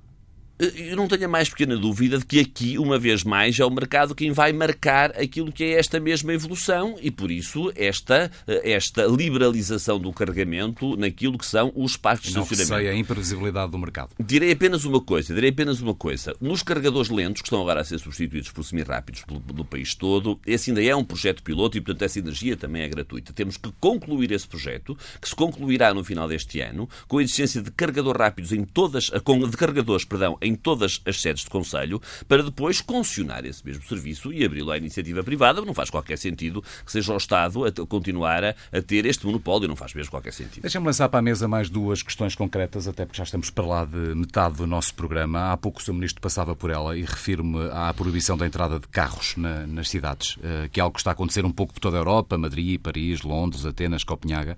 Eu 0.60 0.96
não 0.96 1.08
tenho 1.08 1.26
a 1.26 1.28
mais 1.28 1.50
pequena 1.50 1.78
dúvida 1.78 2.18
de 2.18 2.26
que 2.26 2.40
aqui, 2.40 2.78
uma 2.78 2.98
vez 2.98 3.24
mais, 3.24 3.60
é 3.60 3.66
o 3.66 3.70
mercado 3.70 4.16
quem 4.16 4.32
vai 4.32 4.52
marcar 4.52 5.12
aquilo 5.12 5.52
que 5.52 5.64
é 5.64 5.72
esta 5.74 6.00
mesma 6.00 6.34
evolução 6.34 6.98
e, 7.02 7.12
por 7.12 7.30
isso, 7.30 7.72
esta, 7.76 8.32
esta 8.48 9.06
liberalização 9.06 10.00
do 10.00 10.12
carregamento 10.12 10.98
naquilo 10.98 11.38
que 11.38 11.46
são 11.46 11.72
os 11.76 11.96
parques 11.96 12.32
de 12.32 12.40
estacionamento. 12.40 12.72
Não 12.72 12.78
sei 12.80 12.90
a 12.90 12.96
imprevisibilidade 12.96 13.72
do 13.72 13.78
mercado. 13.78 14.10
Direi 14.20 14.52
apenas 14.52 14.84
uma 14.86 15.00
coisa, 15.00 15.34
direi 15.34 15.52
apenas 15.52 15.80
uma 15.80 15.94
coisa. 15.94 16.36
Nos 16.42 16.64
carregadores 16.64 17.10
lentos, 17.10 17.42
que 17.42 17.48
estão 17.48 17.62
agora 17.62 17.82
a 17.82 17.84
ser 17.84 18.00
substituídos 18.00 18.50
por 18.52 18.64
semi-rápidos 18.64 19.24
do 19.28 19.64
país 19.64 19.94
todo, 19.94 20.40
esse 20.46 20.72
ainda 20.72 20.84
é 20.84 20.96
um 20.96 21.04
projeto 21.04 21.44
piloto 21.44 21.78
e, 21.78 21.82
portanto, 21.82 22.02
essa 22.02 22.20
energia 22.20 22.58
também 22.58 22.82
é 22.82 22.88
gratuita. 22.88 23.32
Temos 23.32 23.58
que 23.58 23.72
concluir 23.80 24.32
esse 24.32 24.48
projeto, 24.48 24.98
que 25.22 25.30
se 25.30 25.36
concluirá 25.36 25.94
no 25.94 26.04
final 26.04 26.28
deste 26.28 26.60
ano, 26.62 26.90
com 27.08 27.20
a 27.20 27.24
existência 27.24 27.62
de 27.62 27.70
carregadores 27.70 28.20
rápidos 28.20 28.52
em 28.52 28.64
todas, 28.64 29.06
de 29.06 29.58
carregadores, 29.58 30.04
perdão, 30.04 30.38
em 30.48 30.56
todas 30.56 31.02
as 31.06 31.22
sedes 31.22 31.44
de 31.44 31.50
Conselho, 31.50 32.02
para 32.28 32.44
depois 32.44 32.82
concessionar 32.82 33.46
esse 33.46 33.66
mesmo 33.66 33.84
serviço 33.84 34.32
e 34.32 34.44
abri-lo 34.44 34.72
à 34.72 34.78
iniciativa 34.78 35.24
privada. 35.24 35.62
Não 35.62 35.74
faz 35.74 35.90
qualquer 35.90 36.18
sentido 36.18 36.64
que 36.86 36.92
seja 36.92 37.14
o 37.14 37.18
Estado 37.18 37.66
a 37.66 37.72
continuar 37.86 38.44
a, 38.44 38.56
a 38.72 38.82
ter 38.82 39.06
este 39.06 39.26
monopólio, 39.26 39.68
não 39.68 39.76
faz 39.76 39.94
mesmo 39.94 40.12
qualquer 40.12 40.34
sentido. 40.34 40.62
Deixa-me 40.62 40.86
lançar 40.86 41.10
para 41.10 41.20
a 41.20 41.22
mesa 41.22 41.48
mais 41.48 41.70
duas 41.70 42.02
questões 42.02 42.36
concretas, 42.36 42.88
até 42.88 43.06
porque 43.06 43.18
já 43.18 43.24
estamos 43.24 43.50
para 43.50 43.66
lá 43.66 43.86
de 43.86 44.16
metade 44.16 44.58
do 44.58 44.68
nosso 44.68 44.94
programa. 44.94 45.52
Há 45.52 45.58
pouco 45.58 45.80
o 45.80 45.84
Sr. 45.84 45.94
Ministro 45.94 46.22
passava 46.22 46.56
por 46.56 46.70
ela 46.70 46.98
e 46.98 47.02
refiro-me 47.02 47.70
à 47.72 47.94
proibição 47.94 48.38
da 48.38 48.46
entrada 48.46 48.80
de 48.80 48.88
carros 48.88 49.36
na, 49.36 49.68
nas 49.68 49.90
cidades, 49.90 50.38
eh, 50.44 50.70
que 50.72 50.80
é 50.80 50.84
algo 50.84 50.94
que 50.94 51.00
está 51.00 51.12
a 51.12 51.14
acontecer 51.14 51.46
um 51.46 51.52
pouco 51.52 51.74
por 51.74 51.80
toda 51.80 51.98
a 51.98 52.00
Europa, 52.00 52.38
Madrid, 52.38 52.80
Paris, 52.80 53.22
Londres, 53.22 53.66
Atenas, 53.66 54.04
Copenhaga. 54.04 54.58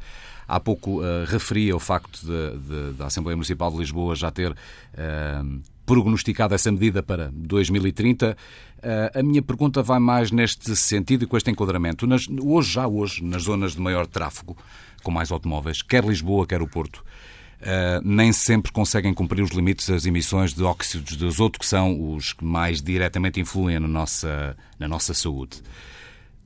Há 0.50 0.60
pouco 0.60 1.02
uh, 1.02 1.26
referia 1.28 1.76
o 1.76 1.80
facto 1.80 2.26
da 2.98 3.06
Assembleia 3.06 3.38
Municipal 3.38 3.72
de 3.72 3.78
Lisboa 3.78 4.16
já 4.16 4.32
ter 4.32 4.52
uh, 4.52 5.62
prognosticado 5.86 6.56
essa 6.56 6.72
medida 6.72 7.02
para 7.02 7.32
2030. 7.34 8.38
Eh, 8.82 9.12
a 9.16 9.24
minha 9.24 9.42
pergunta 9.42 9.82
vai 9.82 10.00
mais 10.00 10.32
neste 10.32 10.76
sentido 10.76 11.24
e 11.24 11.28
com 11.28 11.36
este 11.36 11.50
enquadramento. 11.50 12.06
Nas, 12.06 12.28
hoje, 12.28 12.72
já 12.72 12.88
hoje, 12.88 13.24
nas 13.24 13.44
zonas 13.44 13.74
de 13.74 13.82
maior 13.82 14.06
tráfego, 14.06 14.56
com 15.02 15.10
mais 15.10 15.32
automóveis, 15.32 15.82
quer 15.82 16.06
Lisboa, 16.06 16.46
quer 16.46 16.62
o 16.62 16.68
Porto, 16.68 17.04
Uh, 17.60 18.00
nem 18.06 18.32
sempre 18.32 18.72
conseguem 18.72 19.14
cumprir 19.14 19.42
os 19.42 19.50
limites 19.50 19.90
das 19.90 20.06
emissões 20.06 20.54
de 20.54 20.64
óxidos 20.64 21.18
de 21.18 21.28
azoto, 21.28 21.60
que 21.60 21.66
são 21.66 22.16
os 22.16 22.32
que 22.32 22.46
mais 22.46 22.82
diretamente 22.82 23.38
influem 23.38 23.78
na 23.78 23.88
nossa, 23.88 24.56
na 24.80 24.88
nossa 24.88 25.14
saúde. 25.14 25.62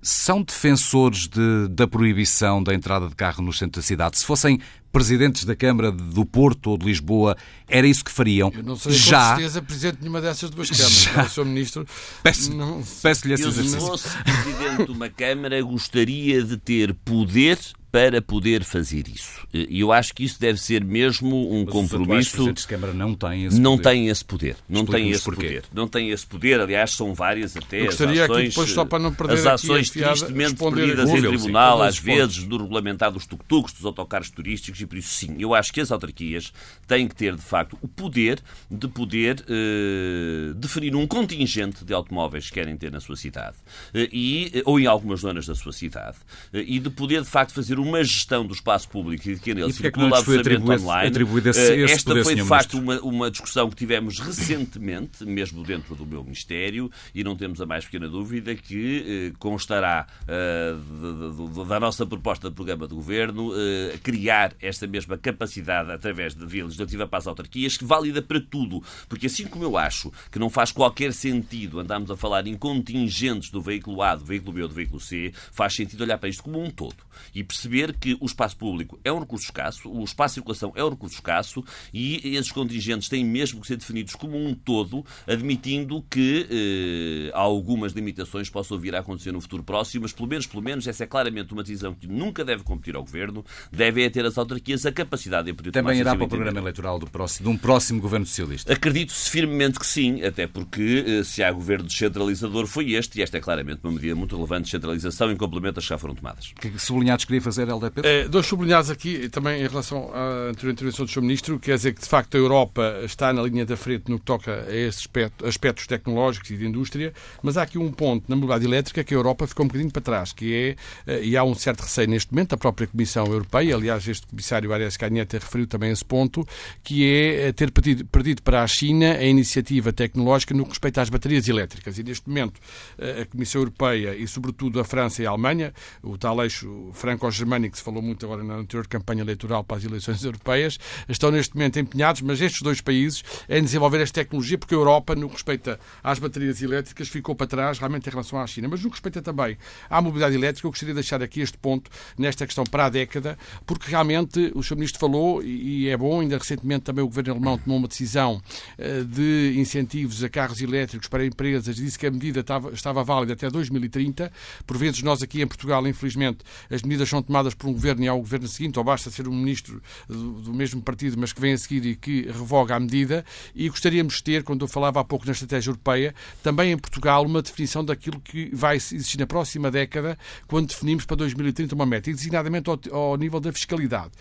São 0.03 0.43
defensores 0.43 1.29
de, 1.29 1.69
da 1.69 1.87
proibição 1.87 2.61
da 2.61 2.73
entrada 2.73 3.07
de 3.07 3.15
carro 3.15 3.41
no 3.41 3.53
centro 3.53 3.81
da 3.81 3.87
cidade? 3.87 4.17
Se 4.19 4.25
fossem 4.25 4.59
presidentes 4.91 5.45
da 5.45 5.55
Câmara 5.55 5.91
do 5.91 6.25
Porto 6.25 6.71
ou 6.71 6.77
de 6.77 6.85
Lisboa, 6.85 7.35
era 7.67 7.87
isso 7.87 8.03
que 8.03 8.11
fariam. 8.11 8.51
Eu 8.53 8.61
não 8.61 8.75
sei 8.75 8.91
já... 8.91 9.31
com 9.31 9.35
certeza 9.37 9.61
presidente 9.61 9.95
de 9.95 10.01
nenhuma 10.01 10.21
dessas 10.21 10.49
duas 10.49 10.69
câmaras. 10.69 10.91
Já... 10.91 11.29
Sr. 11.29 11.45
Ministro. 11.45 11.87
Peço-lhe 12.21 12.57
não... 12.57 12.83
peço 13.01 13.31
esse 13.31 13.47
exercício. 13.47 13.79
Se 13.79 13.87
fosse 13.87 14.09
presidente 14.23 14.85
de 14.85 14.91
uma 14.91 15.09
Câmara, 15.09 15.61
gostaria 15.61 16.43
de 16.43 16.57
ter 16.57 16.93
poder 16.93 17.57
para 17.93 18.23
poder 18.23 18.63
fazer 18.63 19.07
isso. 19.07 19.47
E 19.53 19.79
eu 19.79 19.91
acho 19.91 20.15
que 20.15 20.23
isso 20.23 20.39
deve 20.39 20.59
ser 20.59 20.83
mesmo 20.83 21.53
um 21.53 21.63
Mas 21.63 21.71
compromisso. 21.71 22.49
Os 22.49 22.61
de 22.61 22.67
Câmara 22.67 22.91
não 22.91 23.13
têm 23.13 23.45
esse 23.45 23.61
não 23.61 23.77
poder. 23.77 23.83
Têm 23.83 24.07
esse 24.09 24.25
poder. 24.25 24.55
Não 24.67 24.83
têm 24.83 25.11
esse 25.11 25.23
porquê. 25.23 25.45
poder. 25.45 25.63
Não 25.71 25.87
têm 25.87 26.09
esse 26.09 26.25
poder. 26.25 26.59
Aliás, 26.59 26.89
são 26.89 27.13
várias 27.13 27.55
até 27.55 27.81
eu 27.81 27.85
gostaria 27.85 28.23
as 28.23 28.31
ações, 28.31 28.39
aqui 28.39 28.49
depois, 28.49 28.69
só 28.71 28.83
para 28.83 28.97
não 28.97 29.13
perder 29.13 29.33
as 29.33 29.45
ações 29.45 29.91
tristemente 29.91 30.55
perdidas 30.55 31.07
em 31.07 31.21
tribunal, 31.21 31.77
sim, 31.77 31.83
às 31.83 31.99
vezes, 31.99 32.43
do 32.45 32.57
regulamentado 32.57 33.13
dos 33.13 33.27
tuk-tuks, 33.27 33.73
dos 33.73 33.85
autocarros 33.85 34.31
turísticos, 34.31 34.81
e 34.81 34.87
por 34.87 34.97
isso 34.97 35.09
sim, 35.09 35.35
eu 35.37 35.53
acho 35.53 35.71
que 35.71 35.79
as 35.79 35.91
autarquias 35.91 36.51
têm 36.87 37.07
que 37.07 37.15
ter, 37.15 37.35
de 37.35 37.43
facto, 37.43 37.77
o 37.79 37.87
poder 37.87 38.41
de 38.71 38.87
poder 38.87 39.45
eh, 39.47 40.53
definir 40.55 40.95
um 40.95 41.05
contingente 41.05 41.85
de 41.85 41.93
automóveis 41.93 42.47
que 42.47 42.53
querem 42.53 42.75
ter 42.75 42.91
na 42.91 42.99
sua 42.99 43.15
cidade, 43.15 43.57
eh, 43.93 44.09
e, 44.11 44.63
ou 44.65 44.79
em 44.79 44.87
algumas 44.87 45.19
zonas 45.19 45.45
da 45.45 45.53
sua 45.53 45.71
cidade, 45.71 46.17
eh, 46.51 46.63
e 46.65 46.79
de 46.79 46.89
poder, 46.89 47.21
de 47.21 47.29
facto, 47.29 47.53
fazer 47.53 47.82
uma 47.83 48.03
gestão 48.03 48.45
dos 48.45 48.63
espaço 48.63 48.87
público 48.87 49.29
e 49.29 49.37
que 49.37 49.53
nele 49.53 49.73
circula 49.73 50.17
absolutamente 50.17 50.71
online. 50.71 51.09
Atribuído 51.09 51.49
esse, 51.49 51.59
esse 51.59 51.93
Esta 51.93 52.23
foi, 52.23 52.35
de 52.35 52.43
facto, 52.43 52.79
uma, 52.79 52.99
uma 53.01 53.29
discussão 53.29 53.69
que 53.69 53.75
tivemos 53.75 54.19
recentemente, 54.19 55.25
mesmo 55.25 55.63
dentro 55.63 55.95
do 55.95 56.05
meu 56.05 56.23
Ministério, 56.23 56.89
e 57.13 57.23
não 57.23 57.35
temos 57.35 57.59
a 57.59 57.65
mais 57.65 57.83
pequena 57.83 58.07
dúvida 58.07 58.55
que 58.55 59.31
eh, 59.33 59.33
constará 59.37 60.07
eh, 60.27 60.73
de, 60.73 61.53
de, 61.53 61.67
da 61.67 61.79
nossa 61.79 62.05
proposta 62.05 62.49
de 62.49 62.55
programa 62.55 62.87
de 62.87 62.95
governo 62.95 63.51
eh, 63.53 63.97
criar 64.01 64.53
esta 64.61 64.87
mesma 64.87 65.17
capacidade 65.17 65.91
através 65.91 66.33
de 66.33 66.45
via 66.45 66.63
legislativa 66.63 67.05
para 67.05 67.19
as 67.19 67.27
autarquias, 67.27 67.75
que 67.75 67.83
válida 67.83 68.21
para 68.21 68.39
tudo. 68.39 68.81
Porque 69.09 69.27
assim 69.27 69.45
como 69.45 69.65
eu 69.65 69.77
acho 69.77 70.11
que 70.31 70.39
não 70.39 70.49
faz 70.49 70.71
qualquer 70.71 71.11
sentido 71.11 71.79
andarmos 71.79 72.09
a 72.09 72.15
falar 72.15 72.47
em 72.47 72.55
contingentes 72.55 73.49
do 73.49 73.61
veículo 73.61 74.01
A, 74.01 74.15
do 74.15 74.23
veículo 74.23 74.53
B 74.53 74.61
ou 74.61 74.67
do 74.69 74.73
veículo 74.73 75.01
C, 75.01 75.33
faz 75.51 75.75
sentido 75.75 76.01
olhar 76.01 76.17
para 76.17 76.29
isto 76.29 76.43
como 76.43 76.63
um 76.63 76.69
todo 76.69 76.95
e 77.35 77.43
perceber 77.43 77.72
que 77.93 78.15
o 78.19 78.25
espaço 78.25 78.55
público 78.55 78.99
é 79.03 79.11
um 79.11 79.19
recurso 79.19 79.45
escasso, 79.45 79.89
o 79.89 80.03
espaço 80.03 80.33
de 80.33 80.35
circulação 80.35 80.71
é 80.75 80.83
um 80.83 80.89
recurso 80.89 81.15
escasso 81.15 81.63
e 81.93 82.35
esses 82.35 82.51
contingentes 82.51 83.09
têm 83.09 83.25
mesmo 83.25 83.61
que 83.61 83.67
ser 83.67 83.77
definidos 83.77 84.15
como 84.15 84.37
um 84.37 84.53
todo, 84.53 85.03
admitindo 85.27 86.03
que 86.09 86.47
eh, 86.49 87.31
algumas 87.33 87.93
limitações 87.93 88.49
possam 88.49 88.77
vir 88.77 88.95
a 88.95 88.99
acontecer 88.99 89.31
no 89.31 89.41
futuro 89.41 89.63
próximo, 89.63 90.03
mas 90.03 90.13
pelo 90.13 90.29
menos, 90.29 90.45
pelo 90.45 90.61
menos, 90.61 90.87
essa 90.87 91.03
é 91.03 91.07
claramente 91.07 91.53
uma 91.53 91.63
decisão 91.63 91.93
que 91.93 92.07
nunca 92.07 92.45
deve 92.45 92.63
competir 92.63 92.95
ao 92.95 93.03
Governo, 93.03 93.43
devem 93.71 94.09
ter 94.09 94.25
as 94.25 94.37
autarquias 94.37 94.85
a 94.85 94.91
capacidade 94.91 95.47
de 95.47 95.53
poder 95.53 95.71
Também 95.71 95.99
irá 95.99 96.15
para 96.15 96.25
o 96.25 96.29
programa 96.29 96.59
eleitoral 96.59 96.99
do 96.99 97.09
próximo, 97.09 97.49
de 97.49 97.55
um 97.55 97.57
próximo 97.57 97.99
Governo 97.99 98.25
Socialista? 98.25 98.71
Acredito-se 98.71 99.29
firmemente 99.29 99.79
que 99.79 99.85
sim, 99.85 100.23
até 100.23 100.47
porque 100.47 101.03
eh, 101.07 101.23
se 101.23 101.41
há 101.43 101.51
Governo 101.51 101.85
descentralizador 101.85 102.67
foi 102.67 102.93
este, 102.93 103.19
e 103.19 103.23
esta 103.23 103.37
é 103.37 103.41
claramente 103.41 103.79
uma 103.83 103.93
medida 103.93 104.15
muito 104.15 104.35
relevante 104.35 104.65
de 104.65 104.71
descentralização 104.71 105.31
em 105.31 105.35
complemento 105.35 105.79
às 105.79 105.85
que 105.85 105.89
já 105.89 105.97
foram 105.97 106.15
tomadas. 106.15 106.53
Que 106.59 106.77
sublinhados 106.77 107.25
queria 107.25 107.41
fazer, 107.41 107.62
LDP? 107.71 108.01
É, 108.03 108.27
dois 108.27 108.45
sublinhados 108.45 108.89
aqui, 108.89 109.29
também 109.29 109.61
em 109.61 109.67
relação 109.67 110.11
à 110.13 110.49
anterior 110.49 110.71
intervenção 110.71 111.05
do 111.05 111.11
Sr. 111.11 111.21
Ministro, 111.21 111.59
quer 111.59 111.75
dizer 111.75 111.93
que, 111.93 112.01
de 112.01 112.07
facto, 112.07 112.35
a 112.35 112.37
Europa 112.37 113.01
está 113.03 113.31
na 113.31 113.41
linha 113.41 113.65
da 113.65 113.77
frente 113.77 114.09
no 114.09 114.19
que 114.19 114.25
toca 114.25 114.65
a 114.67 114.75
esses 114.75 115.07
aspectos 115.43 115.87
tecnológicos 115.87 116.49
e 116.51 116.57
de 116.57 116.65
indústria, 116.65 117.13
mas 117.41 117.57
há 117.57 117.63
aqui 117.63 117.77
um 117.77 117.91
ponto 117.91 118.25
na 118.27 118.35
mobilidade 118.35 118.65
elétrica 118.65 119.03
que 119.03 119.13
a 119.13 119.17
Europa 119.17 119.47
ficou 119.47 119.65
um 119.65 119.67
bocadinho 119.67 119.91
para 119.91 120.01
trás, 120.01 120.33
que 120.33 120.53
é, 120.53 120.75
eh, 121.11 121.23
e 121.23 121.37
há 121.37 121.43
um 121.43 121.55
certo 121.55 121.81
receio 121.81 122.07
neste 122.07 122.31
momento, 122.31 122.53
a 122.53 122.57
própria 122.57 122.87
Comissão 122.87 123.25
Europeia, 123.25 123.75
aliás, 123.75 124.07
este 124.07 124.27
Comissário 124.27 124.73
Arias 124.73 124.97
Canheta 124.97 125.37
referiu 125.37 125.67
também 125.67 125.91
esse 125.91 126.03
ponto, 126.03 126.45
que 126.83 127.05
é 127.05 127.47
eh, 127.47 127.51
ter 127.51 127.71
perdido, 127.71 128.05
perdido 128.05 128.41
para 128.41 128.63
a 128.63 128.67
China 128.67 129.13
a 129.13 129.23
iniciativa 129.23 129.93
tecnológica 129.93 130.53
no 130.53 130.63
que 130.63 130.69
respeita 130.69 131.01
às 131.01 131.09
baterias 131.09 131.47
elétricas. 131.47 131.97
E, 131.97 132.03
neste 132.03 132.27
momento, 132.27 132.59
eh, 132.97 133.21
a 133.21 133.25
Comissão 133.25 133.61
Europeia 133.61 134.15
e, 134.15 134.27
sobretudo, 134.27 134.79
a 134.79 134.83
França 134.83 135.21
e 135.21 135.25
a 135.25 135.29
Alemanha, 135.29 135.73
o 136.01 136.17
tal 136.17 136.41
eixo 136.43 136.89
franco-germânico 136.93 137.52
que 137.61 137.77
se 137.77 137.83
falou 137.83 138.01
muito 138.01 138.25
agora 138.25 138.43
na 138.43 138.55
anterior 138.55 138.87
campanha 138.87 139.21
eleitoral 139.21 139.63
para 139.63 139.77
as 139.77 139.83
eleições 139.83 140.23
europeias, 140.23 140.79
estão 141.07 141.31
neste 141.31 141.55
momento 141.55 141.79
empenhados, 141.79 142.21
mas 142.21 142.41
estes 142.41 142.61
dois 142.61 142.81
países, 142.81 143.23
em 143.49 143.61
desenvolver 143.61 144.01
esta 144.01 144.21
tecnologia, 144.21 144.57
porque 144.57 144.73
a 144.73 144.77
Europa, 144.77 145.15
no 145.15 145.27
que 145.27 145.33
respeita 145.33 145.79
às 146.03 146.19
baterias 146.19 146.61
elétricas, 146.61 147.07
ficou 147.07 147.35
para 147.35 147.47
trás 147.47 147.79
realmente 147.79 148.07
em 148.07 148.09
relação 148.09 148.39
à 148.39 148.47
China. 148.47 148.67
Mas 148.67 148.81
no 148.81 148.89
que 148.89 148.95
respeita 148.95 149.21
também 149.21 149.57
à 149.89 150.01
mobilidade 150.01 150.35
elétrica, 150.35 150.67
eu 150.67 150.71
gostaria 150.71 150.93
de 150.93 151.01
deixar 151.01 151.21
aqui 151.21 151.41
este 151.41 151.57
ponto, 151.57 151.89
nesta 152.17 152.45
questão 152.45 152.63
para 152.63 152.85
a 152.85 152.89
década, 152.89 153.37
porque 153.65 153.89
realmente 153.89 154.51
o 154.55 154.63
Sr. 154.63 154.75
Ministro 154.75 154.99
falou, 154.99 155.43
e 155.43 155.89
é 155.89 155.97
bom, 155.97 156.21
ainda 156.21 156.37
recentemente 156.37 156.83
também 156.83 157.03
o 157.03 157.07
Governo 157.07 157.31
Alemão 157.33 157.57
tomou 157.57 157.77
uma 157.77 157.87
decisão 157.87 158.41
eh, 158.77 159.03
de 159.03 159.55
incentivos 159.57 160.23
a 160.23 160.29
carros 160.29 160.61
elétricos 160.61 161.07
para 161.07 161.25
empresas, 161.25 161.75
disse 161.75 161.97
que 161.97 162.07
a 162.07 162.11
medida 162.11 162.39
estava, 162.39 162.71
estava 162.71 163.03
válida 163.03 163.33
até 163.33 163.49
2030. 163.49 164.31
Por 164.65 164.77
vezes 164.77 165.01
nós 165.01 165.21
aqui 165.21 165.41
em 165.41 165.47
Portugal, 165.47 165.85
infelizmente, 165.87 166.39
as 166.69 166.81
medidas 166.81 167.09
são 167.09 167.21
tomadas 167.21 167.32
tomadas 167.33 167.55
por 167.55 167.67
um 167.67 167.73
governo 167.73 168.03
e 168.03 168.07
ao 168.07 168.19
governo 168.19 168.47
seguinte, 168.47 168.77
ou 168.77 168.85
basta 168.85 169.09
ser 169.09 169.27
um 169.27 169.33
ministro 169.33 169.81
do, 170.07 170.53
mesmo 170.53 170.79
partido, 170.83 171.17
mas 171.17 171.33
que 171.33 171.41
vem 171.41 171.53
a 171.53 171.57
seguir 171.57 171.83
e 171.83 171.95
que 171.95 172.27
revoga 172.27 172.75
a 172.75 172.79
medida. 172.79 173.25
E 173.55 173.67
gostaríamos 173.69 174.17
de 174.17 174.23
ter, 174.23 174.43
quando 174.43 174.61
eu 174.61 174.67
falava 174.67 174.99
há 174.99 175.03
pouco 175.03 175.25
na 175.25 175.31
estratégia 175.31 175.71
europeia, 175.71 176.13
também 176.43 176.73
em 176.73 176.77
Portugal 176.77 177.25
uma 177.25 177.41
definição 177.41 177.83
daquilo 177.83 178.19
que 178.19 178.53
vai 178.53 178.75
existir 178.75 179.17
na 179.17 179.25
próxima 179.25 179.71
década, 179.71 180.15
quando 180.47 180.67
definimos 180.67 181.05
para 181.05 181.17
2030 181.17 181.73
uma 181.73 181.87
meta, 181.87 182.11
e 182.11 182.13
designadamente 182.13 182.69
ao, 182.69 182.79
ao 182.91 183.17
nível 183.17 183.39
da 183.39 183.51
fiscalidade. 183.51 184.11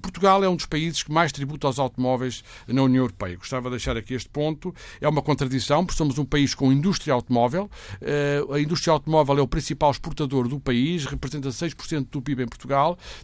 Portugal 0.00 0.44
é 0.44 0.48
um 0.48 0.54
dos 0.54 0.66
países 0.66 1.02
que 1.02 1.10
mais 1.10 1.32
tributa 1.32 1.66
aos 1.66 1.80
automóveis 1.80 2.44
na 2.68 2.82
União 2.82 3.02
Europeia. 3.02 3.36
Gostava 3.36 3.68
de 3.68 3.76
deixar 3.76 3.96
aqui 3.96 4.14
este 4.14 4.28
ponto. 4.28 4.72
É 5.00 5.08
uma 5.08 5.22
contradição, 5.22 5.84
porque 5.84 5.98
somos 5.98 6.18
um 6.18 6.24
país 6.24 6.54
com 6.54 6.72
indústria 6.72 7.12
automóvel. 7.12 7.68
Eh, 8.00 8.44
a 8.48 8.60
indústria 8.60 8.92
automóvel 8.92 9.38
é 9.38 9.42
o 9.42 9.48
principal 9.48 9.90
exportador 9.90 10.46
do 10.46 10.60
país, 10.60 11.04
representa 11.04 11.48
6% 11.48 12.06
do 12.10 12.22
PIB 12.22 12.44
em 12.44 12.46
Portugal. 12.46 12.59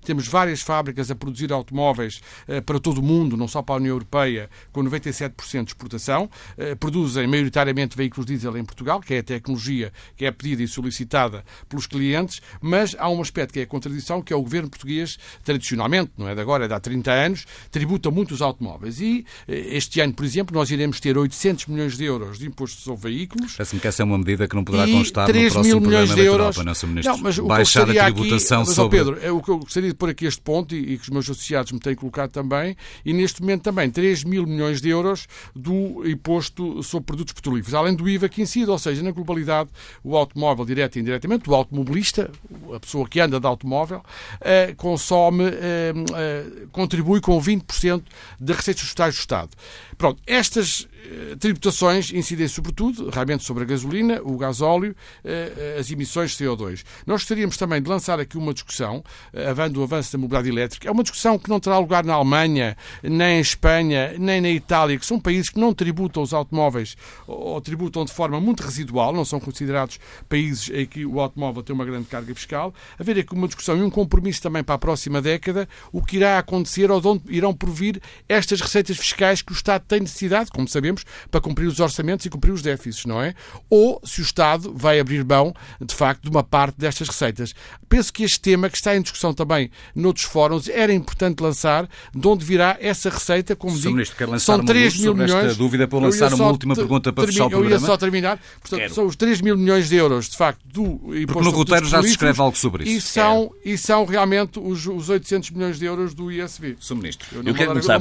Temos 0.05 0.29
várias 0.29 0.61
fábricas 0.61 1.11
a 1.11 1.15
produzir 1.15 1.53
automóveis 1.53 2.21
eh, 2.47 2.61
para 2.61 2.79
todo 2.79 2.99
o 2.99 3.03
mundo, 3.03 3.37
não 3.37 3.49
só 3.49 3.63
para 3.63 3.77
a 3.77 3.79
União 3.79 3.95
Europeia, 3.95 4.49
com 4.73 4.83
97% 4.83 5.65
de 5.65 5.71
exportação. 5.71 6.31
Eh, 6.57 6.75
produzem 6.75 7.27
maioritariamente 7.27 7.97
veículos 7.97 8.27
diesel 8.27 8.57
em 8.57 8.65
Portugal, 8.65 9.01
que 9.01 9.15
é 9.15 9.19
a 9.19 9.23
tecnologia 9.23 9.93
que 10.17 10.25
é 10.25 10.31
pedida 10.31 10.63
e 10.63 10.69
solicitada 10.69 11.45
pelos 11.69 11.87
clientes, 11.87 12.41
mas 12.61 12.95
há 12.99 13.09
um 13.09 13.21
aspecto 13.21 13.53
que 13.53 13.61
é 13.61 13.63
a 13.63 13.67
contradição, 13.67 14.23
que 14.23 14.33
é 14.33 14.37
o 14.37 14.43
governo 14.43 14.69
português, 14.69 15.19
tradicionalmente, 15.45 16.13
não 16.17 16.29
é 16.29 16.35
de 16.35 16.41
agora, 16.41 16.65
é 16.65 16.69
de 16.69 16.75
há 16.75 16.81
30 16.81 17.11
anos, 17.11 17.47
tributa 17.71 18.11
muito 18.11 18.33
os 18.33 18.43
automóveis. 18.43 19.01
E 19.01 19.25
este 19.49 20.01
ano, 20.01 20.13
por 20.13 20.25
exemplo, 20.25 20.55
nós 20.57 20.71
iremos 20.71 21.01
ter 21.01 21.17
800 21.17 21.67
milhões 21.67 21.97
de 21.97 22.05
euros 22.05 22.39
de 22.39 22.47
imposto 22.47 22.81
sobre 22.81 23.11
veículos. 23.11 23.55
Parece-me 23.57 23.81
que 23.81 23.89
essa 23.89 24.03
é 24.03 24.05
uma 24.05 24.19
medida 24.19 24.49
que 24.49 24.55
não 24.55 24.65
poderá 24.65 24.87
constar 24.87 25.27
3 25.27 25.45
no 25.45 25.53
próximo 25.53 25.81
mil 25.81 25.89
milhões 25.89 26.15
de 26.15 26.21
euros. 26.21 26.57
Não, 26.57 27.19
mas 27.19 27.39
Baixar 27.39 27.91
a 27.91 28.05
tributação 28.05 28.61
aqui, 28.61 28.69
mas, 28.69 28.77
sobre... 28.77 28.99
Pedro, 28.99 29.19
é 29.23 29.26
o 29.31 29.43
que 29.43 29.51
eu 29.51 29.59
gostaria 29.59 29.91
de 29.91 29.97
pôr 29.97 30.11
aqui 30.11 30.27
este 30.27 30.41
ponto 30.41 30.75
e, 30.75 30.95
e 30.95 30.99
que 30.99 31.03
os 31.03 31.09
meus 31.09 31.29
associados 31.29 31.73
me 31.73 31.81
têm 31.81 31.95
colocado 31.95 32.31
também, 32.31 32.77
e 33.05 33.13
neste 33.13 33.41
momento 33.41 33.63
também 33.63 33.91
3 33.91 34.25
mil 34.25 34.47
milhões 34.47 34.81
de 34.81 34.89
euros 34.89 35.27
do 35.55 36.07
imposto 36.09 36.83
sobre 36.83 37.07
produtos 37.07 37.33
petrolíferos, 37.33 37.75
além 37.75 37.95
do 37.95 38.09
IVA 38.09 38.29
que 38.29 38.43
incide, 38.43 38.71
ou 38.71 38.79
seja, 38.79 39.03
na 39.03 39.11
globalidade, 39.11 39.71
o 40.03 40.17
automóvel, 40.17 40.65
direto 40.65 40.97
e 40.97 41.01
indiretamente, 41.01 41.49
o 41.49 41.55
automobilista, 41.55 42.31
a 42.75 42.81
pessoa 42.81 43.09
que 43.09 43.21
anda 43.21 43.41
de 43.41 43.47
automóvel, 43.47 44.03
eh, 44.41 44.75
consome, 44.77 45.45
eh, 45.45 45.93
eh, 46.15 46.45
contribui 46.73 47.21
com 47.21 47.41
20% 47.41 48.03
das 48.41 48.57
receitas 48.57 48.89
totais 48.89 49.15
do 49.15 49.19
Estado. 49.19 49.51
Pronto, 49.99 50.21
estas 50.27 50.87
eh, 51.07 51.37
tributações 51.37 52.13
incidem 52.13 52.47
sobretudo, 52.49 53.09
realmente, 53.09 53.45
sobre 53.45 53.63
a 53.63 53.67
gasolina, 53.67 54.21
o 54.23 54.37
gasóleo, 54.37 54.95
eh, 55.25 55.53
eh, 55.57 55.77
as 55.81 55.91
emissões 55.91 56.37
de 56.37 56.45
CO2. 56.45 56.85
Nós 57.07 57.23
gostaríamos 57.23 57.57
também 57.57 57.81
de 57.81 57.89
lançar 57.89 58.21
aqui 58.21 58.37
uma 58.37 58.53
discussão, 58.53 59.03
havendo 59.49 59.81
o 59.81 59.83
avanço 59.83 60.13
da 60.13 60.19
mobilidade 60.19 60.49
elétrica. 60.49 60.89
É 60.89 60.91
uma 60.93 61.03
discussão 61.03 61.39
que 61.39 61.49
não 61.49 61.59
terá 61.59 61.79
lugar 61.79 62.05
na 62.05 62.15
Alemanha, 62.15 62.77
nem 63.03 63.39
em 63.39 63.41
Espanha, 63.41 64.15
nem 64.19 64.41
na 64.41 64.51
Itália, 64.51 64.99
que 64.99 65.07
são 65.07 65.19
países 65.19 65.49
que 65.49 65.59
não 65.59 65.73
tributam 65.73 66.23
os 66.23 66.35
automóveis 66.35 66.97
ou 67.27 67.61
tributam 67.61 68.05
de 68.05 68.13
forma 68.13 68.41
muito 68.41 68.63
residual, 68.63 69.13
não 69.13 69.25
são 69.25 69.41
considerados 69.41 69.99
países 70.29 70.71
em 70.71 70.87
que 70.87 71.07
o 71.07 71.21
automóvel 71.21 71.63
tem 71.63 71.75
uma 71.75 71.85
grande 71.85 72.07
carga 72.07 72.35
fiscal. 72.35 72.75
Haver 72.99 73.19
aqui 73.19 73.33
uma 73.33 73.47
discussão 73.47 73.77
e 73.79 73.83
um 73.83 73.91
compromisso 73.91 74.43
também 74.43 74.63
para 74.63 74.75
a 74.75 74.79
próxima 74.79 75.23
década, 75.23 75.69
o 75.91 76.03
que 76.03 76.17
irá 76.17 76.39
acontecer 76.39 76.91
ou 76.91 77.01
de 77.01 77.09
onde 77.09 77.23
irão 77.29 77.55
provir 77.55 78.01
estas 78.29 78.61
receitas 78.61 78.97
fiscais 78.97 79.41
que 79.41 79.53
o 79.53 79.55
Estado 79.55 79.86
tem 79.87 80.01
necessidade, 80.01 80.51
como 80.51 80.69
sabemos, 80.69 81.05
para 81.31 81.41
cumprir 81.41 81.67
os 81.67 81.81
orçamentos 81.81 82.27
e 82.27 82.31
cumprir 82.31 82.53
os 82.53 82.63
déficits, 82.63 83.05
não 83.05 83.23
é? 83.23 83.35
Ou 83.69 84.01
se 84.05 84.21
o 84.21 84.23
Estado 84.23 84.73
vai 84.75 85.01
abrir 85.01 85.25
mão, 85.25 85.55
de 85.81 85.95
facto, 85.95 86.23
de 86.25 86.31
uma 86.31 86.43
parte 86.43 86.79
destas 86.79 87.09
receitas. 87.09 87.55
Penso 87.89 88.13
que 88.13 88.25
este 88.25 88.41
tema, 88.41 88.69
que 88.69 88.77
está 88.77 88.97
em 88.97 89.03
discussão 89.03 89.33
também 89.33 89.71
noutros 89.95 90.25
fóruns, 90.25 90.69
era 90.69 90.93
importante 90.93 91.41
lançar 91.41 91.89
de 92.15 92.27
onde 92.27 92.45
virá 92.45 92.77
essa 92.81 93.11
receita, 93.11 93.55
como 93.55 93.79
digo, 93.79 93.97
quer 94.17 94.41
são 94.41 94.65
3 94.65 94.99
mil 94.99 95.15
milhões. 95.15 95.47
Esta 95.47 95.59
dúvida 95.59 95.87
para 95.87 95.99
lançar 95.99 96.33
uma 96.35 96.49
última 96.49 96.75
pergunta 96.75 97.13
para 97.13 97.27
fechar 97.27 97.47
o 97.47 97.51
programa. 97.51 97.75
Eu 97.77 97.81
ia 97.81 97.87
só 97.87 97.97
terminar. 97.97 98.41
Portanto, 98.61 98.81
Quero. 98.81 98.95
são 98.95 99.07
os 99.07 99.17
3 99.17 99.41
mil 99.41 99.57
milhões 99.57 99.89
de 99.89 99.97
euros, 99.97 100.29
de 100.29 100.37
facto, 100.37 100.61
do 100.67 100.83
imposto 100.83 101.27
Porque 101.27 101.45
no 101.45 101.51
roteiro 101.51 101.87
já 101.87 102.03
se 102.03 102.09
escreve 102.11 102.41
algo 102.41 102.57
sobre 102.57 102.85
isso. 102.85 102.97
E 102.97 103.01
são, 103.01 103.53
e 103.65 103.79
são 103.79 104.05
realmente 104.05 104.59
os, 104.59 104.87
os 104.87 105.09
800 105.09 105.51
milhões 105.51 105.79
de 105.79 105.85
euros 105.85 106.15
do 106.15 106.31
ISV. 106.31 106.77
Sr. 106.81 106.95
Ministro, 106.97 107.29
eu 107.33 107.43
não 107.43 107.51
eu 107.51 107.55
quero 107.55 107.71
começar 107.71 108.01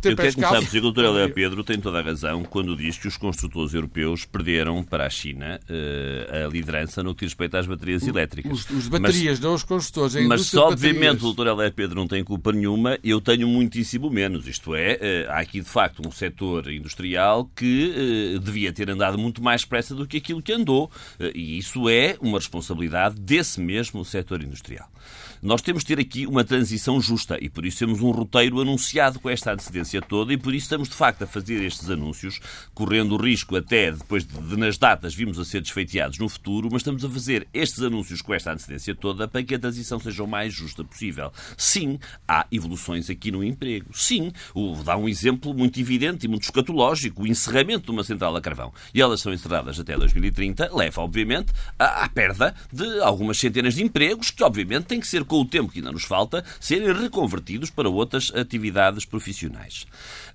ter 0.00 0.12
eu 0.12 0.16
quero 0.16 0.34
começar 0.34 0.62
por 0.62 0.64
dizer 0.64 0.80
que 0.80 0.86
Dr. 1.14 1.32
Pedro 1.32 1.64
tem 1.64 1.78
toda 1.78 1.98
a 1.98 2.02
razão 2.02 2.42
quando 2.42 2.76
diz 2.76 2.98
que 2.98 3.08
os 3.08 3.16
construtores 3.16 3.74
europeus 3.74 4.24
perderam 4.24 4.82
para 4.82 5.06
a 5.06 5.10
China 5.10 5.60
uh, 5.68 6.46
a 6.46 6.48
liderança 6.48 7.02
no 7.02 7.14
que 7.14 7.24
diz 7.24 7.32
respeito 7.32 7.56
às 7.56 7.66
baterias 7.66 8.06
elétricas. 8.06 8.52
Os, 8.52 8.70
os 8.70 8.88
baterias, 8.88 9.38
mas, 9.38 9.40
não 9.40 9.54
os 9.54 9.62
construtores. 9.62 10.26
mas 10.26 10.46
só, 10.46 10.68
obviamente, 10.68 11.24
o 11.24 11.32
Dr. 11.32 11.48
Helé 11.48 11.70
Pedro 11.70 11.96
não 11.96 12.06
tem 12.06 12.22
culpa 12.22 12.52
nenhuma, 12.52 12.98
eu 13.02 13.20
tenho 13.20 13.48
muitíssimo 13.48 14.10
menos. 14.10 14.46
Isto 14.46 14.74
é, 14.74 15.26
uh, 15.28 15.30
há 15.32 15.38
aqui, 15.38 15.60
de 15.60 15.68
facto, 15.68 16.06
um 16.06 16.10
setor 16.10 16.70
industrial 16.70 17.50
que 17.54 18.34
uh, 18.36 18.38
devia 18.38 18.72
ter 18.72 18.90
andado 18.90 19.18
muito 19.18 19.42
mais 19.42 19.62
depressa 19.62 19.94
do 19.94 20.06
que 20.06 20.18
aquilo 20.18 20.42
que 20.42 20.52
andou. 20.52 20.90
e 21.34 21.58
isso 21.58 21.88
é 21.88 22.16
uma 22.20 22.38
responsabilidade 22.38 23.20
desse 23.20 23.60
mesmo 23.60 24.04
setor 24.04 24.42
industrial. 24.42 24.88
Nós 25.44 25.60
temos 25.60 25.82
de 25.84 25.88
ter 25.88 26.00
aqui 26.00 26.26
uma 26.26 26.42
transição 26.42 26.98
justa 26.98 27.36
e 27.38 27.50
por 27.50 27.66
isso 27.66 27.78
temos 27.78 28.00
um 28.00 28.10
roteiro 28.10 28.62
anunciado 28.62 29.20
com 29.20 29.28
esta 29.28 29.52
antecedência 29.52 30.00
toda 30.00 30.32
e 30.32 30.38
por 30.38 30.54
isso 30.54 30.64
estamos 30.64 30.88
de 30.88 30.94
facto 30.94 31.20
a 31.20 31.26
fazer 31.26 31.62
estes 31.62 31.90
anúncios, 31.90 32.40
correndo 32.72 33.14
o 33.14 33.22
risco 33.22 33.54
até 33.54 33.92
depois 33.92 34.24
de, 34.24 34.34
de 34.34 34.56
nas 34.56 34.78
datas 34.78 35.14
vimos 35.14 35.38
a 35.38 35.44
ser 35.44 35.60
desfeiteados 35.60 36.18
no 36.18 36.30
futuro, 36.30 36.70
mas 36.72 36.80
estamos 36.80 37.04
a 37.04 37.10
fazer 37.10 37.46
estes 37.52 37.82
anúncios 37.82 38.22
com 38.22 38.32
esta 38.32 38.52
antecedência 38.52 38.94
toda 38.94 39.28
para 39.28 39.42
que 39.42 39.54
a 39.54 39.58
transição 39.58 40.00
seja 40.00 40.24
o 40.24 40.26
mais 40.26 40.54
justa 40.54 40.82
possível. 40.82 41.30
Sim, 41.58 41.98
há 42.26 42.46
evoluções 42.50 43.10
aqui 43.10 43.30
no 43.30 43.44
emprego. 43.44 43.90
Sim, 43.92 44.32
dar 44.82 44.96
um 44.96 45.06
exemplo 45.06 45.52
muito 45.52 45.78
evidente 45.78 46.24
e 46.24 46.28
muito 46.28 46.44
escatológico, 46.44 47.22
o 47.22 47.26
encerramento 47.26 47.84
de 47.84 47.90
uma 47.90 48.02
central 48.02 48.34
a 48.34 48.40
carvão. 48.40 48.72
E 48.94 49.02
elas 49.02 49.20
são 49.20 49.30
encerradas 49.30 49.78
até 49.78 49.94
2030, 49.94 50.74
leva, 50.74 51.02
obviamente, 51.02 51.52
à, 51.78 52.04
à 52.04 52.08
perda 52.08 52.54
de 52.72 53.00
algumas 53.00 53.36
centenas 53.36 53.74
de 53.74 53.82
empregos 53.82 54.30
que, 54.30 54.42
obviamente, 54.42 54.86
têm 54.86 55.00
que 55.00 55.06
ser 55.06 55.22
com 55.34 55.40
o 55.40 55.44
tempo 55.44 55.72
que 55.72 55.80
ainda 55.80 55.90
nos 55.90 56.04
falta, 56.04 56.44
serem 56.60 56.92
reconvertidos 56.92 57.68
para 57.68 57.88
outras 57.88 58.32
atividades 58.32 59.04
profissionais. 59.04 59.84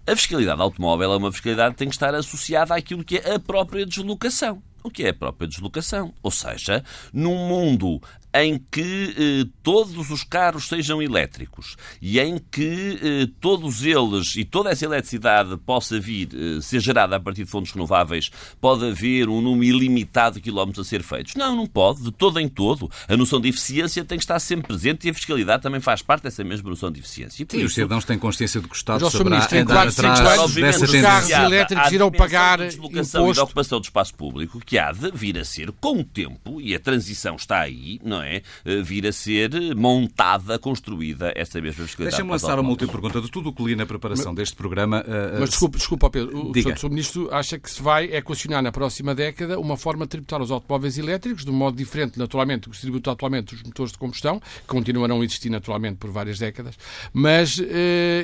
A 0.05 0.13
fiscalidade 0.13 0.61
automóvel 0.61 1.13
é 1.13 1.17
uma 1.17 1.31
fiscalidade 1.31 1.75
que 1.75 1.79
tem 1.79 1.87
que 1.87 1.95
estar 1.95 2.13
associada 2.13 2.75
àquilo 2.75 3.01
que 3.01 3.15
é 3.15 3.35
a 3.35 3.39
própria 3.39 3.85
deslocação 3.85 4.61
o 4.81 4.89
que 4.89 5.03
é 5.03 5.09
a 5.09 5.13
própria 5.13 5.45
deslocação. 5.45 6.13
Ou 6.23 6.31
seja, 6.31 6.83
num 7.11 7.35
mundo 7.35 8.01
em 8.33 8.59
que 8.71 9.15
eh, 9.17 9.49
todos 9.63 10.11
os 10.11 10.23
carros 10.23 10.67
sejam 10.67 11.01
elétricos 11.01 11.75
e 12.01 12.19
em 12.19 12.37
que 12.37 12.99
eh, 13.01 13.27
todos 13.41 13.83
eles 13.83 14.35
e 14.35 14.45
toda 14.45 14.69
essa 14.69 14.85
eletricidade 14.85 15.57
possa 15.57 15.99
vir 15.99 16.29
eh, 16.33 16.61
ser 16.61 16.79
gerada 16.79 17.15
a 17.15 17.19
partir 17.19 17.43
de 17.43 17.49
fontes 17.49 17.71
renováveis, 17.71 18.29
pode 18.61 18.85
haver 18.87 19.27
um 19.29 19.41
número 19.41 19.77
ilimitado 19.77 20.35
de 20.35 20.41
quilómetros 20.41 20.85
a 20.85 20.89
ser 20.89 21.01
feitos. 21.01 21.35
Não, 21.35 21.55
não 21.55 21.65
pode, 21.65 22.03
de 22.03 22.11
todo 22.11 22.39
em 22.39 22.47
todo. 22.47 22.89
A 23.07 23.17
noção 23.17 23.41
de 23.41 23.49
eficiência 23.49 24.05
tem 24.05 24.17
que 24.17 24.23
estar 24.23 24.39
sempre 24.39 24.67
presente 24.67 25.07
e 25.07 25.09
a 25.09 25.13
fiscalidade 25.13 25.63
também 25.63 25.81
faz 25.81 26.01
parte 26.01 26.23
dessa 26.23 26.43
mesma 26.43 26.69
noção 26.69 26.91
de 26.91 26.99
eficiência. 26.99 27.45
E, 27.51 27.57
e 27.57 27.65
os 27.65 27.73
cidadãos 27.73 28.05
têm 28.05 28.19
consciência 28.19 28.61
de 28.61 28.67
que 28.67 28.73
o 28.73 28.77
Estado 28.77 29.09
saberá 29.09 29.47
andar 29.51 29.87
atrás 29.87 30.53
dessa 30.53 30.85
Os 30.85 30.91
carros 30.91 31.29
elétricos 31.29 31.91
irão 31.91 32.11
pagar 32.11 32.59
deslocação 32.59 33.21
imposto. 33.21 33.31
e 33.31 33.35
da 33.35 33.43
ocupação 33.43 33.79
do 33.79 33.83
espaço 33.83 34.13
público 34.13 34.59
que 34.59 34.77
há 34.77 34.91
de 34.91 35.11
vir 35.11 35.37
a 35.37 35.45
ser, 35.45 35.71
com 35.71 35.99
o 35.99 36.03
tempo, 36.03 36.61
e 36.61 36.75
a 36.75 36.79
transição 36.79 37.35
está 37.35 37.59
aí, 37.59 37.99
não 38.03 38.18
é? 38.21 38.41
Eh, 38.65 38.81
vir 38.81 39.07
a 39.07 39.11
ser 39.11 39.49
montada, 39.75 40.57
construída 40.59 41.31
essa 41.35 41.61
mesma 41.61 41.85
fiscalidade. 41.85 42.15
Deixa-me 42.15 42.31
lançar 42.31 42.59
uma 42.59 42.69
última 42.69 42.91
pergunta. 42.91 43.21
De 43.21 43.29
tudo 43.29 43.49
o 43.49 43.53
que 43.53 43.63
li 43.63 43.75
na 43.75 43.85
preparação 43.85 44.31
mas, 44.31 44.35
deste 44.35 44.55
programa... 44.55 45.01
Uh, 45.01 45.39
mas 45.39 45.49
desculpa, 45.49 45.77
desculpa 45.77 46.09
Pedro. 46.09 46.49
O, 46.49 46.51
diga. 46.51 46.75
o 46.83 46.89
Ministro 46.89 47.29
acha 47.33 47.57
que 47.59 47.69
se 47.69 47.81
vai 47.81 48.05
equacionar 48.05 48.61
na 48.61 48.71
próxima 48.71 49.13
década 49.13 49.59
uma 49.59 49.77
forma 49.77 50.05
de 50.05 50.09
tributar 50.09 50.41
os 50.41 50.51
automóveis 50.51 50.97
elétricos 50.97 51.43
de 51.43 51.51
um 51.51 51.53
modo 51.53 51.75
diferente, 51.77 52.17
naturalmente, 52.17 52.63
do 52.63 52.69
que 52.71 52.75
se 52.75 52.83
tributa 52.83 53.11
atualmente 53.11 53.55
os 53.55 53.63
motores 53.63 53.91
de 53.91 53.97
combustão, 53.97 54.39
que 54.39 54.67
continuarão 54.67 55.21
a 55.21 55.25
existir 55.25 55.49
naturalmente 55.49 55.97
por 55.97 56.09
várias 56.09 56.39
décadas, 56.39 56.75
mas 57.13 57.57
uh, 57.57 57.63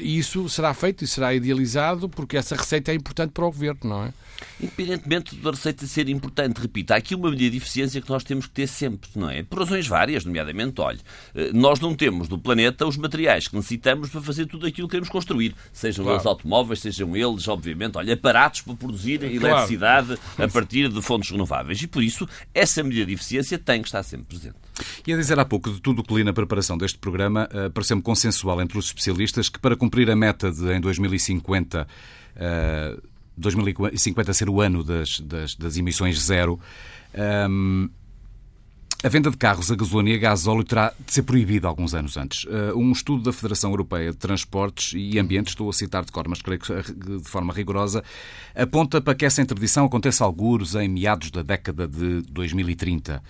isso 0.02 0.48
será 0.50 0.74
feito 0.74 1.04
e 1.04 1.08
será 1.08 1.34
idealizado 1.34 2.10
porque 2.10 2.38
essa 2.38 2.56
receita 2.56 2.92
é 2.92 2.96
importante 2.96 3.32
para 3.32 3.46
o 3.46 3.52
Governo, 3.52 3.80
não 3.84 4.04
é? 4.06 4.14
Independentemente 4.60 5.36
da 5.36 5.52
receita 5.52 5.86
ser 5.86 6.08
importante, 6.10 6.60
repito, 6.62 6.94
há 6.94 6.98
aqui 6.98 7.14
uma 7.14 7.30
medida 7.30 7.52
de 7.52 7.58
eficiência 7.58 8.02
que 8.02 8.10
nós 8.10 8.24
temos 8.24 8.46
que 8.46 8.54
ter 8.54 8.68
sempre, 8.68 9.10
não 9.16 9.30
é? 9.30 9.44
Por 9.44 9.60
razões 9.60 9.88
várias, 9.88 10.24
nomeadamente, 10.24 10.80
olha, 10.80 11.00
eh, 11.34 11.52
nós 11.54 11.80
não 11.80 11.94
temos 11.94 12.28
do 12.28 12.38
planeta 12.38 12.86
os 12.86 12.98
materiais 12.98 13.48
que 13.48 13.56
necessitamos 13.56 14.10
para 14.10 14.22
fazer 14.22 14.46
tudo 14.46 14.66
aquilo 14.66 14.88
que 14.88 14.92
queremos 14.92 15.10
construir, 15.10 15.54
sejam 15.74 16.06
claro. 16.06 16.18
eles 16.18 16.26
automóveis, 16.26 16.80
sejam 16.80 17.16
eles, 17.16 17.48
obviamente, 17.48 17.98
olha, 17.98 18.14
aparatos 18.14 18.62
para 18.62 18.76
produzir 18.76 19.20
claro. 19.20 19.36
eletricidade 19.36 20.18
a 20.38 20.48
partir 20.48 20.90
de 20.90 21.02
fontes 21.02 21.30
renováveis. 21.30 21.82
E 21.82 21.88
por 21.88 22.02
isso, 22.02 22.28
essa 22.54 22.82
medida 22.82 23.06
de 23.06 23.14
eficiência 23.14 23.60
tem 23.60 23.82
que 23.82 23.88
estar 23.88 24.04
sempre 24.04 24.26
presente. 24.28 24.56
E 25.06 25.14
a 25.14 25.18
dizer 25.18 25.40
há 25.40 25.46
pouco 25.46 25.72
de 25.72 25.82
tudo 25.82 26.00
o 26.00 26.04
que 26.04 26.14
li 26.14 26.24
na 26.24 26.34
preparação 26.34 26.78
deste 26.78 26.98
programa, 26.98 27.48
uh, 27.52 27.70
pareceu-me 27.72 28.02
consensual 28.02 28.62
entre 28.62 28.78
os 28.78 28.86
especialistas 28.86 29.50
que 29.50 29.60
para 29.60 29.76
cumprir 29.76 30.10
a 30.10 30.16
meta 30.16 30.52
de 30.52 30.74
em 30.74 30.82
2050 30.82 31.88
uh, 32.36 33.15
2050 33.38 34.34
ser 34.34 34.50
o 34.50 34.62
ano 34.62 34.84
das, 34.84 35.20
das, 35.20 35.56
das 35.56 35.78
emissões 35.78 36.20
zero, 36.20 36.60
um, 37.50 37.90
A 39.04 39.10
venda 39.10 39.30
de 39.30 39.38
carros 39.38 39.72
a 39.72 39.76
gasolina 39.76 40.10
e 40.10 40.16
a 40.16 40.18
gás 40.18 40.48
óleo 40.48 40.64
terá 40.64 40.92
de 41.06 41.14
ser 41.14 41.22
proibida 41.22 41.68
alguns 41.68 41.94
anos 41.94 42.18
antes. 42.18 42.48
Um 42.76 42.92
estudo 42.92 43.22
da 43.24 43.32
Federação 43.32 43.70
Europeia 43.70 44.10
de 44.10 44.18
Transportes 44.18 44.94
e 44.96 45.20
Ambiente, 45.20 45.50
estou 45.50 45.70
a 45.70 45.74
citar 45.74 46.04
de 46.04 46.12
cor, 46.12 46.28
mas 46.28 46.42
creio 46.42 46.60
que 46.60 46.74
de 46.74 47.24
forma 47.24 47.54
rigorosa, 47.54 48.04
aponta 48.56 49.00
para 49.00 49.14
que 49.14 49.24
essa 49.24 49.44
interdição 49.44 49.86
aconteça 49.86 50.24
alguns 50.24 50.74
em 50.74 50.88
meados 50.88 51.30
da 51.30 51.44
década 51.44 51.88
de 51.88 52.22
2030 52.32 53.22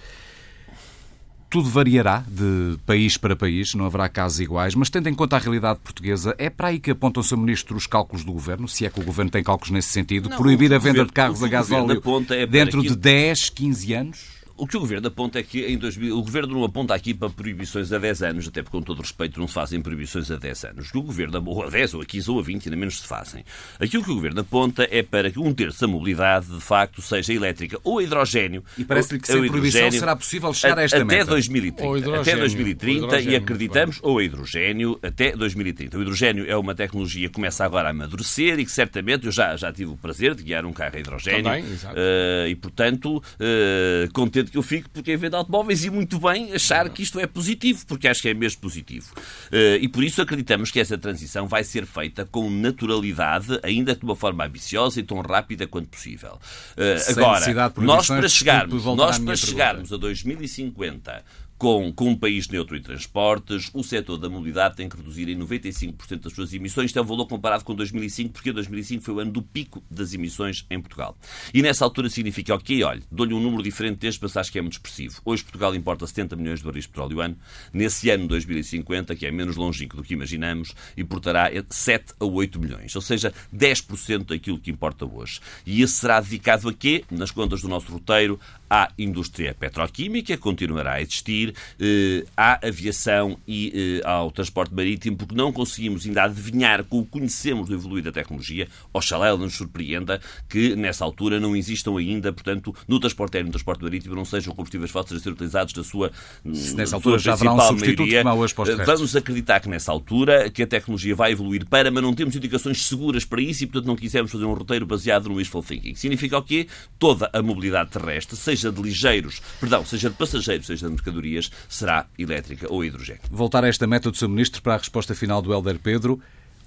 tudo 1.49 1.69
variará 1.69 2.23
de 2.27 2.77
país 2.85 3.17
para 3.17 3.35
país, 3.35 3.73
não 3.73 3.85
haverá 3.85 4.09
casos 4.09 4.39
iguais, 4.39 4.75
mas 4.75 4.89
tendo 4.89 5.07
em 5.07 5.13
conta 5.13 5.35
a 5.35 5.39
realidade 5.39 5.79
portuguesa, 5.79 6.35
é 6.37 6.49
para 6.49 6.69
aí 6.69 6.79
que 6.79 6.91
aponta 6.91 7.19
o 7.19 7.23
Sr. 7.23 7.37
Ministro 7.37 7.77
os 7.77 7.87
cálculos 7.87 8.23
do 8.23 8.31
Governo, 8.31 8.67
se 8.67 8.85
é 8.85 8.89
que 8.89 8.99
o 8.99 9.03
Governo 9.03 9.31
tem 9.31 9.43
cálculos 9.43 9.71
nesse 9.71 9.89
sentido, 9.89 10.29
não, 10.29 10.37
proibir 10.37 10.73
a 10.73 10.77
venda 10.77 11.03
governo, 11.03 11.07
de 11.07 11.13
carros 11.13 11.43
a 11.43 11.47
gás 11.47 11.71
óleo 11.71 12.01
é 12.31 12.45
dentro 12.45 12.81
de 12.81 12.95
10, 12.95 13.49
15 13.49 13.93
anos? 13.93 14.34
O 14.57 14.65
que 14.65 14.77
o 14.77 14.79
Governo 14.79 15.07
aponta 15.09 15.37
é 15.37 15.43
que 15.43 15.65
em 15.65 15.77
2000, 15.77 16.17
o 16.17 16.21
Governo 16.21 16.53
não 16.53 16.63
aponta 16.63 16.95
aqui 16.95 17.13
para 17.13 17.29
proibições 17.29 17.91
a 17.91 17.97
10 17.97 18.23
anos, 18.23 18.47
até 18.47 18.63
porque, 18.63 18.77
com 18.77 18.81
todo 18.81 19.01
respeito, 19.01 19.37
não 19.37 19.49
se 19.49 19.53
fazem 19.53 19.81
proibições 19.81 20.31
a 20.31 20.37
10 20.37 20.63
anos. 20.65 20.87
O 20.87 20.91
que 20.91 20.97
o 20.97 21.01
Governo, 21.01 21.43
ou 21.45 21.63
a 21.63 21.69
10, 21.69 21.95
ou 21.95 22.01
a 22.01 22.05
15, 22.05 22.31
ou 22.31 22.39
a 22.39 22.41
20, 22.41 22.65
ainda 22.67 22.77
menos 22.77 23.01
se 23.01 23.07
fazem. 23.07 23.43
Aquilo 23.77 24.01
que 24.01 24.11
o 24.11 24.15
Governo 24.15 24.39
aponta 24.39 24.87
é 24.89 25.03
para 25.03 25.29
que 25.29 25.39
um 25.39 25.53
terço 25.53 25.81
da 25.81 25.87
mobilidade, 25.87 26.47
de 26.47 26.61
facto, 26.61 27.01
seja 27.01 27.33
elétrica 27.33 27.77
ou 27.83 28.01
hidrogênio. 28.01 28.63
E 28.77 28.85
parece-lhe 28.85 29.19
que 29.19 29.27
sem 29.27 29.45
proibição 29.45 29.91
será 29.91 30.15
possível 30.15 30.53
chegar 30.53 30.79
a 30.79 30.83
esta 30.83 30.97
até 30.97 31.05
meta. 31.05 31.31
2030. 31.31 32.21
Até 32.21 32.37
2030 32.37 33.21
e 33.21 33.35
acreditamos, 33.35 33.99
ou 34.01 34.19
a 34.19 34.23
hidrogênio, 34.23 34.97
até 35.03 35.35
2030. 35.35 35.97
O 35.97 36.01
hidrogênio 36.01 36.49
é 36.49 36.55
uma 36.55 36.73
tecnologia 36.73 37.27
que 37.27 37.35
começa 37.35 37.65
agora 37.65 37.89
a 37.89 37.91
amadurecer 37.91 38.57
e 38.57 38.65
que 38.65 38.71
certamente, 38.71 39.25
eu 39.25 39.33
já, 39.33 39.57
já 39.57 39.73
tive 39.73 39.91
o 39.91 39.97
prazer 39.97 40.33
de 40.33 40.43
guiar 40.43 40.65
um 40.65 40.71
carro 40.71 40.95
a 40.95 40.99
hidrogênio. 40.99 41.43
Também, 41.43 41.63
uh, 41.63 42.47
e, 42.47 42.55
portanto, 42.55 43.17
uh, 43.17 44.13
contente 44.13 44.44
que 44.51 44.57
eu 44.57 44.63
fico, 44.63 44.89
porque 44.89 45.15
venda 45.17 45.37
automóveis 45.37 45.83
e 45.83 45.89
muito 45.89 46.19
bem 46.19 46.53
achar 46.53 46.89
que 46.89 47.03
isto 47.03 47.19
é 47.19 47.27
positivo, 47.27 47.85
porque 47.85 48.07
acho 48.07 48.21
que 48.21 48.29
é 48.29 48.33
mesmo 48.33 48.61
positivo. 48.61 49.13
Eh, 49.51 49.79
e 49.81 49.87
por 49.87 50.03
isso 50.03 50.21
acreditamos 50.21 50.71
que 50.71 50.79
essa 50.79 50.97
transição 50.97 51.47
vai 51.47 51.63
ser 51.63 51.85
feita 51.85 52.25
com 52.25 52.49
naturalidade, 52.49 53.59
ainda 53.63 53.95
de 53.95 54.03
uma 54.03 54.15
forma 54.15 54.45
ambiciosa 54.45 54.99
e 54.99 55.03
tão 55.03 55.21
rápida 55.21 55.67
quanto 55.67 55.89
possível. 55.89 56.39
Eh, 56.77 56.97
agora, 57.09 57.73
nós 57.77 58.07
para 58.07 58.27
chegarmos, 58.27 58.85
nós 58.85 59.19
para 59.19 59.35
chegarmos 59.35 59.93
a 59.93 59.97
2050 59.97 61.23
com, 61.57 61.91
com 61.93 62.09
um 62.09 62.15
país 62.15 62.47
neutro 62.49 62.75
em 62.75 62.81
transportes, 62.81 63.69
o 63.73 63.83
setor 63.83 64.17
da 64.17 64.29
mobilidade 64.29 64.75
tem 64.75 64.89
que 64.89 64.97
reduzir 64.97 65.29
em 65.29 65.37
95% 65.37 66.19
das 66.19 66.33
suas 66.33 66.53
emissões. 66.53 66.87
Isto 66.87 66.99
é 66.99 67.01
um 67.01 67.05
valor 67.05 67.25
comparado 67.27 67.63
com 67.63 67.73
2005, 67.73 68.33
porque 68.33 68.51
2005 68.51 69.03
foi 69.03 69.13
o 69.13 69.19
ano 69.19 69.31
do 69.31 69.41
pico 69.41 69.83
das 69.89 70.13
emissões 70.13 70.65
em 70.69 70.79
Portugal. 70.79 71.17
E 71.53 71.61
nessa 71.61 71.85
altura 71.85 72.09
significa, 72.09 72.53
ok, 72.53 72.83
olha, 72.83 73.01
dou-lhe 73.09 73.33
um 73.33 73.39
número 73.39 73.63
diferente 73.63 73.99
deste, 73.99 74.21
mas 74.21 74.35
acho 74.35 74.51
que 74.51 74.59
é 74.59 74.61
muito 74.61 74.73
expressivo. 74.73 75.21
Hoje 75.23 75.43
Portugal 75.43 75.73
importa 75.73 76.05
70 76.05 76.35
milhões 76.35 76.59
de 76.59 76.65
barris 76.65 76.83
de 76.83 76.89
petróleo 76.89 77.21
ano. 77.21 77.37
Nesse 77.73 78.09
ano 78.09 78.27
2050, 78.27 79.15
que 79.15 79.25
é 79.25 79.31
menos 79.31 79.55
longínquo 79.55 79.95
do 79.95 80.03
que 80.03 80.13
imaginamos, 80.13 80.75
importará 80.97 81.49
7 81.69 82.13
a 82.19 82.25
8 82.25 82.59
milhões. 82.59 82.95
Ou 82.95 83.01
seja, 83.01 83.33
10% 83.55 84.25
daquilo 84.25 84.59
que 84.59 84.71
importa 84.71 85.05
hoje. 85.05 85.39
E 85.65 85.81
esse 85.81 85.93
será 85.93 86.19
dedicado 86.19 86.67
a 86.67 86.73
quê? 86.73 87.03
Nas 87.09 87.31
contas 87.31 87.61
do 87.61 87.69
nosso 87.69 87.91
roteiro, 87.91 88.39
à 88.69 88.89
indústria 88.97 89.53
petroquímica, 89.53 90.37
continuará 90.37 90.93
a 90.93 91.01
existir, 91.01 91.53
eh, 91.79 92.25
à 92.35 92.67
aviação 92.67 93.37
e 93.47 94.01
eh, 94.03 94.07
ao 94.07 94.31
transporte 94.31 94.73
marítimo, 94.73 95.17
porque 95.17 95.35
não 95.35 95.51
conseguimos 95.51 96.05
ainda 96.05 96.23
adivinhar 96.23 96.83
com 96.83 96.99
o 96.99 97.05
conhecemos 97.05 97.67
do 97.67 97.75
evoluir 97.75 98.03
da 98.03 98.11
tecnologia, 98.11 98.67
oxalá 98.93 99.27
ela 99.27 99.37
nos 99.37 99.55
surpreenda 99.55 100.19
que 100.49 100.75
nessa 100.75 101.03
altura 101.05 101.39
não 101.39 101.55
existam 101.55 101.97
ainda, 101.97 102.33
portanto, 102.33 102.75
no 102.87 102.99
transporte 102.99 103.35
aéreo 103.35 103.47
e 103.47 103.49
no 103.49 103.51
transporte 103.51 103.83
marítimo 103.83 104.15
não 104.15 104.25
sejam 104.25 104.53
combustíveis 104.53 104.91
fósseis 104.91 105.21
a 105.21 105.23
ser 105.23 105.31
utilizados 105.31 105.73
na 105.73 105.83
sua 105.83 106.11
Se 106.53 106.75
nessa 106.75 106.95
altura 106.95 107.19
já 107.19 107.33
haverá 107.33 107.53
um 107.53 107.59
substituto 107.59 107.99
maioria, 107.99 108.23
como 108.23 108.29
há 108.29 108.35
hoje 108.35 108.53
para 108.53 108.71
eh, 108.71 108.85
Vamos 108.85 109.15
acreditar 109.15 109.59
que 109.59 109.69
nessa 109.69 109.91
altura 109.91 110.49
que 110.49 110.63
a 110.63 110.67
tecnologia 110.67 111.15
vai 111.15 111.31
evoluir 111.31 111.65
para, 111.65 111.91
mas 111.91 112.03
não 112.03 112.13
temos 112.13 112.35
indicações 112.35 112.85
seguras 112.85 113.25
para 113.25 113.41
isso 113.41 113.63
e, 113.63 113.67
portanto, 113.67 113.87
não 113.87 113.95
quisemos 113.95 114.31
fazer 114.31 114.45
um 114.45 114.53
roteiro 114.53 114.85
baseado 114.85 115.29
no 115.29 115.35
wishful 115.35 115.63
thinking. 115.63 115.95
Significa 115.95 116.37
o 116.37 116.41
quê? 116.41 116.67
Toda 116.97 117.29
a 117.33 117.41
mobilidade 117.41 117.91
terrestre, 117.91 118.35
seja 118.35 118.54
seja 118.55 118.71
de 118.71 118.81
ligeiros, 118.81 119.41
perdão, 119.59 119.85
seja 119.85 120.09
de 120.09 120.15
passageiros, 120.15 120.65
seja 120.65 120.87
de 120.87 120.93
mercadorias, 120.93 121.51
será 121.67 122.07
elétrica 122.17 122.67
ou 122.71 122.83
hidrogênio. 122.83 123.21
Voltar 123.29 123.63
a 123.63 123.67
esta 123.67 123.85
meta 123.85 124.09
do 124.09 124.17
Sr. 124.17 124.29
Ministro 124.29 124.61
para 124.61 124.75
a 124.75 124.77
resposta 124.77 125.13
final 125.13 125.41
do 125.41 125.53
Helder 125.53 125.77
Pedro. 125.77 126.19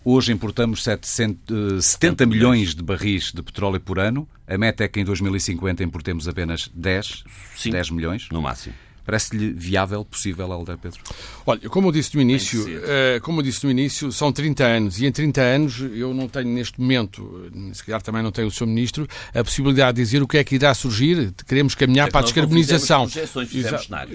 Hoje 0.05 0.33
importamos 0.33 0.85
700, 0.85 1.85
70 1.85 2.27
milhões 2.27 2.75
de 2.75 2.83
barris 2.83 3.33
de 3.33 3.43
petróleo 3.43 3.81
por 3.81 3.99
ano. 3.99 4.29
A 4.47 4.57
meta 4.57 4.85
é 4.85 4.89
que 4.89 5.01
em 5.01 5.05
2050 5.05 5.83
importemos 5.83 6.29
apenas 6.29 6.71
10, 6.75 7.25
Sim, 7.57 7.71
10 7.71 7.91
milhões. 7.91 8.29
No 8.31 8.41
máximo. 8.41 8.75
Parece-lhe 9.09 9.55
viável, 9.55 10.05
possível, 10.05 10.53
Helder 10.53 10.77
Pedro? 10.77 11.01
Olha, 11.47 11.67
como 11.71 11.89
eu 11.89 11.93
disse 11.93 12.15
no 12.15 12.21
início, 12.21 12.61
uh, 12.63 13.19
como 13.23 13.41
eu 13.41 13.43
disse 13.43 13.65
no 13.65 13.71
início, 13.71 14.13
são 14.13 14.31
30 14.31 14.63
anos 14.63 15.01
e 15.01 15.07
em 15.07 15.11
30 15.11 15.41
anos 15.41 15.81
eu 15.95 16.13
não 16.13 16.29
tenho 16.29 16.51
neste 16.51 16.79
momento, 16.79 17.51
se 17.73 17.83
calhar 17.83 18.03
também 18.03 18.23
não 18.23 18.31
tenho 18.31 18.49
o 18.49 18.51
Sr. 18.51 18.67
Ministro, 18.67 19.09
a 19.35 19.43
possibilidade 19.43 19.97
de 19.97 20.03
dizer 20.03 20.23
o 20.23 20.29
que 20.29 20.37
é 20.37 20.45
que 20.45 20.57
irá 20.57 20.75
surgir. 20.75 21.33
Queremos 21.47 21.75
caminhar 21.75 22.09
é 22.09 22.11
para 22.11 22.21
a 22.21 22.23
descarbonização. 22.25 23.09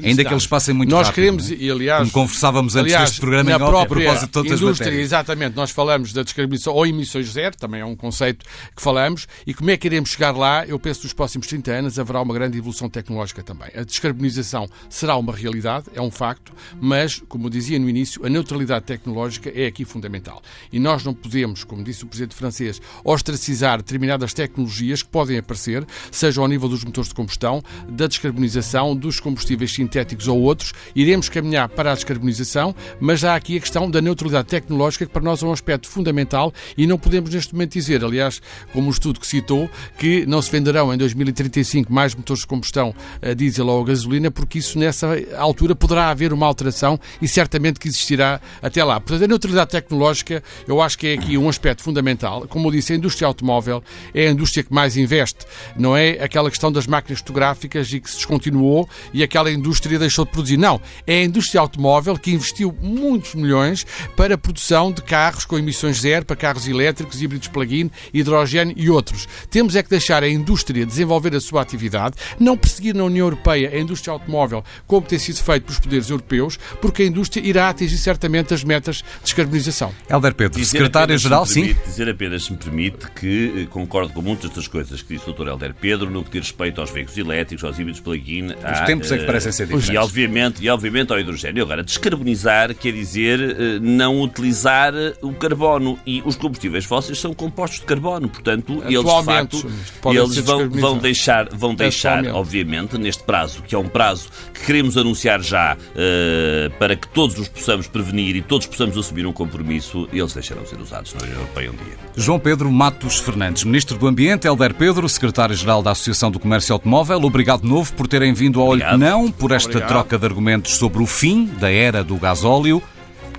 Ainda 0.04 0.24
que 0.24 0.32
eles 0.32 0.46
passem 0.46 0.76
muito 0.76 0.92
nós 0.92 1.08
rápido. 1.08 1.16
queremos, 1.16 1.52
é? 1.52 1.56
e 1.56 1.72
aliás, 1.72 2.12
como 2.12 2.12
conversávamos 2.12 2.76
antes 2.76 2.94
aliás, 2.94 3.10
deste 3.10 3.22
programa 3.22 3.50
na 3.50 3.56
em 3.56 3.60
própria 3.60 3.82
a 3.82 3.88
propósito 3.88 4.26
de 4.28 4.32
todas 4.32 4.62
indústria, 4.62 4.92
as 4.92 4.98
exatamente, 5.00 5.56
nós 5.56 5.72
falamos 5.72 6.14
da 6.14 6.22
descarbonização 6.22 6.72
ou 6.76 6.86
emissões 6.86 7.32
zero, 7.32 7.58
também 7.58 7.82
é 7.82 7.86
um 7.86 7.96
conceito 7.96 8.46
que 8.76 8.82
falamos, 8.84 9.28
e 9.48 9.56
como 9.56 9.72
é 9.72 9.76
que 9.78 9.88
iremos 9.88 10.12
chegar 10.12 10.38
lá? 10.38 10.68
Eu 10.68 10.78
penso 10.78 11.00
que 11.00 11.08
nos 11.08 11.14
próximos 11.14 11.48
30 11.48 11.72
anos 11.72 11.98
haverá 11.98 12.22
uma 12.22 12.34
grande 12.36 12.60
evolução 12.60 12.88
tecnológica 12.88 13.42
também. 13.42 13.70
A 13.76 13.82
descarbonização 13.82 14.70
será 14.90 15.16
uma 15.16 15.34
realidade 15.34 15.86
é 15.94 16.02
um 16.02 16.12
facto, 16.12 16.54
mas, 16.80 17.22
como 17.28 17.50
dizia 17.50 17.80
no 17.80 17.90
início, 17.90 18.26
a 18.26 18.30
neutralidade 18.30 18.86
tecnológica 18.86 19.52
é 19.54 19.66
aqui 19.66 19.86
fundamental. 19.86 20.42
E 20.72 20.80
nós 20.80 21.04
não 21.04 21.14
podemos, 21.14 21.64
como 21.64 21.84
disse 21.84 22.04
o 22.04 22.08
Presidente 22.08 22.36
francês, 22.36 22.82
ostracizar 23.04 23.78
determinadas 23.78 24.34
tecnologias 24.34 25.02
que 25.02 25.10
podem 25.10 25.38
aparecer, 25.38 25.86
seja 26.12 26.42
ao 26.42 26.48
nível 26.48 26.70
dos 26.70 26.84
motores 26.84 27.10
de 27.10 27.16
combustão, 27.16 27.64
da 27.88 28.08
descarbonização, 28.08 28.96
dos 28.96 29.20
combustíveis 29.20 29.74
sintéticos 29.74 30.28
ou 30.28 30.40
outros. 30.42 30.74
Iremos 30.96 31.30
caminhar 31.30 31.70
para 31.70 31.92
a 31.92 31.96
descarbonização, 31.96 32.76
mas 33.00 33.24
há 33.24 33.36
aqui 33.36 33.58
a 33.58 33.60
questão 33.60 33.90
da 33.90 34.02
neutralidade 34.02 34.48
tecnológica, 34.48 35.06
que 35.06 35.12
para 35.12 35.22
nós 35.22 35.42
é 35.42 35.46
um 35.46 35.52
aspecto 35.52 35.88
fundamental 35.88 36.54
e 36.78 36.88
não 36.88 36.98
podemos 36.98 37.30
neste 37.34 37.54
momento 37.54 37.74
dizer, 37.74 38.04
aliás, 38.04 38.42
como 38.72 38.88
o 38.88 38.92
estudo 38.92 39.20
que 39.20 39.28
citou, 39.28 39.70
que 39.98 40.26
não 40.26 40.42
se 40.42 40.52
venderão 40.52 40.94
em 40.94 40.98
2035 40.98 41.92
mais 41.92 42.16
motores 42.16 42.42
de 42.42 42.48
combustão 42.48 42.94
a 43.22 43.34
diesel 43.34 43.68
ou 43.68 43.82
a 43.82 43.86
gasolina, 43.86 44.32
porque 44.32 44.60
isso 44.60 44.73
nessa 44.78 45.08
altura 45.38 45.64
altura 45.64 45.76
poderá 45.76 46.10
haver 46.10 46.34
uma 46.34 46.46
alteração 46.46 47.00
e 47.22 47.28
certamente 47.28 47.80
que 47.80 47.88
existirá 47.88 48.42
até 48.62 48.84
lá. 48.84 49.00
Portanto, 49.00 49.24
a 49.24 49.28
neutralidade 49.28 49.72
tecnológica 49.72 50.44
eu 50.68 50.82
acho 50.82 50.98
que 50.98 51.08
é 51.08 51.14
aqui 51.14 51.38
um 51.38 51.48
aspecto 51.48 51.84
fundamental. 51.84 52.46
Como 52.48 52.68
eu 52.68 52.72
disse, 52.72 52.94
a 52.94 52.96
indústria 52.96 53.28
automóvel 53.28 53.84
é 54.14 54.28
a 54.28 54.32
indústria 54.32 54.64
que 54.64 54.74
mais 54.74 54.98
investe. 54.98 55.46
Não 55.78 55.96
é 55.96 56.12
aquela 56.24 56.50
questão 56.50 56.72
das 56.72 56.88
máquinas 56.88 57.20
fotográficas 57.20 57.92
e 57.94 58.00
que 58.00 58.10
se 58.10 58.18
descontinuou 58.18 58.88
e 59.14 59.24
aquela 59.24 59.52
indústria 59.52 59.98
deixou 59.98 60.26
de 60.26 60.32
produzir. 60.32 60.58
Não. 60.58 60.82
É 61.08 61.20
a 61.20 61.24
indústria 61.24 61.62
automóvel 61.62 62.18
que 62.18 62.32
investiu 62.32 62.76
muitos 62.82 63.36
milhões 63.36 63.86
para 64.16 64.36
a 64.36 64.38
produção 64.38 64.92
de 64.92 65.02
carros 65.02 65.46
com 65.46 65.58
emissões 65.58 66.02
zero, 66.02 66.26
para 66.26 66.36
carros 66.36 66.68
elétricos, 66.68 67.22
híbridos 67.22 67.48
plug-in, 67.48 67.90
hidrogênio 68.14 68.76
e 68.78 68.90
outros. 68.90 69.28
Temos 69.50 69.76
é 69.76 69.84
que 69.84 69.90
deixar 69.90 70.24
a 70.24 70.30
indústria 70.30 70.86
desenvolver 70.86 71.36
a 71.36 71.40
sua 71.40 71.62
atividade, 71.62 72.16
não 72.40 72.58
perseguir 72.58 72.96
na 72.96 73.04
União 73.04 73.26
Europeia 73.26 73.70
a 73.70 73.80
indústria 73.80 74.12
automóvel 74.12 74.63
como 74.88 75.06
tem 75.06 75.20
sido 75.20 75.42
feito 75.42 75.64
pelos 75.64 75.80
poderes 75.80 76.10
europeus, 76.10 76.58
porque 76.82 77.04
a 77.04 77.06
indústria 77.06 77.46
irá 77.46 77.70
atingir 77.70 77.98
certamente 77.98 78.54
as 78.54 78.64
metas 78.64 78.98
de 78.98 79.04
descarbonização. 79.24 79.94
Helder 80.10 80.34
Pedro, 80.34 80.64
secretário-geral, 80.64 81.46
sim. 81.46 81.76
Dizer 81.86 82.10
apenas, 82.10 82.44
se 82.44 82.52
me 82.52 82.58
permite, 82.58 83.08
que 83.12 83.64
eh, 83.64 83.66
concordo 83.70 84.14
com 84.14 84.22
muitas 84.22 84.50
das 84.52 84.68
coisas 84.68 85.02
que 85.02 85.16
disse 85.16 85.30
o 85.30 85.34
Dr. 85.34 85.48
Helder 85.48 85.74
Pedro 85.74 86.10
no 86.10 86.24
que 86.24 86.32
diz 86.32 86.48
respeito 86.48 86.82
aos 86.82 86.92
veículos 86.92 87.18
elétricos, 87.18 87.64
aos 87.64 87.78
híbridos 87.78 88.02
plug-in. 88.02 88.48
Os 88.48 88.80
tempos 88.86 89.12
é 89.12 89.18
que 89.18 89.26
parecem 89.26 89.52
ser 89.52 89.66
diferentes. 89.66 89.90
E 89.90 89.98
obviamente, 89.98 90.64
e 90.64 90.70
obviamente 90.70 91.12
ao 91.12 91.20
hidrogênio. 91.20 91.64
Agora, 91.64 91.84
descarbonizar 91.84 92.76
quer 92.76 92.92
dizer 92.92 93.40
eh, 93.40 93.80
não 93.82 94.22
utilizar 94.22 94.94
o 95.22 95.34
carbono 95.34 96.00
e 96.06 96.22
os 96.26 96.36
combustíveis 96.36 96.86
fósseis 96.86 97.20
são 97.20 97.34
compostos 97.34 97.80
de 97.80 97.86
carbono, 97.86 98.30
portanto, 98.30 98.84
eles 98.86 99.04
de 99.04 99.24
facto 99.24 99.72
eles 100.06 100.38
vão, 100.38 100.70
vão 100.70 100.98
deixar, 100.98 101.50
vão 101.50 101.76
deixar 101.76 102.26
obviamente, 102.28 102.98
neste 102.98 103.24
prazo, 103.24 103.64
que 103.64 103.76
é 103.76 103.78
um 103.78 103.88
prazo 103.88 104.30
que 104.54 104.66
queremos 104.66 104.98
anunciar 104.98 105.42
já 105.42 105.76
uh, 105.76 106.72
para 106.78 106.96
que 106.96 107.08
todos 107.08 107.38
os 107.40 107.48
possamos 107.48 107.88
prevenir 107.88 108.36
e 108.36 108.42
todos 108.42 108.68
possamos 108.68 108.98
assumir 108.98 109.26
um 109.26 109.34
compromisso, 109.34 110.08
eles 110.14 110.34
deixarão 110.34 110.64
de 110.64 110.70
ser 110.70 110.80
usados 110.80 111.14
na 111.14 111.22
União 111.24 111.38
Europeia 111.40 111.72
um 111.72 111.76
dia. 111.76 111.96
João 112.16 112.40
Pedro 112.40 112.72
Matos 112.72 113.20
Fernandes, 113.20 113.64
Ministro 113.64 113.98
do 113.98 114.08
Ambiente, 114.08 114.48
Helder 114.48 114.74
Pedro, 114.74 115.08
Secretário-Geral 115.10 115.82
da 115.82 115.92
Associação 115.92 116.30
do 116.32 116.40
Comércio 116.40 116.74
Automóvel, 116.74 117.22
obrigado 117.24 117.62
de 117.62 117.68
novo 117.68 117.92
por 117.94 118.08
terem 118.08 118.34
vindo 118.34 118.62
ao 118.62 118.68
Olho 118.68 118.86
que 118.86 118.98
Não, 118.98 119.32
por 119.32 119.52
esta 119.52 119.70
obrigado. 119.70 119.90
troca 119.90 120.18
de 120.18 120.26
argumentos 120.26 120.76
sobre 120.76 121.02
o 121.02 121.06
fim 121.06 121.46
da 121.60 121.72
era 121.72 122.04
do 122.04 122.16
gasóleo. 122.18 122.82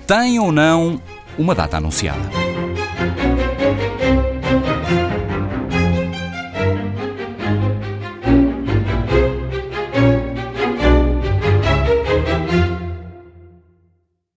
Tem 0.07 0.39
ou 0.39 0.51
não 0.51 1.01
uma 1.37 1.55
data 1.55 1.77
anunciada? 1.77 2.54